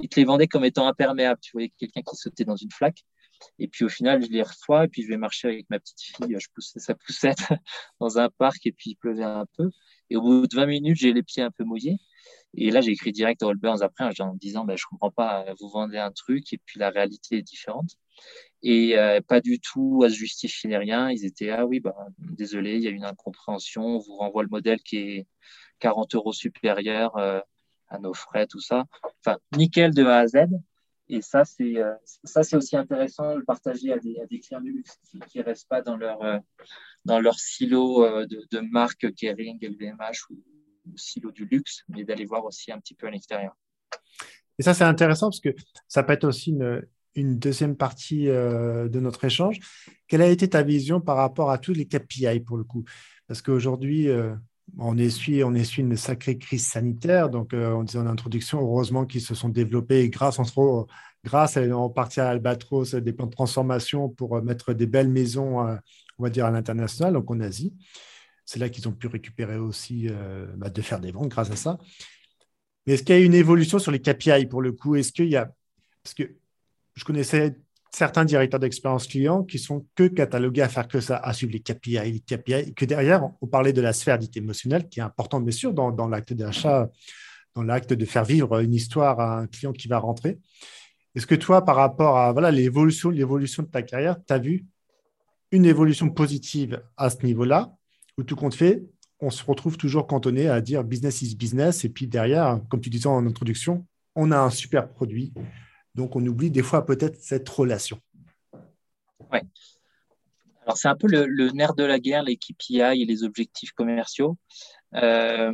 ils 0.00 0.08
te 0.08 0.18
les 0.18 0.24
vendaient 0.24 0.48
comme 0.48 0.64
étant 0.64 0.88
imperméables. 0.88 1.40
Tu 1.40 1.52
voyais 1.52 1.72
quelqu'un 1.78 2.02
qui 2.02 2.16
sautait 2.16 2.44
dans 2.44 2.56
une 2.56 2.72
flaque. 2.72 3.04
Et 3.58 3.68
puis 3.68 3.84
au 3.84 3.88
final, 3.88 4.24
je 4.24 4.30
les 4.30 4.42
reçois 4.42 4.84
et 4.84 4.88
puis 4.88 5.02
je 5.02 5.08
vais 5.08 5.16
marcher 5.16 5.48
avec 5.48 5.70
ma 5.70 5.78
petite 5.78 6.00
fille. 6.00 6.36
Je 6.38 6.48
poussais 6.54 6.80
sa 6.80 6.94
poussette 6.94 7.38
dans 8.00 8.18
un 8.18 8.28
parc 8.30 8.66
et 8.66 8.72
puis 8.72 8.90
il 8.90 8.96
pleuvait 8.96 9.24
un 9.24 9.46
peu. 9.56 9.70
Et 10.10 10.16
au 10.16 10.22
bout 10.22 10.46
de 10.46 10.56
20 10.56 10.66
minutes, 10.66 10.96
j'ai 10.96 11.12
les 11.12 11.22
pieds 11.22 11.42
un 11.42 11.50
peu 11.50 11.64
mouillés. 11.64 11.98
Et 12.56 12.70
là, 12.70 12.80
j'ai 12.80 12.92
écrit 12.92 13.12
direct 13.12 13.42
à 13.42 13.48
Allbirds 13.48 13.82
après 13.82 14.04
en 14.20 14.34
disant, 14.34 14.64
bah, 14.64 14.76
je 14.76 14.84
comprends 14.88 15.10
pas, 15.10 15.44
vous 15.60 15.68
vendez 15.68 15.98
un 15.98 16.12
truc 16.12 16.52
et 16.52 16.58
puis 16.64 16.78
la 16.78 16.90
réalité 16.90 17.38
est 17.38 17.42
différente. 17.42 17.96
Et 18.62 18.96
euh, 18.96 19.20
pas 19.20 19.40
du 19.40 19.60
tout 19.60 20.02
à 20.04 20.08
se 20.08 20.14
justifier 20.14 20.76
rien. 20.76 21.10
Ils 21.10 21.24
étaient, 21.24 21.50
ah 21.50 21.66
oui, 21.66 21.80
bah, 21.80 21.94
désolé, 22.18 22.76
il 22.76 22.82
y 22.82 22.86
a 22.86 22.90
une 22.90 23.04
incompréhension. 23.04 23.82
On 23.82 23.98
vous 23.98 24.16
renvoie 24.16 24.42
le 24.42 24.48
modèle 24.48 24.80
qui 24.82 24.98
est 24.98 25.26
40 25.80 26.14
euros 26.14 26.32
supérieur 26.32 27.16
euh, 27.16 27.40
à 27.88 27.98
nos 27.98 28.14
frais, 28.14 28.46
tout 28.46 28.60
ça. 28.60 28.84
Enfin, 29.24 29.38
nickel 29.56 29.92
de 29.92 30.04
A 30.04 30.18
à 30.18 30.26
Z. 30.26 30.36
Et 31.08 31.20
ça, 31.20 31.44
c'est 31.44 31.76
euh, 31.76 31.92
ça, 32.24 32.42
c'est 32.42 32.56
aussi 32.56 32.76
intéressant 32.76 33.34
de 33.34 33.38
le 33.38 33.44
partager 33.44 33.92
à 33.92 33.98
des, 33.98 34.40
clients 34.40 34.60
du 34.60 34.72
luxe 34.72 34.98
qui 35.28 35.38
ne 35.38 35.44
restent 35.44 35.68
pas 35.68 35.82
dans 35.82 35.96
leur, 35.96 36.22
euh, 36.22 36.38
dans 37.04 37.20
leur 37.20 37.38
silo 37.38 38.04
euh, 38.04 38.26
de, 38.26 38.60
marque 38.60 39.12
Kering, 39.14 39.58
LVMH 39.60 40.30
ou, 40.30 40.42
silo 40.96 41.30
du 41.30 41.46
luxe, 41.46 41.82
mais 41.88 42.04
d'aller 42.04 42.24
voir 42.24 42.44
aussi 42.44 42.72
un 42.72 42.78
petit 42.78 42.94
peu 42.94 43.06
à 43.06 43.10
l'extérieur. 43.10 43.56
Et 44.58 44.62
ça, 44.62 44.74
c'est 44.74 44.84
intéressant 44.84 45.28
parce 45.28 45.40
que 45.40 45.54
ça 45.88 46.02
peut 46.02 46.12
être 46.12 46.24
aussi 46.24 46.50
une, 46.50 46.86
une 47.14 47.38
deuxième 47.38 47.76
partie 47.76 48.26
de 48.26 49.00
notre 49.00 49.24
échange. 49.24 49.60
Quelle 50.06 50.20
a 50.20 50.28
été 50.28 50.48
ta 50.48 50.62
vision 50.62 51.00
par 51.00 51.16
rapport 51.16 51.50
à 51.50 51.56
tous 51.56 51.72
les 51.72 51.86
KPI 51.86 52.40
pour 52.40 52.58
le 52.58 52.64
coup? 52.64 52.84
Parce 53.26 53.40
qu'aujourd'hui, 53.40 54.08
on 54.78 54.98
essuie, 54.98 55.44
on 55.44 55.54
essuie 55.54 55.82
une 55.82 55.96
sacrée 55.96 56.38
crise 56.38 56.66
sanitaire. 56.66 57.30
Donc, 57.30 57.54
euh, 57.54 57.72
on 57.72 57.84
disait 57.84 57.98
en 57.98 58.06
introduction, 58.06 58.60
heureusement 58.60 59.06
qu'ils 59.06 59.20
se 59.20 59.34
sont 59.34 59.48
développés 59.48 60.08
grâce, 60.08 60.38
en, 60.38 60.86
grâce 61.24 61.56
en 61.56 61.90
partie 61.90 62.20
à 62.20 62.28
Albatros, 62.30 62.94
des 62.94 63.12
plans 63.12 63.26
de 63.26 63.32
transformation 63.32 64.08
pour 64.08 64.36
euh, 64.36 64.42
mettre 64.42 64.72
des 64.72 64.86
belles 64.86 65.08
maisons, 65.08 65.66
euh, 65.66 65.76
on 66.18 66.24
va 66.24 66.30
dire, 66.30 66.46
à 66.46 66.50
l'international, 66.50 67.12
donc 67.12 67.30
en 67.30 67.40
Asie. 67.40 67.74
C'est 68.44 68.58
là 68.58 68.68
qu'ils 68.68 68.88
ont 68.88 68.92
pu 68.92 69.06
récupérer 69.06 69.56
aussi, 69.56 70.06
bah, 70.58 70.68
de 70.68 70.82
faire 70.82 71.00
des 71.00 71.12
ventes 71.12 71.28
grâce 71.28 71.50
à 71.50 71.56
ça. 71.56 71.78
Mais 72.86 72.92
est-ce 72.92 73.02
qu'il 73.02 73.14
y 73.14 73.18
a 73.18 73.22
une 73.22 73.32
évolution 73.32 73.78
sur 73.78 73.90
les 73.90 74.00
KPI 74.00 74.44
pour 74.44 74.60
le 74.60 74.72
coup? 74.72 74.96
Est-ce 74.96 75.12
qu'il 75.12 75.30
y 75.30 75.36
a. 75.36 75.50
Parce 76.02 76.12
que 76.12 76.36
je 76.94 77.04
connaissais 77.04 77.56
certains 77.94 78.24
directeurs 78.24 78.58
d'expérience 78.58 79.06
client 79.06 79.44
qui 79.44 79.58
sont 79.60 79.86
que 79.94 80.08
catalogués 80.08 80.62
à 80.62 80.68
faire 80.68 80.88
que 80.88 81.00
ça, 81.00 81.16
à 81.16 81.32
suivre 81.32 81.52
les 81.52 81.60
KPI, 81.60 82.10
les 82.10 82.20
KPI, 82.20 82.74
que 82.74 82.84
derrière, 82.84 83.30
on 83.40 83.46
parlait 83.46 83.72
de 83.72 83.80
la 83.80 83.92
sphère 83.92 84.18
dite 84.18 84.36
émotionnelle, 84.36 84.88
qui 84.88 84.98
est 84.98 85.02
importante 85.02 85.44
bien 85.44 85.52
sûr 85.52 85.72
dans, 85.72 86.08
l'acte 86.08 86.32
d'achat, 86.32 86.90
dans 87.54 87.62
l'acte 87.62 87.92
de 87.92 88.04
faire 88.04 88.24
vivre 88.24 88.58
une 88.58 88.74
histoire 88.74 89.20
à 89.20 89.38
un 89.38 89.46
client 89.46 89.72
qui 89.72 89.86
va 89.86 89.98
rentrer. 89.98 90.38
Est-ce 91.14 91.26
que 91.26 91.36
toi, 91.36 91.64
par 91.64 91.76
rapport 91.76 92.18
à 92.18 92.32
voilà 92.32 92.50
l'évolution, 92.50 93.10
l'évolution 93.10 93.62
de 93.62 93.68
ta 93.68 93.82
carrière, 93.82 94.16
tu 94.26 94.32
as 94.32 94.38
vu 94.38 94.66
une 95.52 95.64
évolution 95.64 96.10
positive 96.10 96.82
à 96.96 97.10
ce 97.10 97.24
niveau-là, 97.24 97.76
ou 98.18 98.24
tout 98.24 98.34
compte 98.34 98.56
fait, 98.56 98.82
on 99.20 99.30
se 99.30 99.44
retrouve 99.44 99.76
toujours 99.76 100.08
cantonné 100.08 100.48
à 100.48 100.60
dire 100.60 100.82
business 100.82 101.22
is 101.22 101.36
business, 101.36 101.84
et 101.84 101.90
puis 101.90 102.08
derrière, 102.08 102.60
comme 102.68 102.80
tu 102.80 102.90
disais 102.90 103.06
en 103.06 103.24
introduction, 103.24 103.86
on 104.16 104.32
a 104.32 104.38
un 104.38 104.50
super 104.50 104.88
produit, 104.88 105.32
donc, 105.94 106.16
on 106.16 106.26
oublie 106.26 106.50
des 106.50 106.62
fois 106.62 106.84
peut-être 106.84 107.16
cette 107.20 107.48
relation. 107.48 108.00
Oui. 109.32 109.38
Alors, 110.62 110.76
c'est 110.76 110.88
un 110.88 110.96
peu 110.96 111.06
le, 111.08 111.50
nerf 111.50 111.74
de 111.74 111.84
la 111.84 111.98
guerre, 111.98 112.22
les 112.22 112.36
KPI 112.36 112.80
et 112.80 113.04
les 113.04 113.22
objectifs 113.22 113.72
commerciaux. 113.72 114.36
Euh, 114.94 115.52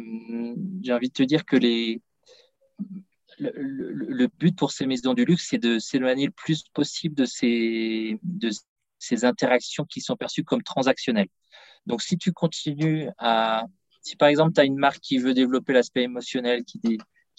j'ai 0.83 0.93
envie 0.93 1.09
de 1.09 1.13
te 1.13 1.23
dire 1.23 1.45
que 1.45 1.57
les, 1.57 2.01
le, 3.39 4.29
but 4.39 4.57
pour 4.57 4.71
ces 4.71 4.87
maisons 4.87 5.15
du 5.15 5.25
luxe, 5.25 5.49
c'est 5.51 5.59
de 5.59 5.79
s'éloigner 5.79 6.27
le 6.27 6.33
plus 6.33 6.65
possible 6.73 7.15
de 7.15 7.25
ces, 7.25 8.19
de 8.23 8.51
ces 8.99 9.25
interactions 9.25 9.85
qui 9.85 10.01
sont 10.01 10.17
perçues 10.17 10.45
comme 10.45 10.63
transactionnelles. 10.63 11.29
Donc, 11.87 12.03
si 12.03 12.17
tu 12.17 12.33
continues 12.33 13.09
à, 13.19 13.65
si 14.03 14.17
par 14.17 14.29
exemple, 14.29 14.53
tu 14.55 14.61
as 14.61 14.65
une 14.65 14.79
marque 14.79 15.01
qui 15.01 15.19
veut 15.19 15.35
développer 15.35 15.73
l'aspect 15.73 16.03
émotionnel, 16.03 16.65
qui, 16.65 16.81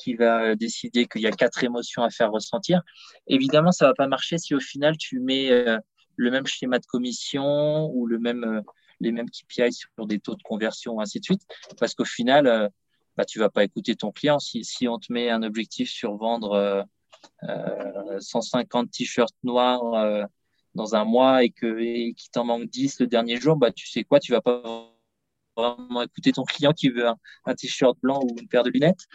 qui 0.01 0.15
va 0.15 0.55
décider 0.55 1.05
qu'il 1.05 1.21
y 1.21 1.27
a 1.27 1.31
quatre 1.31 1.63
émotions 1.63 2.03
à 2.03 2.09
faire 2.09 2.31
ressentir, 2.31 2.81
évidemment, 3.27 3.71
ça 3.71 3.87
va 3.87 3.93
pas 3.93 4.07
marcher 4.07 4.37
si 4.37 4.55
au 4.55 4.59
final 4.59 4.97
tu 4.97 5.19
mets 5.19 5.51
euh, 5.51 5.77
le 6.15 6.31
même 6.31 6.47
schéma 6.47 6.79
de 6.79 6.85
commission 6.85 7.89
ou 7.93 8.07
euh, 8.09 8.61
les 8.99 9.11
mêmes 9.11 9.29
KPI 9.29 9.73
sur 9.73 10.07
des 10.07 10.19
taux 10.19 10.35
de 10.35 10.43
conversion, 10.43 10.99
ainsi 10.99 11.19
de 11.19 11.25
suite, 11.25 11.41
parce 11.79 11.93
qu'au 11.93 12.05
final, 12.05 12.47
euh, 12.47 12.67
bah, 13.17 13.25
tu 13.25 13.39
vas 13.39 13.49
pas 13.49 13.63
écouter 13.63 13.95
ton 13.95 14.11
client. 14.11 14.39
Si, 14.39 14.87
on 14.87 14.97
te 14.97 15.11
met 15.11 15.29
un 15.29 15.43
objectif 15.43 15.89
sur 15.89 16.15
vendre 16.15 16.85
150 18.19 18.89
t-shirts 18.89 19.35
noirs 19.43 20.27
dans 20.75 20.95
un 20.95 21.03
mois 21.03 21.43
et 21.43 21.49
que 21.49 22.11
qu'il 22.13 22.31
t'en 22.31 22.45
manque 22.45 22.69
10 22.69 23.01
le 23.01 23.07
dernier 23.07 23.35
jour, 23.37 23.57
bah 23.57 23.71
tu 23.71 23.87
sais 23.87 24.03
quoi, 24.05 24.19
tu 24.19 24.31
vas 24.31 24.41
pas 24.41 24.91
vraiment 25.55 26.01
écouter 26.01 26.31
ton 26.31 26.43
client 26.43 26.73
qui 26.73 26.89
veut 26.89 27.07
un, 27.07 27.55
t-shirt 27.55 27.97
blanc 28.01 28.21
ou 28.23 28.35
une 28.39 28.47
paire 28.47 28.63
de 28.63 28.69
lunettes. 28.69 29.05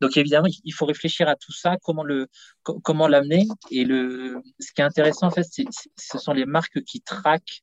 Donc 0.00 0.16
évidemment, 0.16 0.48
il 0.64 0.72
faut 0.72 0.86
réfléchir 0.86 1.28
à 1.28 1.36
tout 1.36 1.52
ça, 1.52 1.76
comment 1.82 2.04
le 2.04 2.28
comment 2.62 3.08
l'amener. 3.08 3.46
Et 3.70 3.84
le 3.84 4.42
ce 4.60 4.72
qui 4.72 4.80
est 4.80 4.84
intéressant 4.84 5.28
en 5.28 5.30
fait, 5.30 5.44
ce 5.44 6.18
sont 6.18 6.32
les 6.32 6.46
marques 6.46 6.82
qui 6.82 7.00
traquent 7.00 7.62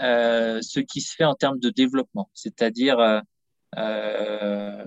euh, 0.00 0.60
ce 0.62 0.80
qui 0.80 1.00
se 1.00 1.14
fait 1.14 1.24
en 1.24 1.34
termes 1.34 1.58
de 1.58 1.70
développement, 1.70 2.28
c'est-à-dire 2.34 2.98
euh, 2.98 3.20
euh, 3.78 4.84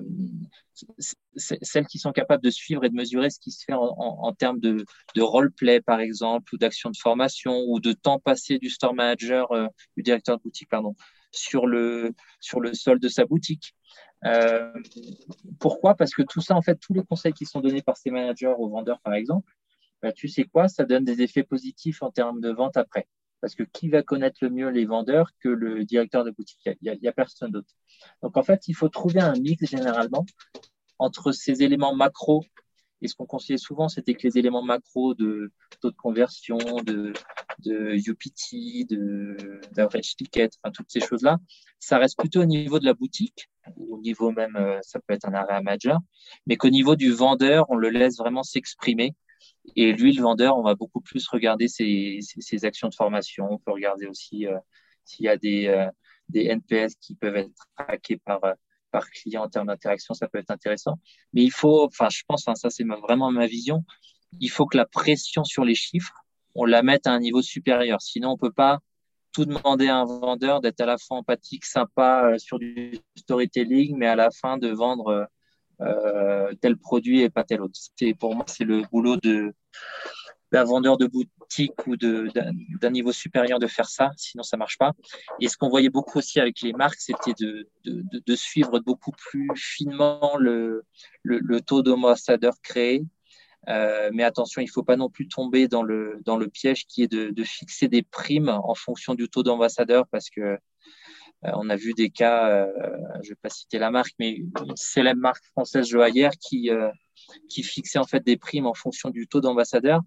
celles 1.35 1.87
qui 1.87 1.97
sont 1.97 2.11
capables 2.11 2.43
de 2.43 2.51
suivre 2.51 2.85
et 2.85 2.89
de 2.89 2.95
mesurer 2.95 3.31
ce 3.31 3.39
qui 3.39 3.51
se 3.51 3.65
fait 3.65 3.73
en, 3.73 4.33
termes 4.33 4.59
de, 4.59 4.85
de 5.15 5.21
role-play, 5.21 5.81
par 5.81 5.99
exemple, 5.99 6.53
ou 6.53 6.57
d'action 6.57 6.89
de 6.91 6.97
formation, 6.97 7.63
ou 7.67 7.79
de 7.79 7.91
temps 7.91 8.19
passé 8.19 8.59
du 8.59 8.69
store 8.69 8.93
manager, 8.93 9.49
du 9.97 10.03
directeur 10.03 10.37
de 10.37 10.43
boutique, 10.43 10.69
pardon, 10.69 10.95
sur 11.31 11.67
le, 11.67 12.13
sur 12.39 12.59
le 12.59 12.73
sol 12.73 12.99
de 12.99 13.07
sa 13.07 13.25
boutique. 13.25 13.75
Euh, 14.25 14.73
pourquoi? 15.59 15.95
Parce 15.95 16.11
que 16.11 16.21
tout 16.21 16.41
ça, 16.41 16.55
en 16.55 16.61
fait, 16.61 16.75
tous 16.75 16.93
les 16.93 17.03
conseils 17.03 17.33
qui 17.33 17.45
sont 17.45 17.61
donnés 17.61 17.81
par 17.81 17.97
ces 17.97 18.11
managers 18.11 18.53
aux 18.57 18.69
vendeurs, 18.69 18.99
par 19.01 19.13
exemple, 19.13 19.53
bah, 20.01 20.11
tu 20.11 20.27
sais 20.27 20.43
quoi, 20.43 20.67
ça 20.67 20.85
donne 20.85 21.05
des 21.05 21.21
effets 21.21 21.43
positifs 21.43 22.01
en 22.01 22.11
termes 22.11 22.41
de 22.41 22.49
vente 22.49 22.77
après. 22.77 23.07
Parce 23.41 23.55
que 23.55 23.63
qui 23.63 23.89
va 23.89 24.03
connaître 24.03 24.39
le 24.41 24.49
mieux 24.49 24.69
les 24.69 24.85
vendeurs 24.85 25.31
que 25.39 25.47
le 25.47 25.85
directeur 25.85 26.25
de 26.25 26.31
boutique? 26.31 26.59
Il 26.65 26.97
n'y 27.01 27.07
a, 27.07 27.09
a, 27.09 27.13
personne 27.13 27.51
d'autre. 27.51 27.73
Donc, 28.21 28.35
en 28.35 28.43
fait, 28.43 28.67
il 28.67 28.73
faut 28.73 28.89
trouver 28.89 29.21
un 29.21 29.33
mix 29.33 29.65
généralement 29.65 30.25
entre 30.97 31.31
ces 31.31 31.63
éléments 31.63 31.95
macro 31.95 32.43
et 33.01 33.07
ce 33.07 33.15
qu'on 33.15 33.25
conseillait 33.25 33.57
souvent, 33.57 33.87
c'était 33.87 34.13
que 34.13 34.27
les 34.27 34.37
éléments 34.37 34.61
macro 34.61 35.13
de 35.13 35.51
taux 35.81 35.91
de 35.91 35.95
conversion, 35.95 36.57
de, 36.57 37.13
de 37.59 37.95
UPT, 38.09 38.87
de 38.89 39.61
d'average 39.71 40.15
ticket, 40.15 40.49
enfin 40.61 40.71
toutes 40.71 40.91
ces 40.91 40.99
choses-là, 40.99 41.37
ça 41.79 41.97
reste 41.97 42.17
plutôt 42.17 42.41
au 42.41 42.45
niveau 42.45 42.79
de 42.79 42.85
la 42.85 42.93
boutique, 42.93 43.49
au 43.77 43.99
niveau 43.99 44.31
même, 44.31 44.55
euh, 44.57 44.79
ça 44.81 44.99
peut 44.99 45.13
être 45.13 45.25
un 45.25 45.33
area 45.33 45.61
manager, 45.61 45.99
mais 46.45 46.57
qu'au 46.57 46.69
niveau 46.69 46.95
du 46.95 47.11
vendeur, 47.11 47.65
on 47.69 47.75
le 47.75 47.89
laisse 47.89 48.17
vraiment 48.17 48.43
s'exprimer. 48.43 49.15
Et 49.75 49.93
lui, 49.93 50.13
le 50.13 50.21
vendeur, 50.21 50.57
on 50.57 50.63
va 50.63 50.75
beaucoup 50.75 51.01
plus 51.01 51.27
regarder 51.27 51.67
ses, 51.67 52.19
ses, 52.21 52.65
actions 52.65 52.89
de 52.89 52.95
formation. 52.95 53.47
On 53.49 53.57
peut 53.57 53.71
regarder 53.71 54.07
aussi 54.07 54.47
euh, 54.47 54.57
s'il 55.05 55.25
y 55.25 55.29
a 55.29 55.37
des, 55.37 55.67
euh, 55.67 55.87
des 56.27 56.45
NPS 56.45 56.95
qui 56.95 57.15
peuvent 57.15 57.35
être 57.35 57.51
traqués 57.77 58.17
par 58.17 58.41
par 58.91 59.09
client 59.09 59.43
en 59.43 59.49
termes 59.49 59.67
d'interaction, 59.67 60.13
ça 60.13 60.27
peut 60.27 60.39
être 60.39 60.51
intéressant. 60.51 60.99
Mais 61.33 61.43
il 61.43 61.51
faut, 61.51 61.85
enfin, 61.85 62.09
je 62.09 62.23
pense, 62.27 62.43
ça 62.43 62.69
c'est 62.69 62.83
vraiment 62.83 63.31
ma 63.31 63.47
vision, 63.47 63.83
il 64.39 64.49
faut 64.49 64.65
que 64.65 64.77
la 64.77 64.85
pression 64.85 65.43
sur 65.43 65.65
les 65.65 65.75
chiffres, 65.75 66.13
on 66.55 66.65
la 66.65 66.83
mette 66.83 67.07
à 67.07 67.11
un 67.11 67.19
niveau 67.19 67.41
supérieur. 67.41 68.01
Sinon, 68.01 68.31
on 68.31 68.37
peut 68.37 68.51
pas 68.51 68.79
tout 69.31 69.45
demander 69.45 69.87
à 69.87 69.97
un 69.97 70.05
vendeur 70.05 70.61
d'être 70.61 70.81
à 70.81 70.85
la 70.85 70.97
fois 70.97 71.17
empathique, 71.17 71.65
sympa 71.65 72.31
euh, 72.31 72.37
sur 72.37 72.59
du 72.59 72.99
storytelling, 73.15 73.95
mais 73.97 74.07
à 74.07 74.15
la 74.15 74.29
fin 74.31 74.57
de 74.57 74.69
vendre 74.69 75.27
euh, 75.81 76.53
tel 76.61 76.77
produit 76.77 77.21
et 77.21 77.29
pas 77.29 77.43
tel 77.43 77.61
autre. 77.61 77.79
C'est 77.95 78.13
pour 78.13 78.35
moi, 78.35 78.45
c'est 78.47 78.63
le 78.63 78.81
boulot 78.91 79.17
de 79.17 79.53
d'un 80.51 80.63
vendeur 80.63 80.97
de 80.97 81.05
boutique 81.05 81.87
ou 81.87 81.95
d'un 81.95 82.89
niveau 82.89 83.11
supérieur 83.11 83.59
de 83.59 83.67
faire 83.67 83.89
ça, 83.89 84.11
sinon 84.17 84.43
ça 84.43 84.57
marche 84.57 84.77
pas. 84.77 84.93
Et 85.39 85.47
ce 85.47 85.57
qu'on 85.57 85.69
voyait 85.69 85.89
beaucoup 85.89 86.19
aussi 86.19 86.39
avec 86.39 86.61
les 86.61 86.73
marques, 86.73 86.99
c'était 86.99 87.33
de, 87.39 87.67
de, 87.85 88.03
de, 88.25 88.35
suivre 88.35 88.79
beaucoup 88.79 89.11
plus 89.11 89.49
finement 89.55 90.37
le, 90.37 90.83
le, 91.23 91.39
le 91.39 91.61
taux 91.61 91.81
d'ambassadeurs 91.81 92.59
créé. 92.61 93.05
Euh, 93.67 94.09
mais 94.13 94.23
attention, 94.23 94.61
il 94.61 94.69
faut 94.69 94.83
pas 94.83 94.95
non 94.95 95.09
plus 95.09 95.27
tomber 95.27 95.67
dans 95.67 95.83
le, 95.83 96.19
dans 96.23 96.37
le 96.37 96.47
piège 96.47 96.85
qui 96.87 97.03
est 97.03 97.11
de, 97.11 97.29
de 97.29 97.43
fixer 97.43 97.87
des 97.87 98.01
primes 98.01 98.49
en 98.49 98.73
fonction 98.73 99.13
du 99.15 99.27
taux 99.29 99.43
d'ambassadeur 99.43 100.07
parce 100.07 100.29
que 100.29 100.57
euh, 101.45 101.51
on 101.53 101.69
a 101.69 101.75
vu 101.75 101.93
des 101.93 102.09
cas, 102.09 102.49
euh, 102.49 102.67
je 103.23 103.29
vais 103.29 103.37
pas 103.41 103.49
citer 103.49 103.79
la 103.79 103.91
marque, 103.91 104.13
mais 104.19 104.31
une 104.31 104.75
célèbre 104.75 105.21
marque 105.21 105.43
française 105.45 105.87
joaillère 105.87 106.31
qui, 106.31 106.69
euh, 106.69 106.89
qui 107.49 107.63
fixait 107.63 107.99
en 107.99 108.05
fait 108.05 108.23
des 108.25 108.37
primes 108.37 108.65
en 108.65 108.73
fonction 108.73 109.09
du 109.09 109.27
taux 109.27 109.39
d'ambassadeur. 109.39 110.01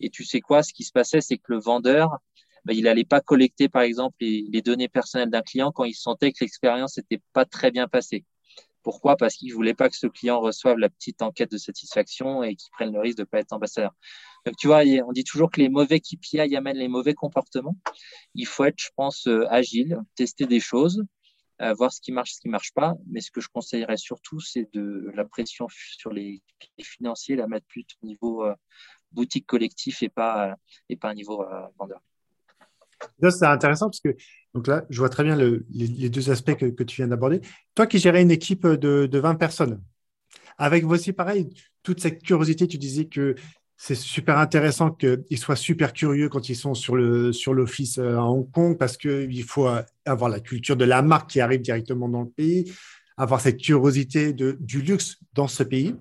Et 0.00 0.10
tu 0.10 0.24
sais 0.24 0.40
quoi, 0.40 0.62
ce 0.62 0.72
qui 0.72 0.84
se 0.84 0.92
passait, 0.92 1.20
c'est 1.20 1.38
que 1.38 1.52
le 1.52 1.60
vendeur, 1.60 2.18
bah, 2.64 2.72
il 2.74 2.84
n'allait 2.84 3.04
pas 3.04 3.20
collecter, 3.20 3.68
par 3.68 3.82
exemple, 3.82 4.16
les, 4.20 4.62
données 4.62 4.88
personnelles 4.88 5.30
d'un 5.30 5.42
client 5.42 5.72
quand 5.72 5.84
il 5.84 5.94
sentait 5.94 6.32
que 6.32 6.38
l'expérience 6.44 6.96
n'était 6.96 7.20
pas 7.32 7.44
très 7.44 7.70
bien 7.70 7.88
passée. 7.88 8.24
Pourquoi? 8.82 9.16
Parce 9.16 9.36
qu'il 9.36 9.52
voulait 9.54 9.74
pas 9.74 9.88
que 9.88 9.96
ce 9.96 10.08
client 10.08 10.40
reçoive 10.40 10.76
la 10.78 10.88
petite 10.88 11.22
enquête 11.22 11.50
de 11.52 11.58
satisfaction 11.58 12.42
et 12.42 12.56
qu'il 12.56 12.70
prenne 12.72 12.92
le 12.92 13.00
risque 13.00 13.18
de 13.18 13.24
pas 13.24 13.38
être 13.38 13.52
ambassadeur. 13.52 13.92
Donc, 14.44 14.56
tu 14.56 14.66
vois, 14.66 14.82
on 15.06 15.12
dit 15.12 15.24
toujours 15.24 15.50
que 15.50 15.60
les 15.60 15.68
mauvais 15.68 16.00
KPI 16.00 16.56
amènent 16.56 16.78
les 16.78 16.88
mauvais 16.88 17.14
comportements. 17.14 17.76
Il 18.34 18.46
faut 18.46 18.64
être, 18.64 18.80
je 18.80 18.90
pense, 18.96 19.26
euh, 19.28 19.46
agile, 19.50 19.98
tester 20.16 20.46
des 20.46 20.58
choses, 20.58 21.04
euh, 21.60 21.74
voir 21.74 21.92
ce 21.92 22.00
qui 22.00 22.10
marche, 22.10 22.32
ce 22.32 22.40
qui 22.40 22.48
marche 22.48 22.72
pas. 22.74 22.94
Mais 23.06 23.20
ce 23.20 23.30
que 23.30 23.40
je 23.40 23.48
conseillerais 23.52 23.96
surtout, 23.96 24.40
c'est 24.40 24.68
de 24.72 25.12
la 25.14 25.24
pression 25.24 25.68
sur 25.70 26.12
les, 26.12 26.42
financiers, 26.80 27.36
la 27.36 27.46
mettre 27.46 27.66
plus 27.66 27.84
au 28.02 28.06
niveau 28.06 28.44
euh, 28.44 28.54
boutique 29.12 29.46
collectif 29.46 30.02
et 30.02 30.08
pas, 30.08 30.56
et 30.88 30.96
pas 30.96 31.10
un 31.10 31.14
niveau 31.14 31.44
vendeur. 31.78 32.00
C'est 33.20 33.46
intéressant 33.46 33.86
parce 33.86 34.00
que 34.00 34.14
donc 34.54 34.66
là, 34.66 34.84
je 34.90 34.98
vois 34.98 35.08
très 35.08 35.24
bien 35.24 35.36
les, 35.36 36.08
deux 36.08 36.30
aspects 36.30 36.54
que, 36.54 36.82
tu 36.82 36.96
viens 36.96 37.08
d'aborder. 37.08 37.40
Toi 37.74 37.86
qui 37.86 37.98
gérais 37.98 38.22
une 38.22 38.30
équipe 38.30 38.66
de, 38.66 39.06
de 39.06 39.18
20 39.18 39.36
personnes, 39.36 39.82
avec 40.58 40.84
aussi 40.84 41.12
pareil, 41.12 41.48
toute 41.82 42.00
cette 42.00 42.22
curiosité, 42.22 42.68
tu 42.68 42.78
disais 42.78 43.06
que 43.06 43.34
c'est 43.76 43.96
super 43.96 44.38
intéressant 44.38 44.92
qu'ils 44.92 45.38
soient 45.38 45.56
super 45.56 45.92
curieux 45.92 46.28
quand 46.28 46.48
ils 46.48 46.54
sont 46.54 46.74
sur 46.74 46.94
le 46.94 47.32
sur 47.32 47.52
l'office 47.52 47.98
euh, 47.98 48.16
à 48.16 48.22
Hong 48.22 48.48
Kong 48.52 48.78
parce 48.78 48.96
qu'il 48.96 49.42
faut 49.42 49.66
euh, 49.66 49.82
avoir 50.04 50.30
la 50.30 50.38
culture 50.38 50.76
de 50.76 50.84
la 50.84 51.02
marque 51.02 51.30
qui 51.30 51.40
arrive 51.40 51.62
directement 51.62 52.08
dans 52.08 52.22
le 52.22 52.28
pays, 52.28 52.72
avoir 53.16 53.40
cette 53.40 53.58
curiosité 53.60 54.32
de, 54.32 54.56
du 54.60 54.82
luxe 54.82 55.18
dans 55.34 55.48
ce 55.48 55.62
pays. 55.62 55.94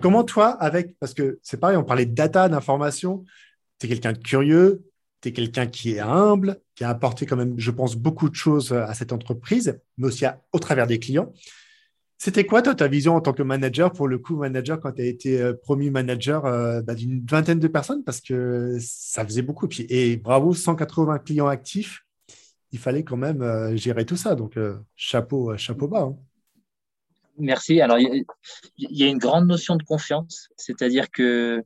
Comment 0.00 0.24
toi, 0.24 0.48
avec, 0.48 0.96
parce 0.98 1.14
que 1.14 1.38
c'est 1.42 1.58
pareil, 1.58 1.76
on 1.76 1.84
parlait 1.84 2.06
de 2.06 2.14
data, 2.14 2.48
d'information, 2.48 3.24
tu 3.78 3.86
es 3.86 3.88
quelqu'un 3.88 4.12
de 4.12 4.18
curieux, 4.18 4.84
tu 5.20 5.28
es 5.28 5.32
quelqu'un 5.32 5.66
qui 5.66 5.92
est 5.92 6.00
humble, 6.00 6.60
qui 6.74 6.84
a 6.84 6.90
apporté 6.90 7.26
quand 7.26 7.36
même, 7.36 7.54
je 7.58 7.70
pense, 7.70 7.96
beaucoup 7.96 8.28
de 8.28 8.34
choses 8.34 8.72
à 8.72 8.94
cette 8.94 9.12
entreprise, 9.12 9.80
mais 9.98 10.06
aussi 10.08 10.24
au 10.52 10.58
travers 10.58 10.86
des 10.86 10.98
clients. 10.98 11.32
C'était 12.22 12.44
quoi, 12.44 12.60
toi, 12.60 12.74
ta 12.74 12.86
vision 12.86 13.16
en 13.16 13.22
tant 13.22 13.32
que 13.32 13.42
manager, 13.42 13.92
pour 13.92 14.06
le 14.06 14.18
coup, 14.18 14.36
manager, 14.36 14.78
quand 14.78 14.92
tu 14.92 15.00
as 15.00 15.06
été 15.06 15.40
euh, 15.40 15.54
promu 15.54 15.90
manager 15.90 16.44
euh, 16.44 16.82
bah, 16.82 16.94
d'une 16.94 17.24
vingtaine 17.24 17.58
de 17.58 17.66
personnes? 17.66 18.04
Parce 18.04 18.20
que 18.20 18.76
ça 18.78 19.24
faisait 19.24 19.40
beaucoup. 19.40 19.66
Et 19.88 20.18
bravo, 20.18 20.52
180 20.52 21.20
clients 21.20 21.46
actifs, 21.46 22.04
il 22.72 22.78
fallait 22.78 23.04
quand 23.04 23.16
même 23.16 23.40
euh, 23.40 23.74
gérer 23.74 24.04
tout 24.04 24.16
ça. 24.16 24.34
Donc, 24.34 24.58
chapeau, 24.96 25.56
chapeau 25.56 25.88
bas. 25.88 26.10
Hein. 26.10 26.18
Merci. 27.38 27.80
Alors, 27.80 27.98
il 27.98 28.24
y, 28.76 29.04
a 29.04 29.06
une 29.06 29.18
grande 29.18 29.46
notion 29.46 29.76
de 29.76 29.82
confiance, 29.82 30.48
c'est-à-dire 30.56 31.10
que 31.10 31.64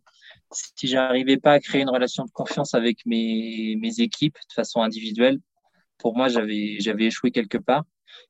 si 0.53 0.87
j'arrivais 0.87 1.37
pas 1.37 1.53
à 1.53 1.61
créer 1.61 1.83
une 1.83 1.91
relation 1.91 2.25
de 2.25 2.31
confiance 2.31 2.75
avec 2.75 3.05
mes, 3.07 3.77
mes 3.81 4.01
équipes 4.01 4.37
de 4.49 4.53
façon 4.53 4.83
individuelle, 4.83 5.41
pour 5.99 6.17
moi, 6.17 6.29
j'avais 6.29 7.05
échoué 7.05 7.31
quelque 7.31 7.59
part. 7.59 7.85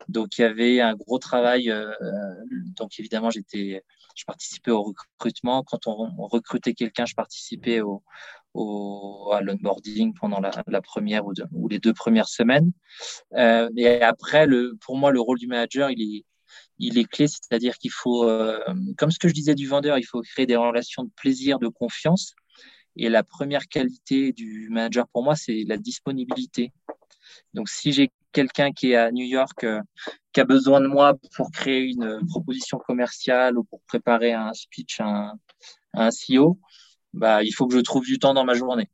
Donc 0.08 0.38
il 0.38 0.42
y 0.42 0.44
avait 0.44 0.80
un 0.80 0.94
gros 0.94 1.18
travail. 1.18 1.70
Euh, 1.70 1.92
donc 2.76 2.98
évidemment, 2.98 3.30
j'étais, 3.30 3.82
je 4.16 4.24
participais 4.24 4.70
au 4.70 4.82
recrutement. 4.82 5.62
Quand 5.62 5.86
on, 5.86 6.26
recrutait 6.26 6.74
quelqu'un, 6.74 7.06
je 7.06 7.14
participais 7.14 7.80
au, 7.80 8.02
au 8.54 9.30
à 9.32 9.40
l'onboarding 9.40 10.14
pendant 10.14 10.40
la, 10.40 10.82
première 10.82 11.26
ou, 11.26 11.32
ou, 11.52 11.68
les 11.68 11.78
deux 11.78 11.92
premières 11.92 12.28
semaines. 12.28 12.72
Euh, 13.34 13.68
et 13.76 14.02
après, 14.02 14.46
le, 14.46 14.76
pour 14.80 14.96
moi, 14.96 15.10
le 15.10 15.20
rôle 15.20 15.38
du 15.38 15.46
manager, 15.46 15.90
il 15.90 16.16
est 16.16 16.24
il 16.78 16.98
est 16.98 17.04
clé, 17.04 17.28
c'est-à-dire 17.28 17.78
qu'il 17.78 17.90
faut, 17.92 18.28
euh, 18.28 18.58
comme 18.98 19.10
ce 19.10 19.18
que 19.18 19.28
je 19.28 19.34
disais 19.34 19.54
du 19.54 19.66
vendeur, 19.66 19.98
il 19.98 20.04
faut 20.04 20.20
créer 20.22 20.46
des 20.46 20.56
relations 20.56 21.04
de 21.04 21.10
plaisir, 21.16 21.58
de 21.58 21.68
confiance. 21.68 22.34
Et 22.96 23.08
la 23.08 23.22
première 23.22 23.66
qualité 23.66 24.32
du 24.32 24.68
manager 24.70 25.06
pour 25.08 25.24
moi, 25.24 25.34
c'est 25.34 25.64
la 25.66 25.76
disponibilité. 25.76 26.72
Donc, 27.54 27.68
si 27.68 27.92
j'ai 27.92 28.12
quelqu'un 28.32 28.72
qui 28.72 28.92
est 28.92 28.96
à 28.96 29.10
New 29.10 29.24
York, 29.24 29.64
qui 30.32 30.40
a 30.40 30.44
besoin 30.44 30.80
de 30.80 30.86
moi 30.86 31.14
pour 31.36 31.50
créer 31.50 31.82
une 31.82 32.20
proposition 32.28 32.78
commerciale 32.78 33.58
ou 33.58 33.64
pour 33.64 33.80
préparer 33.82 34.32
un 34.32 34.52
speech 34.52 35.00
à 35.00 35.32
un, 35.94 36.08
CEO, 36.10 36.58
bah, 37.12 37.42
il 37.42 37.52
faut 37.52 37.66
que 37.66 37.74
je 37.74 37.80
trouve 37.80 38.04
du 38.04 38.18
temps 38.18 38.34
dans 38.34 38.44
ma 38.44 38.54
journée. 38.54 38.90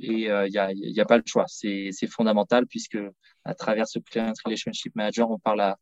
Et 0.00 0.12
il 0.12 0.50
n'y 0.50 0.58
a, 0.58 0.72
y 0.72 1.00
a, 1.00 1.04
pas 1.04 1.16
le 1.16 1.24
choix. 1.26 1.44
C'est 1.48 1.92
fondamental 2.08 2.66
puisque 2.66 2.98
à 3.44 3.54
travers 3.54 3.88
ce 3.88 3.98
Client 3.98 4.32
Relationship 4.44 4.94
Manager, 4.94 5.30
on 5.30 5.38
parle 5.38 5.60
à, 5.60 5.78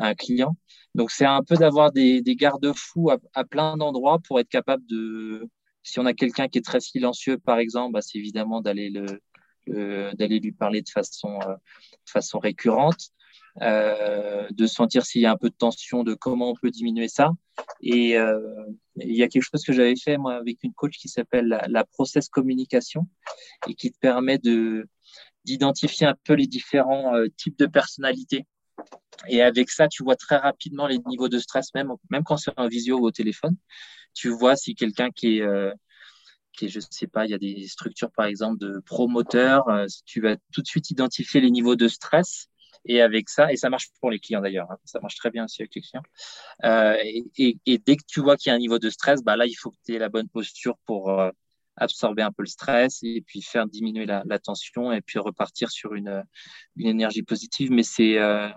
un 0.00 0.14
client. 0.14 0.56
Donc, 0.94 1.10
c'est 1.10 1.24
un 1.26 1.42
peu 1.42 1.56
d'avoir 1.56 1.90
des, 1.90 2.22
des 2.22 2.36
garde-fous 2.36 3.10
à, 3.10 3.18
à, 3.34 3.44
plein 3.44 3.76
d'endroits 3.76 4.20
pour 4.20 4.38
être 4.38 4.48
capable 4.48 4.84
de, 4.86 5.48
si 5.82 5.98
on 5.98 6.06
a 6.06 6.14
quelqu'un 6.14 6.48
qui 6.48 6.58
est 6.58 6.64
très 6.64 6.80
silencieux, 6.80 7.38
par 7.38 7.58
exemple, 7.58 7.94
bah, 7.94 8.02
c'est 8.02 8.18
évidemment 8.18 8.60
d'aller 8.60 8.90
le, 8.90 9.20
d'aller 10.14 10.38
lui 10.38 10.52
parler 10.52 10.82
de 10.82 10.88
façon, 10.88 11.38
euh, 11.46 11.54
de 11.54 12.10
façon 12.10 12.38
récurrente. 12.38 13.08
Euh, 13.62 14.46
de 14.50 14.66
sentir 14.66 15.04
s'il 15.04 15.22
y 15.22 15.26
a 15.26 15.32
un 15.32 15.36
peu 15.36 15.50
de 15.50 15.54
tension, 15.54 16.04
de 16.04 16.14
comment 16.14 16.50
on 16.50 16.54
peut 16.54 16.70
diminuer 16.70 17.08
ça. 17.08 17.30
Et 17.80 18.16
euh, 18.16 18.38
il 18.96 19.16
y 19.16 19.22
a 19.22 19.28
quelque 19.28 19.42
chose 19.42 19.64
que 19.64 19.72
j'avais 19.72 19.96
fait 19.96 20.16
moi 20.16 20.34
avec 20.34 20.62
une 20.62 20.72
coach 20.72 20.96
qui 20.96 21.08
s'appelle 21.08 21.60
la, 21.66 21.84
process 21.84 22.28
communication 22.28 23.06
et 23.66 23.74
qui 23.74 23.90
te 23.90 23.98
permet 23.98 24.38
de 24.38 24.88
d'identifier 25.44 26.06
un 26.06 26.14
peu 26.24 26.34
les 26.34 26.46
différents 26.46 27.14
euh, 27.16 27.26
types 27.36 27.58
de 27.58 27.66
personnalités. 27.66 28.46
Et 29.28 29.42
avec 29.42 29.70
ça, 29.70 29.88
tu 29.88 30.04
vois 30.04 30.16
très 30.16 30.36
rapidement 30.36 30.86
les 30.86 30.98
niveaux 30.98 31.28
de 31.28 31.38
stress, 31.38 31.74
même 31.74 31.92
même 32.10 32.22
quand 32.24 32.36
c'est 32.36 32.52
en 32.56 32.68
visio 32.68 32.98
ou 32.98 33.06
au 33.06 33.10
téléphone. 33.10 33.56
Tu 34.14 34.28
vois 34.28 34.56
si 34.56 34.74
quelqu'un 34.74 35.10
qui 35.10 35.38
est 35.38 35.42
euh, 35.42 35.72
qui 36.52 36.68
je 36.68 36.80
sais 36.80 37.06
pas, 37.06 37.24
il 37.26 37.30
y 37.30 37.34
a 37.34 37.38
des 37.38 37.66
structures 37.66 38.10
par 38.12 38.26
exemple 38.26 38.58
de 38.58 38.80
promoteurs, 38.86 39.64
tu 40.04 40.20
vas 40.20 40.36
tout 40.52 40.62
de 40.62 40.66
suite 40.66 40.90
identifier 40.90 41.40
les 41.40 41.50
niveaux 41.50 41.76
de 41.76 41.88
stress 41.88 42.48
et 42.88 43.02
avec 43.02 43.28
ça, 43.28 43.52
et 43.52 43.56
ça 43.56 43.70
marche 43.70 43.90
pour 44.00 44.10
les 44.10 44.18
clients 44.18 44.40
d'ailleurs, 44.40 44.70
hein, 44.70 44.78
ça 44.84 44.98
marche 45.00 45.16
très 45.16 45.30
bien 45.30 45.44
aussi 45.44 45.62
avec 45.62 45.74
les 45.74 45.82
clients. 45.82 46.02
Euh, 46.64 46.96
et, 47.36 47.78
dès 47.78 47.96
que 47.96 48.04
tu 48.06 48.20
vois 48.20 48.36
qu'il 48.36 48.50
y 48.50 48.52
a 48.52 48.56
un 48.56 48.58
niveau 48.58 48.78
de 48.78 48.90
stress, 48.90 49.22
bah 49.22 49.36
là, 49.36 49.46
il 49.46 49.54
faut 49.54 49.70
que 49.70 49.76
tu 49.84 49.94
aies 49.94 49.98
la 49.98 50.08
bonne 50.08 50.28
posture 50.28 50.76
pour 50.86 51.10
euh, 51.10 51.30
absorber 51.76 52.22
un 52.22 52.32
peu 52.32 52.42
le 52.42 52.48
stress 52.48 53.00
et 53.02 53.22
puis 53.26 53.42
faire 53.42 53.66
diminuer 53.66 54.06
la, 54.06 54.22
la 54.26 54.38
tension 54.38 54.90
et 54.92 55.02
puis 55.02 55.18
repartir 55.18 55.70
sur 55.70 55.94
une, 55.94 56.24
une 56.76 56.88
énergie 56.88 57.22
positive. 57.22 57.70
Mais 57.70 57.82
c'est 57.82 58.18
euh, 58.18 58.48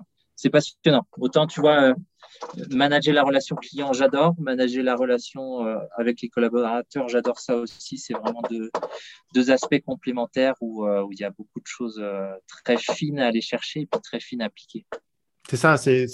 c'est 0.41 0.49
passionnant. 0.49 1.05
Autant, 1.19 1.45
tu 1.45 1.61
vois, 1.61 1.91
euh, 1.91 1.93
manager 2.71 3.13
la 3.13 3.21
relation 3.21 3.55
client, 3.55 3.93
j'adore. 3.93 4.33
Manager 4.39 4.83
la 4.83 4.95
relation 4.95 5.67
euh, 5.67 5.77
avec 5.97 6.19
les 6.21 6.29
collaborateurs, 6.29 7.07
j'adore 7.09 7.39
ça 7.39 7.57
aussi. 7.57 7.99
C'est 7.99 8.13
vraiment 8.13 8.41
deux, 9.33 9.51
aspects 9.51 9.79
complémentaires 9.85 10.55
où, 10.59 10.87
euh, 10.87 11.03
où, 11.03 11.11
il 11.11 11.19
y 11.19 11.23
a 11.23 11.29
beaucoup 11.29 11.59
de 11.59 11.67
choses 11.67 12.03
très 12.47 12.77
fines 12.77 13.19
à 13.19 13.27
aller 13.27 13.41
chercher 13.41 13.81
et 13.81 13.85
puis 13.85 14.01
très 14.01 14.19
fines 14.19 14.41
à 14.41 14.45
appliquer. 14.45 14.85
C'est 15.49 15.57
ça, 15.57 15.75
c'est, 15.75 16.05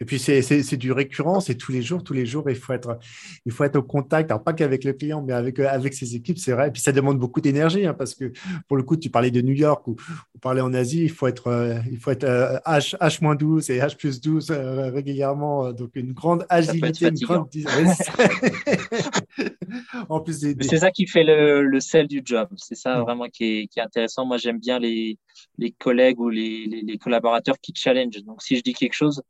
et 0.00 0.04
puis 0.04 0.18
c'est, 0.18 0.76
du 0.76 0.92
récurrent, 0.92 1.40
c'est 1.40 1.54
tous 1.54 1.72
les 1.72 1.80
jours, 1.80 2.02
tous 2.02 2.12
les 2.12 2.26
jours, 2.26 2.50
il 2.50 2.56
faut 2.56 2.72
être, 2.72 2.98
il 3.46 3.52
faut 3.52 3.64
être 3.64 3.76
au 3.76 3.82
contact, 3.82 4.30
alors 4.30 4.42
pas 4.42 4.52
qu'avec 4.52 4.84
le 4.84 4.92
client, 4.92 5.22
mais 5.22 5.32
avec, 5.32 5.58
avec 5.60 5.94
ses 5.94 6.16
équipes, 6.16 6.38
c'est 6.38 6.52
vrai. 6.52 6.68
Et 6.68 6.70
puis 6.70 6.82
ça 6.82 6.92
demande 6.92 7.18
beaucoup 7.18 7.40
d'énergie, 7.40 7.86
hein, 7.86 7.94
parce 7.94 8.14
que 8.14 8.32
pour 8.68 8.76
le 8.76 8.82
coup, 8.82 8.96
tu 8.96 9.10
parlais 9.10 9.30
de 9.30 9.40
New 9.40 9.54
York 9.54 9.86
ou, 9.86 9.92
ou 9.92 10.38
parlais 10.38 10.60
en 10.60 10.74
Asie, 10.74 11.04
il 11.04 11.10
faut 11.10 11.28
être, 11.28 11.46
euh, 11.46 11.78
il 11.90 11.98
faut 11.98 12.10
être 12.10 12.26
H, 12.26 12.96
euh, 12.96 13.06
H-12 13.06 13.72
et 13.72 13.78
H 13.78 13.96
plus 13.96 14.20
12 14.20 14.50
euh, 14.50 14.90
régulièrement, 14.90 15.72
donc 15.72 15.90
une 15.94 16.12
grande 16.12 16.44
agilité, 16.48 17.08
une 17.08 17.14
grande... 17.14 17.48
en 20.08 20.20
plus 20.20 20.54
C'est 20.60 20.78
ça 20.78 20.90
qui 20.90 21.06
fait 21.06 21.24
le, 21.24 21.62
le 21.62 21.80
sel 21.80 22.08
du 22.08 22.22
job, 22.24 22.48
c'est 22.56 22.74
ça 22.74 22.98
mm. 22.98 23.02
vraiment 23.02 23.28
qui 23.28 23.44
est, 23.44 23.66
qui 23.68 23.78
est 23.78 23.82
intéressant. 23.82 24.26
Moi, 24.26 24.36
j'aime 24.36 24.58
bien 24.58 24.78
les, 24.78 25.18
les 25.58 25.72
collègues 25.72 26.20
ou 26.20 26.28
les, 26.28 26.66
les, 26.66 26.98
collaborateurs 26.98 27.58
qui 27.60 27.72
challenge. 27.74 28.22
Donc, 28.24 28.42
si 28.42 28.56
je 28.56 28.62
dis 28.62 28.74
quelque 28.74 28.94
chose, 28.94 29.22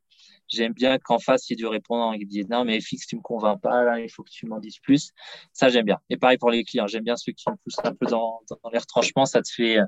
j'aime 0.47 0.73
bien 0.73 0.97
qu'en 0.99 1.19
face, 1.19 1.49
il 1.49 1.53
y 1.53 1.55
ait 1.55 1.57
du 1.57 1.67
répondant 1.67 2.17
qui 2.17 2.25
dit 2.25 2.45
non, 2.49 2.65
mais 2.65 2.79
fixe, 2.81 3.07
tu 3.07 3.15
me 3.15 3.21
convaincs 3.21 3.61
pas, 3.61 3.83
là, 3.83 3.99
il 3.99 4.09
faut 4.09 4.23
que 4.23 4.29
tu 4.29 4.45
m'en 4.45 4.59
dises 4.59 4.79
plus. 4.79 5.11
Ça, 5.53 5.69
j'aime 5.69 5.85
bien. 5.85 5.99
Et 6.09 6.17
pareil 6.17 6.37
pour 6.37 6.51
les 6.51 6.63
clients, 6.63 6.87
j'aime 6.87 7.03
bien 7.03 7.15
ceux 7.15 7.31
qui 7.31 7.49
me 7.49 7.55
poussent 7.55 7.79
un 7.83 7.93
peu 7.93 8.05
dans, 8.05 8.41
les 8.71 8.79
retranchements, 8.79 9.25
ça 9.25 9.41
te 9.41 9.49
fait 9.51 9.79
euh, 9.79 9.85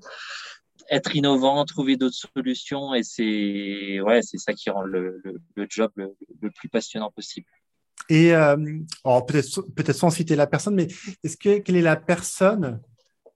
être 0.89 1.15
innovant, 1.15 1.63
trouver 1.65 1.97
d'autres 1.97 2.27
solutions 2.35 2.93
et 2.93 3.03
c'est 3.03 3.99
ouais, 4.01 4.21
c'est 4.21 4.37
ça 4.37 4.53
qui 4.53 4.69
rend 4.69 4.83
le, 4.83 5.21
le, 5.55 5.67
job 5.69 5.91
le, 5.95 6.15
plus 6.51 6.69
passionnant 6.69 7.11
possible. 7.11 7.47
Et 8.09 8.33
euh, 8.33 8.55
peut-être 9.27 9.61
peut-être 9.75 9.97
sans 9.97 10.09
citer 10.09 10.35
la 10.35 10.47
personne, 10.47 10.75
mais 10.75 10.87
est-ce 11.23 11.35
que 11.35 11.57
quelle 11.59 11.75
est 11.75 11.81
la 11.81 11.97
personne, 11.97 12.81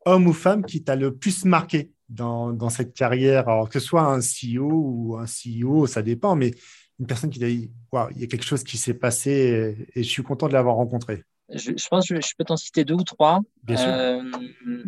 homme 0.05 0.27
ou 0.27 0.33
femme, 0.33 0.65
qui 0.65 0.83
t'a 0.83 0.95
le 0.95 1.15
plus 1.15 1.45
marqué? 1.45 1.91
Dans, 2.11 2.51
dans, 2.51 2.69
cette 2.69 2.93
carrière, 2.93 3.47
alors 3.47 3.69
que 3.69 3.79
ce 3.79 3.85
soit 3.85 4.03
un 4.03 4.19
CEO 4.19 4.69
ou 4.69 5.17
un 5.17 5.25
CEO, 5.25 5.87
ça 5.87 6.01
dépend, 6.01 6.35
mais 6.35 6.51
une 6.99 7.07
personne 7.07 7.29
qui 7.29 7.39
dit, 7.39 7.71
il 8.11 8.21
y 8.21 8.23
a 8.23 8.27
quelque 8.27 8.45
chose 8.45 8.63
qui 8.63 8.77
s'est 8.77 8.93
passé 8.93 9.75
et, 9.95 10.03
je 10.03 10.09
suis 10.09 10.23
content 10.23 10.47
de 10.47 10.53
l'avoir 10.53 10.75
rencontré. 10.75 11.23
Je, 11.49 11.71
pense 11.89 12.07
que 12.07 12.21
je, 12.21 12.33
peux 12.37 12.45
t'en 12.45 12.57
citer 12.57 12.85
deux 12.85 12.93
ou 12.93 13.03
trois. 13.03 13.41
Bien 13.63 13.75
sûr. 13.75 13.89
Euh, 13.89 14.23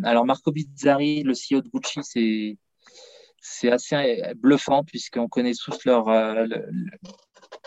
alors 0.02 0.24
Marco 0.24 0.50
Bizzari, 0.50 1.22
le 1.22 1.32
CEO 1.32 1.60
de 1.60 1.68
Gucci, 1.68 2.00
c'est 2.02 2.56
c'est 3.46 3.70
assez 3.70 4.22
bluffant 4.36 4.84
puisqu'on 4.84 5.28
connaît 5.28 5.52
tous 5.52 5.84
leur, 5.84 6.08
euh, 6.08 6.46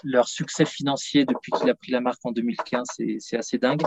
leur 0.04 0.28
succès 0.28 0.66
financier 0.66 1.26
depuis 1.26 1.52
qu'il 1.52 1.70
a 1.70 1.76
pris 1.76 1.92
la 1.92 2.02
marque 2.02 2.24
en 2.26 2.32
2015, 2.32 2.88
c'est 3.20 3.38
assez 3.38 3.58
dingue. 3.58 3.82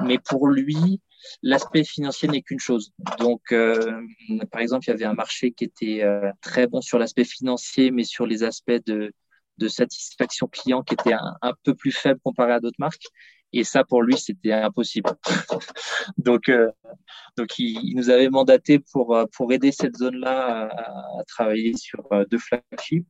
Mais 0.00 0.18
pour 0.18 0.48
lui, 0.48 1.00
l'aspect 1.42 1.84
financier 1.84 2.28
n'est 2.28 2.42
qu'une 2.42 2.60
chose. 2.60 2.92
Donc, 3.18 3.52
euh, 3.52 4.00
par 4.50 4.60
exemple, 4.60 4.84
il 4.86 4.90
y 4.90 4.92
avait 4.92 5.04
un 5.04 5.14
marché 5.14 5.52
qui 5.52 5.64
était 5.64 6.02
euh, 6.02 6.30
très 6.40 6.66
bon 6.66 6.80
sur 6.80 6.98
l'aspect 6.98 7.24
financier, 7.24 7.90
mais 7.90 8.04
sur 8.04 8.26
les 8.26 8.42
aspects 8.42 8.84
de, 8.86 9.12
de 9.58 9.68
satisfaction 9.68 10.46
client 10.46 10.82
qui 10.82 10.94
était 10.94 11.14
un, 11.14 11.36
un 11.42 11.52
peu 11.62 11.74
plus 11.74 11.92
faible 11.92 12.20
comparé 12.22 12.52
à 12.52 12.60
d'autres 12.60 12.76
marques. 12.78 13.06
Et 13.52 13.64
ça, 13.64 13.84
pour 13.84 14.02
lui, 14.02 14.18
c'était 14.18 14.52
impossible. 14.52 15.10
donc, 16.18 16.48
euh, 16.48 16.70
donc 17.36 17.58
il, 17.58 17.94
nous 17.94 18.10
avait 18.10 18.28
mandaté 18.28 18.78
pour, 18.78 19.18
pour 19.32 19.52
aider 19.52 19.72
cette 19.72 19.96
zone-là 19.96 20.68
à, 20.68 21.20
à, 21.20 21.24
travailler 21.24 21.74
sur 21.76 22.02
deux 22.30 22.38
flagships. 22.38 23.06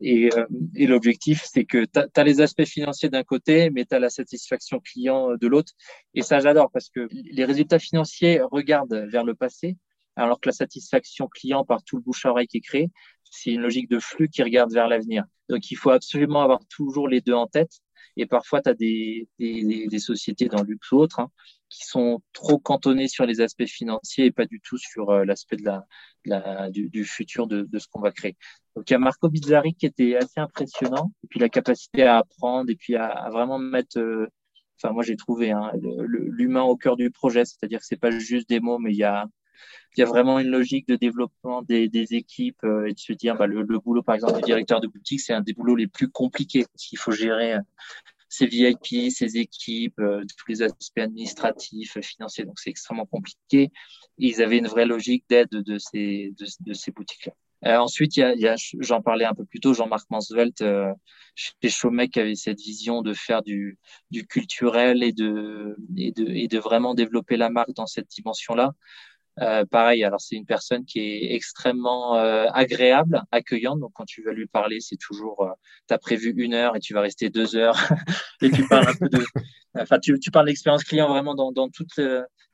Et, 0.00 0.28
euh, 0.36 0.46
et 0.74 0.86
l'objectif, 0.86 1.44
c'est 1.44 1.64
que 1.64 1.84
tu 1.84 2.24
les 2.24 2.40
aspects 2.40 2.64
financiers 2.64 3.08
d'un 3.08 3.22
côté, 3.22 3.70
mais 3.70 3.84
tu 3.84 3.94
as 3.94 3.98
la 3.98 4.10
satisfaction 4.10 4.80
client 4.80 5.30
euh, 5.30 5.36
de 5.36 5.46
l'autre. 5.46 5.72
Et 6.14 6.22
ça, 6.22 6.40
j'adore 6.40 6.70
parce 6.70 6.88
que 6.88 7.08
les 7.10 7.44
résultats 7.44 7.78
financiers 7.78 8.40
regardent 8.42 9.06
vers 9.10 9.24
le 9.24 9.34
passé, 9.34 9.76
alors 10.16 10.40
que 10.40 10.48
la 10.48 10.52
satisfaction 10.52 11.28
client 11.28 11.64
par 11.64 11.82
tout 11.84 11.96
le 11.96 12.02
bouche 12.02 12.26
à 12.26 12.30
oreille 12.30 12.46
qui 12.46 12.58
est 12.58 12.60
créé, 12.60 12.90
c'est 13.24 13.50
une 13.50 13.62
logique 13.62 13.88
de 13.88 13.98
flux 13.98 14.28
qui 14.28 14.42
regarde 14.42 14.72
vers 14.72 14.88
l'avenir. 14.88 15.24
Donc, 15.48 15.70
il 15.70 15.76
faut 15.76 15.90
absolument 15.90 16.42
avoir 16.42 16.60
toujours 16.68 17.08
les 17.08 17.20
deux 17.20 17.32
en 17.32 17.46
tête. 17.46 17.80
Et 18.16 18.26
parfois, 18.26 18.62
tu 18.62 18.68
as 18.68 18.74
des, 18.74 19.28
des, 19.38 19.86
des, 19.88 19.98
sociétés 19.98 20.48
dans 20.48 20.62
le 20.62 20.68
luxe 20.68 20.92
ou 20.92 20.98
autres 20.98 21.20
hein, 21.20 21.30
qui 21.68 21.84
sont 21.84 22.22
trop 22.32 22.58
cantonnées 22.58 23.08
sur 23.08 23.26
les 23.26 23.40
aspects 23.40 23.66
financiers 23.66 24.26
et 24.26 24.32
pas 24.32 24.46
du 24.46 24.60
tout 24.60 24.78
sur 24.78 25.10
euh, 25.10 25.24
l'aspect 25.24 25.56
de 25.56 25.64
la, 25.64 25.84
la, 26.24 26.70
du, 26.70 26.88
du, 26.90 27.04
futur 27.04 27.46
de, 27.46 27.62
de 27.62 27.78
ce 27.78 27.86
qu'on 27.88 28.00
va 28.00 28.12
créer. 28.12 28.36
Donc, 28.76 28.88
il 28.90 28.92
y 28.92 28.96
a 28.96 28.98
Marco 28.98 29.28
Bizzari 29.28 29.74
qui 29.74 29.86
était 29.86 30.16
assez 30.16 30.40
impressionnant. 30.40 31.12
Et 31.24 31.26
puis, 31.28 31.40
la 31.40 31.48
capacité 31.48 32.04
à 32.04 32.18
apprendre 32.18 32.70
et 32.70 32.76
puis 32.76 32.96
à, 32.96 33.06
à 33.06 33.30
vraiment 33.30 33.58
mettre... 33.58 33.98
Euh, 33.98 34.28
enfin, 34.82 34.92
moi, 34.92 35.02
j'ai 35.02 35.16
trouvé 35.16 35.50
hein, 35.50 35.72
l'humain 36.06 36.62
au 36.62 36.76
cœur 36.76 36.96
du 36.96 37.10
projet. 37.10 37.44
C'est-à-dire 37.44 37.80
que 37.80 37.86
c'est 37.86 37.96
pas 37.96 38.10
juste 38.10 38.48
des 38.48 38.60
mots, 38.60 38.78
mais 38.78 38.92
il 38.92 38.98
y 38.98 39.04
a 39.04 39.26
il 39.96 40.00
y 40.00 40.02
a 40.02 40.06
vraiment 40.06 40.38
une 40.38 40.48
logique 40.48 40.88
de 40.88 40.96
développement 40.96 41.62
des, 41.62 41.88
équipes 42.14 42.62
euh, 42.64 42.86
et 42.86 42.92
de 42.92 42.98
se 42.98 43.12
dire 43.12 43.36
bah, 43.36 43.46
le, 43.46 43.64
boulot 43.64 44.02
par 44.02 44.14
exemple 44.14 44.36
du 44.36 44.42
directeur 44.42 44.80
de 44.80 44.86
boutique 44.86 45.20
c'est 45.20 45.32
un 45.32 45.40
des 45.40 45.52
boulots 45.52 45.76
les 45.76 45.86
plus 45.86 46.10
compliqués 46.10 46.64
parce 46.72 46.86
qu'il 46.86 46.98
faut 46.98 47.12
gérer 47.12 47.54
euh, 47.54 47.60
ses 48.28 48.46
VIP, 48.46 49.10
ses 49.10 49.36
équipes, 49.38 50.00
euh, 50.00 50.22
tous 50.36 50.48
les 50.48 50.62
aspects 50.62 50.98
administratifs, 50.98 52.00
financiers 52.00 52.44
donc 52.44 52.58
c'est 52.58 52.70
extrêmement 52.70 53.06
compliqué. 53.06 53.70
Ils 54.18 54.42
avaient 54.42 54.58
une 54.58 54.66
vraie 54.68 54.86
logique 54.86 55.24
d'aide 55.28 55.48
de 55.50 55.78
ces 55.78 56.32
de, 56.38 56.46
de 56.60 56.72
ces 56.72 56.90
boutiques 56.90 57.26
là. 57.26 57.32
Euh, 57.66 57.76
ensuite, 57.78 58.16
il 58.16 58.38
y 58.38 58.46
a, 58.46 58.56
j'en 58.80 59.00
parlais 59.00 59.24
un 59.24 59.34
peu 59.34 59.44
plus 59.44 59.60
tôt, 59.60 59.72
Jean-Marc 59.72 60.10
Mansvelt 60.10 60.60
euh, 60.60 60.92
chez 61.34 61.70
Chomec 61.70 62.16
avait 62.18 62.34
cette 62.34 62.60
vision 62.60 63.00
de 63.00 63.14
faire 63.14 63.42
du, 63.42 63.78
culturel 64.28 65.02
et 65.02 65.12
de 65.12 66.58
vraiment 66.58 66.94
développer 66.94 67.36
la 67.36 67.48
marque 67.48 67.72
dans 67.74 67.86
cette 67.86 68.08
dimension-là. 68.08 68.72
Euh, 69.40 69.64
pareil, 69.66 70.04
alors 70.04 70.20
c'est 70.20 70.36
une 70.36 70.46
personne 70.46 70.84
qui 70.84 71.00
est 71.00 71.34
extrêmement 71.34 72.16
euh, 72.16 72.46
agréable, 72.52 73.22
accueillante. 73.32 73.80
Donc 73.80 73.92
quand 73.94 74.04
tu 74.04 74.22
vas 74.22 74.32
lui 74.32 74.46
parler, 74.46 74.80
c'est 74.80 74.96
toujours, 74.96 75.42
euh, 75.42 75.50
tu 75.88 75.98
prévu 75.98 76.32
une 76.36 76.54
heure 76.54 76.76
et 76.76 76.80
tu 76.80 76.94
vas 76.94 77.00
rester 77.00 77.30
deux 77.30 77.56
heures 77.56 77.76
et 78.42 78.50
tu 78.50 78.66
parles 78.68 78.88
un 78.88 78.94
peu 78.94 79.08
de, 79.08 79.18
enfin 79.78 79.98
tu, 79.98 80.18
tu 80.20 80.30
parles 80.30 80.46
d'expérience 80.46 80.84
client 80.84 81.08
vraiment 81.08 81.34
dans, 81.34 81.50
dans 81.50 81.68
toutes 81.68 82.00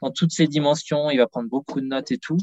dans 0.01 0.11
toutes 0.11 0.33
ses 0.33 0.47
dimensions. 0.47 1.11
Il 1.11 1.19
va 1.19 1.27
prendre 1.27 1.51
beaucoup 1.51 1.81
de 1.81 1.87
notes 1.87 2.11
et 2.13 2.19
tout. 2.19 2.39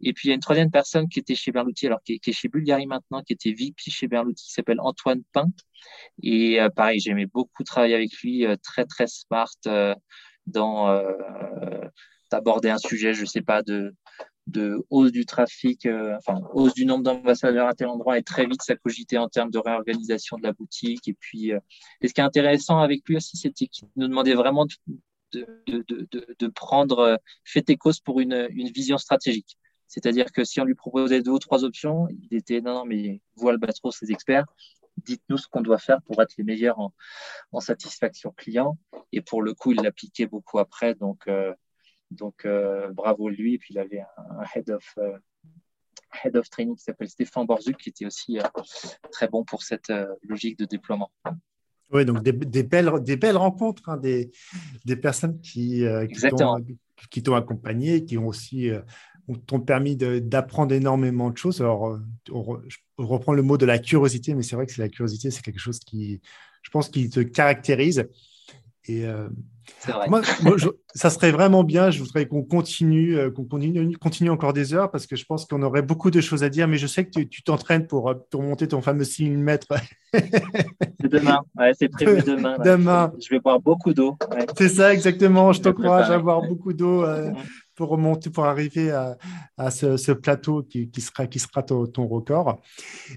Et 0.00 0.14
puis 0.14 0.28
il 0.28 0.30
y 0.30 0.32
a 0.32 0.34
une 0.34 0.40
troisième 0.40 0.70
personne 0.70 1.08
qui 1.08 1.18
était 1.18 1.34
chez 1.34 1.52
Berluti, 1.52 1.86
alors 1.86 2.02
qui 2.02 2.18
qui 2.20 2.30
est 2.30 2.32
chez 2.32 2.48
Bulgari 2.48 2.86
maintenant, 2.86 3.22
qui 3.22 3.34
était 3.34 3.52
VIP 3.52 3.78
chez 3.80 4.08
Berluti, 4.08 4.44
qui 4.44 4.52
s'appelle 4.52 4.80
Antoine 4.80 5.22
Pain. 5.32 5.48
Et 6.22 6.58
pareil, 6.74 7.00
j'aimais 7.00 7.26
beaucoup 7.26 7.64
travailler 7.64 7.94
avec 7.94 8.10
lui, 8.22 8.46
très 8.62 8.86
très 8.86 9.06
smart 9.06 9.50
dans 10.46 11.02
aborder 12.34 12.70
un 12.70 12.78
sujet, 12.78 13.14
je 13.14 13.24
sais 13.24 13.42
pas, 13.42 13.62
de, 13.62 13.94
hausse 14.90 15.12
du 15.12 15.24
trafic, 15.24 15.86
euh, 15.86 16.16
enfin 16.18 16.40
hausse 16.52 16.74
du 16.74 16.86
nombre 16.86 17.04
d'ambassadeurs 17.04 17.68
à 17.68 17.74
tel 17.74 17.88
endroit 17.88 18.18
et 18.18 18.22
très 18.22 18.46
vite 18.46 18.62
ça 18.62 18.76
cogitait 18.76 19.16
en 19.16 19.28
termes 19.28 19.50
de 19.50 19.58
réorganisation 19.58 20.36
de 20.36 20.42
la 20.42 20.52
boutique. 20.52 21.08
Et 21.08 21.14
puis, 21.14 21.52
euh, 21.52 21.60
ce 22.02 22.12
qui 22.12 22.20
est 22.20 22.24
intéressant 22.24 22.78
avec 22.78 23.02
lui 23.08 23.16
aussi, 23.16 23.36
c'était 23.36 23.66
qu'il 23.66 23.88
nous 23.96 24.08
demandait 24.08 24.34
vraiment 24.34 24.66
de, 25.32 26.46
prendre 26.54 26.98
euh, 26.98 27.16
fait 27.44 27.68
et 27.70 27.76
cause 27.76 28.00
pour 28.00 28.20
une, 28.20 28.48
vision 28.48 28.98
stratégique. 28.98 29.56
C'est-à-dire 29.88 30.32
que 30.32 30.44
si 30.44 30.60
on 30.60 30.64
lui 30.64 30.74
proposait 30.74 31.22
deux 31.22 31.32
ou 31.32 31.38
trois 31.38 31.64
options, 31.64 32.08
il 32.08 32.36
était 32.36 32.60
non, 32.60 32.74
non 32.74 32.84
mais 32.84 33.20
vous 33.36 33.48
Albatros, 33.48 34.00
les 34.02 34.12
experts, 34.12 34.46
dites-nous 34.98 35.38
ce 35.38 35.48
qu'on 35.48 35.60
doit 35.60 35.78
faire 35.78 36.00
pour 36.02 36.20
être 36.22 36.34
les 36.38 36.44
meilleurs 36.44 36.78
en, 36.78 36.92
en, 37.52 37.60
satisfaction 37.60 38.32
client. 38.36 38.78
Et 39.12 39.20
pour 39.20 39.42
le 39.42 39.54
coup, 39.54 39.72
il 39.72 39.82
l'appliquait 39.82 40.26
beaucoup 40.26 40.58
après, 40.58 40.94
donc 40.94 41.28
donc, 42.14 42.44
euh, 42.44 42.90
bravo 42.92 43.28
lui. 43.28 43.54
Et 43.54 43.58
puis, 43.58 43.74
il 43.74 43.78
avait 43.78 44.00
un, 44.00 44.44
head 44.54 44.70
of, 44.70 44.84
euh, 44.98 45.18
head 46.24 46.36
of 46.36 46.48
training 46.48 46.76
qui 46.76 46.82
s'appelle 46.82 47.08
Stéphane 47.08 47.46
Borzuk, 47.46 47.76
qui 47.76 47.90
était 47.90 48.06
aussi 48.06 48.38
euh, 48.38 48.42
très 49.10 49.28
bon 49.28 49.44
pour 49.44 49.62
cette 49.62 49.92
logique 50.22 50.58
de 50.58 50.64
déploiement. 50.64 51.10
Oui, 51.90 52.04
donc 52.04 52.22
des, 52.22 52.62
belles, 52.62 52.90
des 53.02 53.16
belles 53.16 53.36
rencontres, 53.36 53.88
hein, 53.88 53.98
des, 53.98 54.32
des 54.84 54.96
personnes 54.96 55.40
qui, 55.40 55.84
qui 57.10 57.22
t'ont 57.22 57.34
accompagné, 57.34 58.04
qui 58.04 58.18
ont 58.18 58.26
aussi 58.26 58.70
t'ont 59.46 59.60
permis 59.60 59.96
d'apprendre 59.96 60.74
énormément 60.74 61.30
de 61.30 61.36
choses. 61.36 61.60
Alors, 61.60 61.98
je 62.26 62.78
reprends 62.98 63.32
le 63.32 63.42
mot 63.42 63.56
de 63.56 63.66
la 63.66 63.78
curiosité, 63.78 64.34
mais 64.34 64.42
c'est 64.42 64.56
vrai 64.56 64.66
que 64.66 64.80
la 64.80 64.88
curiosité, 64.88 65.30
c'est 65.30 65.42
quelque 65.42 65.60
chose 65.60 65.78
qui, 65.80 66.20
je 66.62 66.70
pense, 66.70 66.88
qui 66.88 67.08
te 67.10 67.20
caractérise. 67.20 68.08
Et 68.86 69.06
moi, 70.08 70.22
ça 70.94 71.10
serait 71.10 71.30
vraiment 71.30 71.64
bien. 71.64 71.90
Je 71.90 72.02
voudrais 72.02 72.26
qu'on 72.26 72.42
continue, 72.42 73.16
euh, 73.16 73.30
qu'on 73.30 73.44
continue, 73.44 73.96
continue, 73.96 74.30
encore 74.30 74.52
des 74.52 74.74
heures 74.74 74.90
parce 74.90 75.06
que 75.06 75.16
je 75.16 75.24
pense 75.24 75.46
qu'on 75.46 75.62
aurait 75.62 75.82
beaucoup 75.82 76.10
de 76.10 76.20
choses 76.20 76.42
à 76.44 76.48
dire. 76.48 76.68
Mais 76.68 76.78
je 76.78 76.86
sais 76.86 77.04
que 77.04 77.20
tu 77.20 77.42
t'entraînes 77.42 77.86
pour, 77.86 78.10
euh, 78.10 78.14
pour 78.30 78.42
monter 78.42 78.68
ton 78.68 78.80
fameux 78.82 79.04
6000 79.04 79.38
mètres. 79.38 79.68
c'est 80.12 81.08
demain. 81.08 81.40
Ouais, 81.58 81.72
c'est 81.78 81.88
prévu 81.88 82.22
demain. 82.26 82.56
Demain. 82.64 83.12
Je 83.20 83.28
vais 83.30 83.40
boire 83.40 83.60
beaucoup 83.60 83.94
d'eau. 83.94 84.16
C'est 84.56 84.68
ça, 84.68 84.92
exactement. 84.92 85.52
Je 85.52 85.60
t'encourage 85.60 86.10
à 86.10 86.18
boire 86.18 86.42
beaucoup 86.42 86.72
d'eau. 86.72 87.04
Euh, 87.04 87.30
pour 87.74 87.88
remonter, 87.88 88.30
pour 88.30 88.44
arriver 88.44 88.90
à, 88.90 89.16
à 89.56 89.70
ce, 89.70 90.12
plateau 90.12 90.62
qui, 90.62 90.90
qui, 90.90 91.00
sera, 91.00 91.26
qui 91.26 91.38
sera 91.38 91.62
ton, 91.62 92.06
record. 92.06 92.60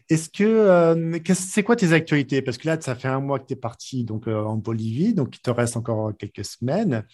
Est-ce 0.10 0.30
que 0.30 0.44
euh, 0.44 1.20
c'est 1.34 1.64
quoi 1.64 1.76
tes 1.76 1.94
actualités? 1.94 2.42
Parce 2.42 2.58
que 2.58 2.68
là, 2.68 2.80
ça 2.80 2.96
fait 2.96 3.08
un 3.08 3.20
mois 3.20 3.40
que 3.40 3.48
tu 3.48 3.54
es 3.54 3.58
parti 3.58 4.04
donc 4.04 4.28
euh, 4.28 4.44
en 4.44 4.56
Bolivie, 4.56 5.14
donc 5.14 5.36
il 5.36 5.42
te 5.42 5.52
reste 5.52 5.78
encore 5.78 6.12
quelques 6.18 6.46
semaines. 6.46 7.06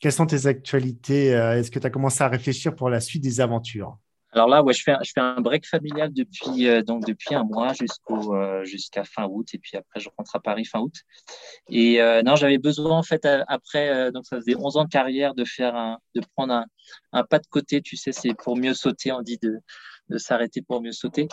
Quelles 0.00 0.12
sont 0.12 0.26
tes 0.26 0.46
actualités? 0.46 1.34
Euh, 1.34 1.58
Est-ce 1.58 1.70
que 1.70 1.78
tu 1.78 1.86
as 1.86 1.90
commencé 1.90 2.22
à 2.22 2.28
réfléchir 2.28 2.74
pour 2.74 2.90
la 2.90 3.00
suite 3.00 3.22
des 3.22 3.40
aventures? 3.40 3.98
Alors 4.32 4.48
là, 4.48 4.62
ouais, 4.62 4.74
je 4.74 4.82
fais, 4.82 4.94
je 5.02 5.12
fais 5.14 5.20
un 5.20 5.40
break 5.40 5.66
familial 5.66 6.12
depuis 6.12 6.68
euh, 6.68 6.82
donc 6.82 7.06
depuis 7.06 7.34
un 7.34 7.44
mois 7.44 7.72
jusqu'au 7.72 8.34
euh, 8.34 8.62
jusqu'à 8.64 9.04
fin 9.04 9.24
août 9.24 9.48
et 9.54 9.58
puis 9.58 9.76
après 9.76 10.00
je 10.00 10.10
rentre 10.18 10.36
à 10.36 10.40
Paris 10.40 10.66
fin 10.66 10.80
août. 10.80 10.94
Et 11.70 12.00
euh, 12.02 12.22
non, 12.22 12.36
j'avais 12.36 12.58
besoin 12.58 12.98
en 12.98 13.02
fait 13.02 13.26
après 13.48 14.12
donc 14.12 14.26
ça 14.26 14.36
faisait 14.36 14.54
11 14.54 14.76
ans 14.76 14.84
de 14.84 14.90
carrière 14.90 15.34
de 15.34 15.44
faire 15.44 15.74
un 15.76 15.98
de 16.14 16.20
prendre 16.36 16.52
un, 16.52 16.66
un 17.12 17.24
pas 17.24 17.38
de 17.38 17.46
côté, 17.46 17.80
tu 17.80 17.96
sais, 17.96 18.12
c'est 18.12 18.34
pour 18.34 18.56
mieux 18.56 18.74
sauter, 18.74 19.12
on 19.12 19.22
dit 19.22 19.38
de 19.38 19.58
de 20.10 20.18
s'arrêter 20.18 20.62
pour 20.62 20.82
mieux 20.82 20.92
sauter. 20.92 21.28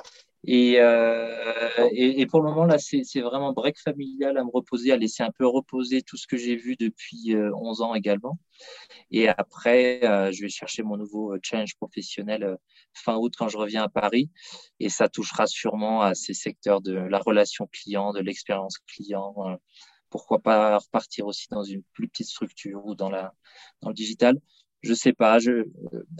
Et, 0.47 0.75
euh, 0.79 1.89
et, 1.91 2.21
et, 2.21 2.25
pour 2.27 2.41
le 2.41 2.49
moment, 2.49 2.65
là, 2.65 2.77
c'est 2.77 3.21
vraiment 3.21 3.51
break 3.53 3.79
familial 3.79 4.37
à 4.37 4.43
me 4.43 4.51
reposer, 4.51 4.91
à 4.91 4.97
laisser 4.97 5.23
un 5.23 5.31
peu 5.31 5.47
reposer 5.47 6.01
tout 6.01 6.17
ce 6.17 6.27
que 6.27 6.37
j'ai 6.37 6.55
vu 6.55 6.75
depuis 6.75 7.35
11 7.35 7.81
ans 7.81 7.95
également. 7.95 8.37
Et 9.11 9.27
après, 9.27 10.03
euh, 10.03 10.31
je 10.31 10.41
vais 10.41 10.49
chercher 10.49 10.83
mon 10.83 10.97
nouveau 10.97 11.35
challenge 11.41 11.75
professionnel 11.75 12.43
euh, 12.43 12.55
fin 12.93 13.15
août 13.15 13.33
quand 13.37 13.49
je 13.49 13.57
reviens 13.57 13.83
à 13.83 13.89
Paris. 13.89 14.29
Et 14.79 14.89
ça 14.89 15.09
touchera 15.09 15.47
sûrement 15.47 16.01
à 16.01 16.15
ces 16.15 16.33
secteurs 16.33 16.81
de 16.81 16.93
la 16.93 17.19
relation 17.19 17.67
client, 17.67 18.13
de 18.13 18.19
l'expérience 18.19 18.77
client. 18.79 19.33
Euh, 19.37 19.55
pourquoi 20.09 20.39
pas 20.39 20.77
repartir 20.77 21.27
aussi 21.27 21.47
dans 21.49 21.63
une 21.63 21.83
plus 21.93 22.07
petite 22.07 22.27
structure 22.27 22.85
ou 22.85 22.95
dans, 22.95 23.09
la, 23.09 23.33
dans 23.81 23.89
le 23.89 23.95
digital 23.95 24.39
je 24.85 24.93
sais 24.93 25.13
pas. 25.13 25.39
Je, 25.39 25.65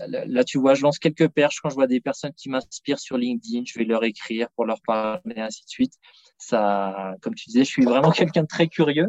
là, 0.08 0.44
tu 0.44 0.58
vois, 0.58 0.74
je 0.74 0.82
lance 0.82 1.00
quelques 1.00 1.28
perches 1.30 1.60
quand 1.62 1.70
je 1.70 1.76
vois 1.76 1.88
des 1.88 2.02
personnes 2.02 2.34
qui 2.34 2.50
m'inspirent 2.50 3.00
sur 3.00 3.18
LinkedIn. 3.18 3.64
Je 3.66 3.78
vais 3.78 3.86
leur 3.86 4.04
écrire 4.04 4.50
pour 4.56 4.66
leur 4.66 4.82
parler, 4.82 5.36
ainsi 5.38 5.64
de 5.64 5.70
suite. 5.70 5.94
Ça, 6.38 7.16
comme 7.22 7.34
tu 7.36 7.46
disais, 7.48 7.64
je 7.64 7.70
suis 7.70 7.86
vraiment 7.86 8.12
quelqu'un 8.12 8.42
de 8.42 8.48
très 8.48 8.68
curieux 8.68 9.08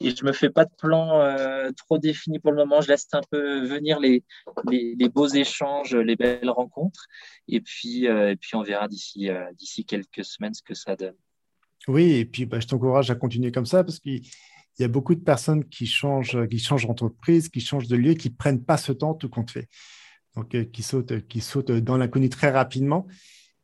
et 0.00 0.14
je 0.14 0.24
me 0.24 0.32
fais 0.32 0.50
pas 0.50 0.64
de 0.64 0.70
plan 0.76 1.20
euh, 1.20 1.70
trop 1.76 1.98
défini 1.98 2.38
pour 2.38 2.52
le 2.52 2.58
moment. 2.58 2.80
Je 2.80 2.88
laisse 2.88 3.06
un 3.12 3.22
peu 3.30 3.64
venir 3.66 3.98
les, 4.00 4.22
beaux 5.08 5.28
échanges, 5.28 5.94
les 5.94 6.16
belles 6.16 6.50
rencontres. 6.50 7.06
Et 7.46 7.60
puis, 7.60 8.06
euh, 8.06 8.34
on 8.52 8.62
verra 8.62 8.88
d'ici 8.88 9.30
euh, 9.30 9.44
d'ici 9.54 9.84
quelques 9.84 10.24
semaines 10.24 10.54
ce 10.54 10.62
que 10.62 10.74
ça 10.74 10.96
donne. 10.96 11.16
Oui, 11.86 12.16
et 12.16 12.24
puis 12.24 12.44
bah, 12.44 12.60
je 12.60 12.66
t'encourage 12.66 13.10
à 13.10 13.14
continuer 13.14 13.52
comme 13.52 13.66
ça 13.66 13.84
parce 13.84 13.98
qu'il 13.98 14.22
il 14.78 14.82
y 14.82 14.84
a 14.84 14.88
beaucoup 14.88 15.14
de 15.14 15.20
personnes 15.20 15.64
qui 15.64 15.86
changent, 15.86 16.46
qui 16.48 16.58
changent 16.58 16.86
d'entreprise, 16.86 17.48
qui 17.48 17.60
changent 17.60 17.88
de 17.88 17.96
lieu, 17.96 18.14
qui 18.14 18.30
ne 18.30 18.34
prennent 18.34 18.62
pas 18.62 18.76
ce 18.76 18.92
temps 18.92 19.14
tout 19.14 19.28
compte 19.28 19.50
fait. 19.50 19.68
Donc, 20.36 20.54
euh, 20.54 20.64
qui, 20.64 20.82
sautent, 20.82 21.26
qui 21.26 21.40
sautent 21.40 21.72
dans 21.72 21.96
l'inconnu 21.96 22.28
très 22.28 22.50
rapidement 22.50 23.06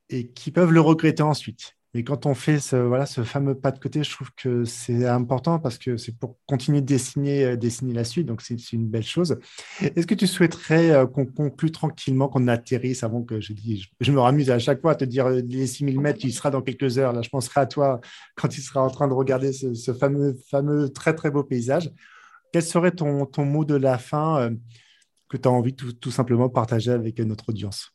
et 0.09 0.29
qui 0.29 0.51
peuvent 0.51 0.73
le 0.73 0.81
regretter 0.81 1.23
ensuite. 1.23 1.77
Mais 1.95 2.03
quand 2.03 2.26
on 2.26 2.34
fait 2.34 2.59
ce, 2.59 2.74
voilà, 2.74 3.07
ce 3.07 3.22
fameux 3.22 3.55
pas 3.55 3.70
de 3.70 3.78
côté, 3.78 4.03
je 4.03 4.11
trouve 4.11 4.30
que 4.36 4.64
c'est 4.64 5.07
important 5.07 5.61
parce 5.61 5.78
que 5.78 5.97
c'est 5.97 6.18
pour 6.18 6.36
continuer 6.45 6.80
de 6.80 6.86
dessiner, 6.86 7.45
euh, 7.45 7.57
dessiner 7.57 7.95
la 7.95 8.03
suite. 8.03 8.26
Donc, 8.26 8.42
c'est 8.42 8.72
une 8.72 8.88
belle 8.88 9.05
chose. 9.05 9.38
Est-ce 9.80 10.07
que 10.07 10.14
tu 10.14 10.26
souhaiterais 10.26 10.90
euh, 10.90 11.07
qu'on 11.07 11.24
conclue 11.24 11.70
tranquillement, 11.70 12.28
qu'on 12.28 12.49
atterrisse 12.49 13.05
avant 13.05 13.22
que 13.22 13.40
je 13.40 13.53
dis, 13.53 13.88
je, 14.01 14.11
me 14.11 14.18
ramuse 14.18 14.51
à 14.51 14.59
chaque 14.59 14.80
fois 14.80 14.92
à 14.92 14.95
te 14.97 15.05
dire 15.05 15.26
euh, 15.26 15.40
les 15.47 15.68
6000 15.68 16.01
mètres, 16.01 16.24
il 16.24 16.32
sera 16.32 16.51
dans 16.51 16.62
quelques 16.62 16.99
heures. 16.99 17.12
Là, 17.12 17.22
je 17.22 17.30
penserai 17.30 17.61
à 17.61 17.66
toi 17.66 18.01
quand 18.34 18.49
tu 18.49 18.61
seras 18.61 18.80
en 18.80 18.90
train 18.90 19.07
de 19.07 19.14
regarder 19.14 19.53
ce, 19.53 19.92
fameux, 19.92 20.36
fameux, 20.51 20.88
très, 20.88 21.14
très 21.14 21.30
beau 21.30 21.45
paysage. 21.45 21.92
Quel 22.53 22.64
serait 22.64 22.90
ton, 22.90 23.24
ton 23.24 23.45
mot 23.45 23.64
de 23.64 23.76
la 23.76 23.99
fin 23.99 24.51
que 25.28 25.36
tu 25.36 25.49
as 25.49 25.51
envie 25.51 25.74
tout, 25.74 25.92
tout 25.92 26.11
simplement 26.11 26.49
partager 26.49 26.90
avec 26.90 27.18
notre 27.20 27.51
audience? 27.51 27.93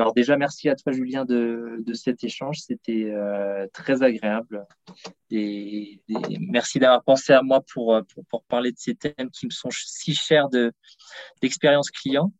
Alors 0.00 0.14
déjà, 0.14 0.36
merci 0.36 0.68
à 0.68 0.74
toi, 0.76 0.92
Julien, 0.92 1.24
de, 1.24 1.76
de 1.84 1.92
cet 1.92 2.24
échange. 2.24 2.58
C'était 2.60 3.10
euh, 3.10 3.66
très 3.72 4.02
agréable. 4.02 4.66
Et, 5.30 6.00
merci 6.40 6.78
d'avoir 6.78 7.04
pensé 7.04 7.32
à 7.32 7.42
moi 7.42 7.60
pour, 7.72 8.00
pour, 8.12 8.24
pour, 8.26 8.44
parler 8.44 8.72
de 8.72 8.78
ces 8.78 8.94
thèmes 8.94 9.30
qui 9.30 9.46
me 9.46 9.50
sont 9.50 9.68
si 9.70 10.14
chers 10.14 10.48
de 10.48 10.72
d'expérience 11.42 11.90
client. 11.90 12.32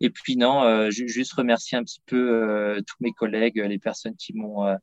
Et 0.00 0.10
puis 0.10 0.36
non, 0.36 0.62
euh, 0.62 0.90
juste 0.90 1.32
remercier 1.32 1.78
un 1.78 1.84
petit 1.84 2.02
peu 2.06 2.16
euh, 2.16 2.80
tous 2.86 2.96
mes 3.00 3.12
collègues, 3.12 3.58
les 3.58 3.78
personnes 3.78 4.16
qui 4.16 4.34
m'ont 4.34 4.66
euh, 4.66 4.76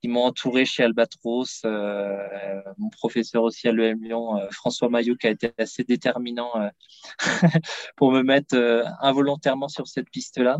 qui 0.00 0.08
m'ont 0.08 0.24
entouré 0.24 0.64
chez 0.64 0.84
Albatros, 0.84 1.62
euh, 1.64 2.62
mon 2.78 2.90
professeur 2.90 3.42
aussi 3.42 3.68
à 3.68 3.72
l'EM 3.72 4.02
Lyon, 4.02 4.38
euh, 4.38 4.46
François 4.50 4.88
Maillot, 4.88 5.16
qui 5.16 5.26
a 5.26 5.30
été 5.30 5.52
assez 5.58 5.84
déterminant 5.84 6.50
euh, 6.56 6.68
pour 7.96 8.12
me 8.12 8.22
mettre 8.22 8.56
involontairement 9.00 9.68
sur 9.68 9.86
cette 9.88 10.10
piste-là. 10.10 10.58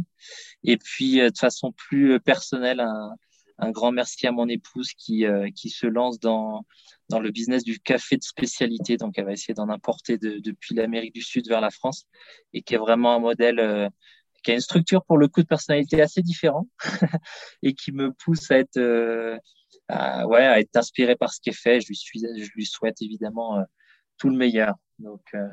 Et 0.63 0.77
puis, 0.77 1.17
de 1.17 1.39
façon 1.39 1.73
plus 1.73 2.19
personnelle, 2.21 2.81
un, 2.81 3.11
un, 3.59 3.71
grand 3.71 3.93
merci 3.93 4.27
à 4.27 4.33
mon 4.33 4.49
épouse 4.49 4.93
qui, 4.95 5.25
qui 5.55 5.71
se 5.71 5.87
lance 5.87 6.19
dans, 6.19 6.65
dans 7.09 7.21
le 7.21 7.31
business 7.31 7.65
du 7.65 7.79
café 7.79 8.17
de 8.17 8.25
spécialité. 8.25 8.97
Donc, 8.97 9.19
elle 9.19 9.27
va 9.27 9.33
essayer 9.33 9.55
d'en 9.55 9.69
importer 9.69 10.19
de, 10.19 10.39
depuis 10.39 10.75
l'Amérique 10.75 11.15
du 11.15 11.23
Sud 11.23 11.49
vers 11.49 11.61
la 11.61 11.71
France 11.71 12.07
et 12.53 12.63
qui 12.63 12.75
est 12.75 12.79
vraiment 12.79 13.15
un 13.15 13.21
modèle 13.21 13.91
qui 14.45 14.53
a 14.53 14.55
une 14.55 14.61
structure 14.61 15.05
pour 15.05 15.19
le 15.19 15.27
coup 15.27 15.43
de 15.43 15.47
personnalité 15.47 16.01
assez 16.01 16.23
différente 16.23 16.69
et 17.63 17.75
qui 17.75 17.91
me 17.91 18.13
pousse 18.13 18.51
à 18.51 18.59
être 18.59 18.77
euh, 18.77 19.37
à, 19.89 20.27
ouais 20.29 20.45
à 20.45 20.61
être 20.61 20.77
inspiré 20.77 21.17
par 21.17 21.33
ce 21.33 21.41
qui 21.41 21.51
est 21.51 21.59
fait. 21.59 21.81
Je 21.81 21.89
lui 21.89 21.97
suis, 21.97 22.21
je 22.21 22.51
lui 22.55 22.67
souhaite 22.67 23.03
évidemment 23.03 23.59
euh, 23.59 23.63
tout 24.19 24.29
le 24.29 24.37
meilleur. 24.37 24.75
Donc 24.99 25.23
euh, 25.35 25.49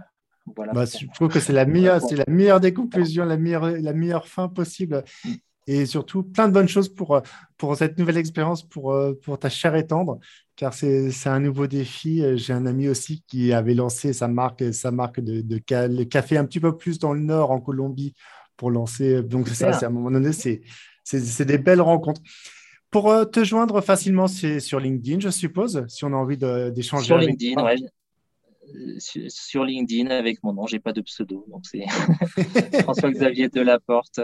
voilà. 0.55 0.73
Bah, 0.73 0.85
je 0.85 1.07
trouve 1.13 1.29
que 1.29 1.39
c'est 1.39 1.53
la 1.53 1.65
meilleure, 1.65 2.01
c'est 2.01 2.17
la 2.17 2.25
meilleure 2.27 2.59
des 2.59 2.73
conclusions, 2.73 3.25
la 3.25 3.37
meilleure, 3.37 3.71
la 3.71 3.93
meilleure 3.93 4.27
fin 4.27 4.47
possible. 4.47 5.03
Et 5.67 5.85
surtout, 5.85 6.23
plein 6.23 6.47
de 6.47 6.53
bonnes 6.53 6.67
choses 6.67 6.89
pour, 6.89 7.21
pour 7.55 7.77
cette 7.77 7.97
nouvelle 7.99 8.17
expérience, 8.17 8.67
pour, 8.67 8.97
pour 9.21 9.37
ta 9.37 9.47
chair 9.47 9.75
et 9.75 9.85
tendre, 9.85 10.19
car 10.55 10.73
c'est 10.73 11.11
un 11.27 11.39
nouveau 11.39 11.67
défi. 11.67 12.23
J'ai 12.35 12.51
un 12.51 12.65
ami 12.65 12.89
aussi 12.89 13.23
qui 13.27 13.53
avait 13.53 13.75
lancé 13.75 14.11
sa 14.11 14.27
marque, 14.27 14.73
sa 14.73 14.89
marque 14.89 15.19
de, 15.19 15.41
de, 15.41 15.61
de 15.87 16.03
café 16.03 16.37
un 16.37 16.45
petit 16.45 16.59
peu 16.59 16.75
plus 16.75 16.97
dans 16.97 17.13
le 17.13 17.21
nord, 17.21 17.51
en 17.51 17.61
Colombie, 17.61 18.15
pour 18.61 18.69
lancer. 18.69 19.23
Donc, 19.23 19.47
c'est 19.47 19.55
ça, 19.55 19.73
c'est 19.73 19.85
à 19.85 19.87
un 19.87 19.91
moment 19.91 20.11
donné, 20.11 20.31
c'est 20.33 21.45
des 21.45 21.57
belles 21.57 21.81
rencontres. 21.81 22.21
Pour 22.91 23.09
euh, 23.09 23.25
te 23.25 23.43
joindre 23.43 23.81
facilement, 23.81 24.27
c'est 24.27 24.59
sur 24.59 24.79
LinkedIn, 24.79 25.19
je 25.19 25.29
suppose, 25.29 25.83
si 25.87 26.05
on 26.05 26.13
a 26.13 26.15
envie 26.15 26.37
d'échanger. 26.37 27.05
Sur 27.05 27.17
LinkedIn, 27.17 27.59
oui. 27.63 27.87
Euh, 28.75 28.95
sur, 29.29 29.65
LinkedIn 29.65 30.11
avec 30.11 30.43
mon 30.43 30.53
nom, 30.53 30.67
j'ai 30.67 30.79
pas 30.79 30.93
de 30.93 31.01
pseudo, 31.01 31.43
donc 31.49 31.63
c'est 31.65 31.85
François-Xavier 32.83 33.49
Delaporte. 33.49 34.21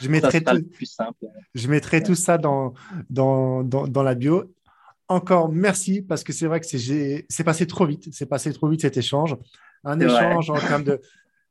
Je 0.00 0.08
mettrai 0.08 0.42
tout, 0.42 0.62
plus 0.72 0.86
simple. 0.86 1.26
Je 1.54 1.68
mettrai 1.68 2.02
tout 2.02 2.14
ça 2.14 2.38
dans, 2.38 2.72
dans, 3.10 3.62
dans, 3.62 3.86
dans, 3.86 4.02
la 4.02 4.14
bio. 4.14 4.50
Encore 5.08 5.52
merci 5.52 6.00
parce 6.00 6.24
que 6.24 6.32
c'est 6.32 6.46
vrai 6.46 6.60
que 6.60 6.66
c'est 6.66 7.44
passé 7.44 7.66
trop 7.66 7.84
vite, 7.84 8.08
c'est 8.10 8.26
passé 8.26 8.54
trop 8.54 8.68
vite 8.68 8.80
cet 8.80 8.96
échange. 8.96 9.36
Un 9.84 10.00
échange 10.00 10.48
en 10.48 10.58
termes 10.58 10.84
de, 10.84 11.00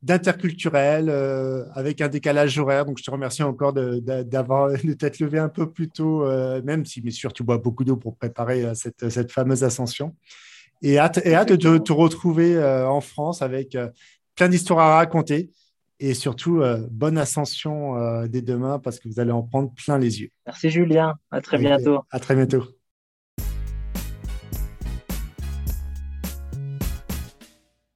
d'interculturel, 0.02 1.10
euh, 1.10 1.66
avec 1.74 2.02
un 2.02 2.08
décalage 2.08 2.58
horaire. 2.58 2.86
Donc, 2.86 2.98
je 2.98 3.04
te 3.04 3.12
remercie 3.12 3.44
encore 3.44 3.74
d'avoir 3.74 4.70
de, 4.84 4.94
t'être 4.94 5.20
levé 5.20 5.40
un 5.40 5.50
peu 5.50 5.70
plus 5.72 5.90
tôt, 5.90 6.24
euh, 6.24 6.62
même 6.64 6.86
si, 6.86 7.02
bien 7.02 7.12
sûr, 7.12 7.34
tu 7.34 7.44
bois 7.44 7.58
beaucoup 7.58 7.84
d'eau 7.84 7.98
pour 7.98 8.16
préparer 8.16 8.64
euh, 8.64 8.74
cette, 8.74 9.10
cette, 9.10 9.32
fameuse 9.32 9.64
ascension. 9.64 10.16
Et 10.82 10.98
hâte, 10.98 11.20
et 11.26 11.36
hâte 11.36 11.52
de 11.52 11.78
te, 11.78 11.92
retrouver 11.92 12.58
en 12.64 13.02
France 13.02 13.42
avec 13.42 13.78
plein 14.36 14.48
d'histoires 14.48 14.80
à 14.80 14.96
raconter. 14.96 15.52
Et 16.00 16.14
surtout, 16.14 16.64
bonne 16.90 17.18
ascension 17.18 18.26
dès 18.28 18.42
demain 18.42 18.80
parce 18.80 18.98
que 18.98 19.10
vous 19.10 19.20
allez 19.20 19.34
en 19.34 19.44
prendre 19.44 19.74
plein 19.74 19.98
les 19.98 20.22
yeux. 20.22 20.30
Merci 20.46 20.70
Julien. 20.70 21.16
À 21.32 21.42
très 21.42 21.58
bientôt. 21.58 22.00
À 22.12 22.20
très 22.22 22.34
bientôt. 22.34 22.79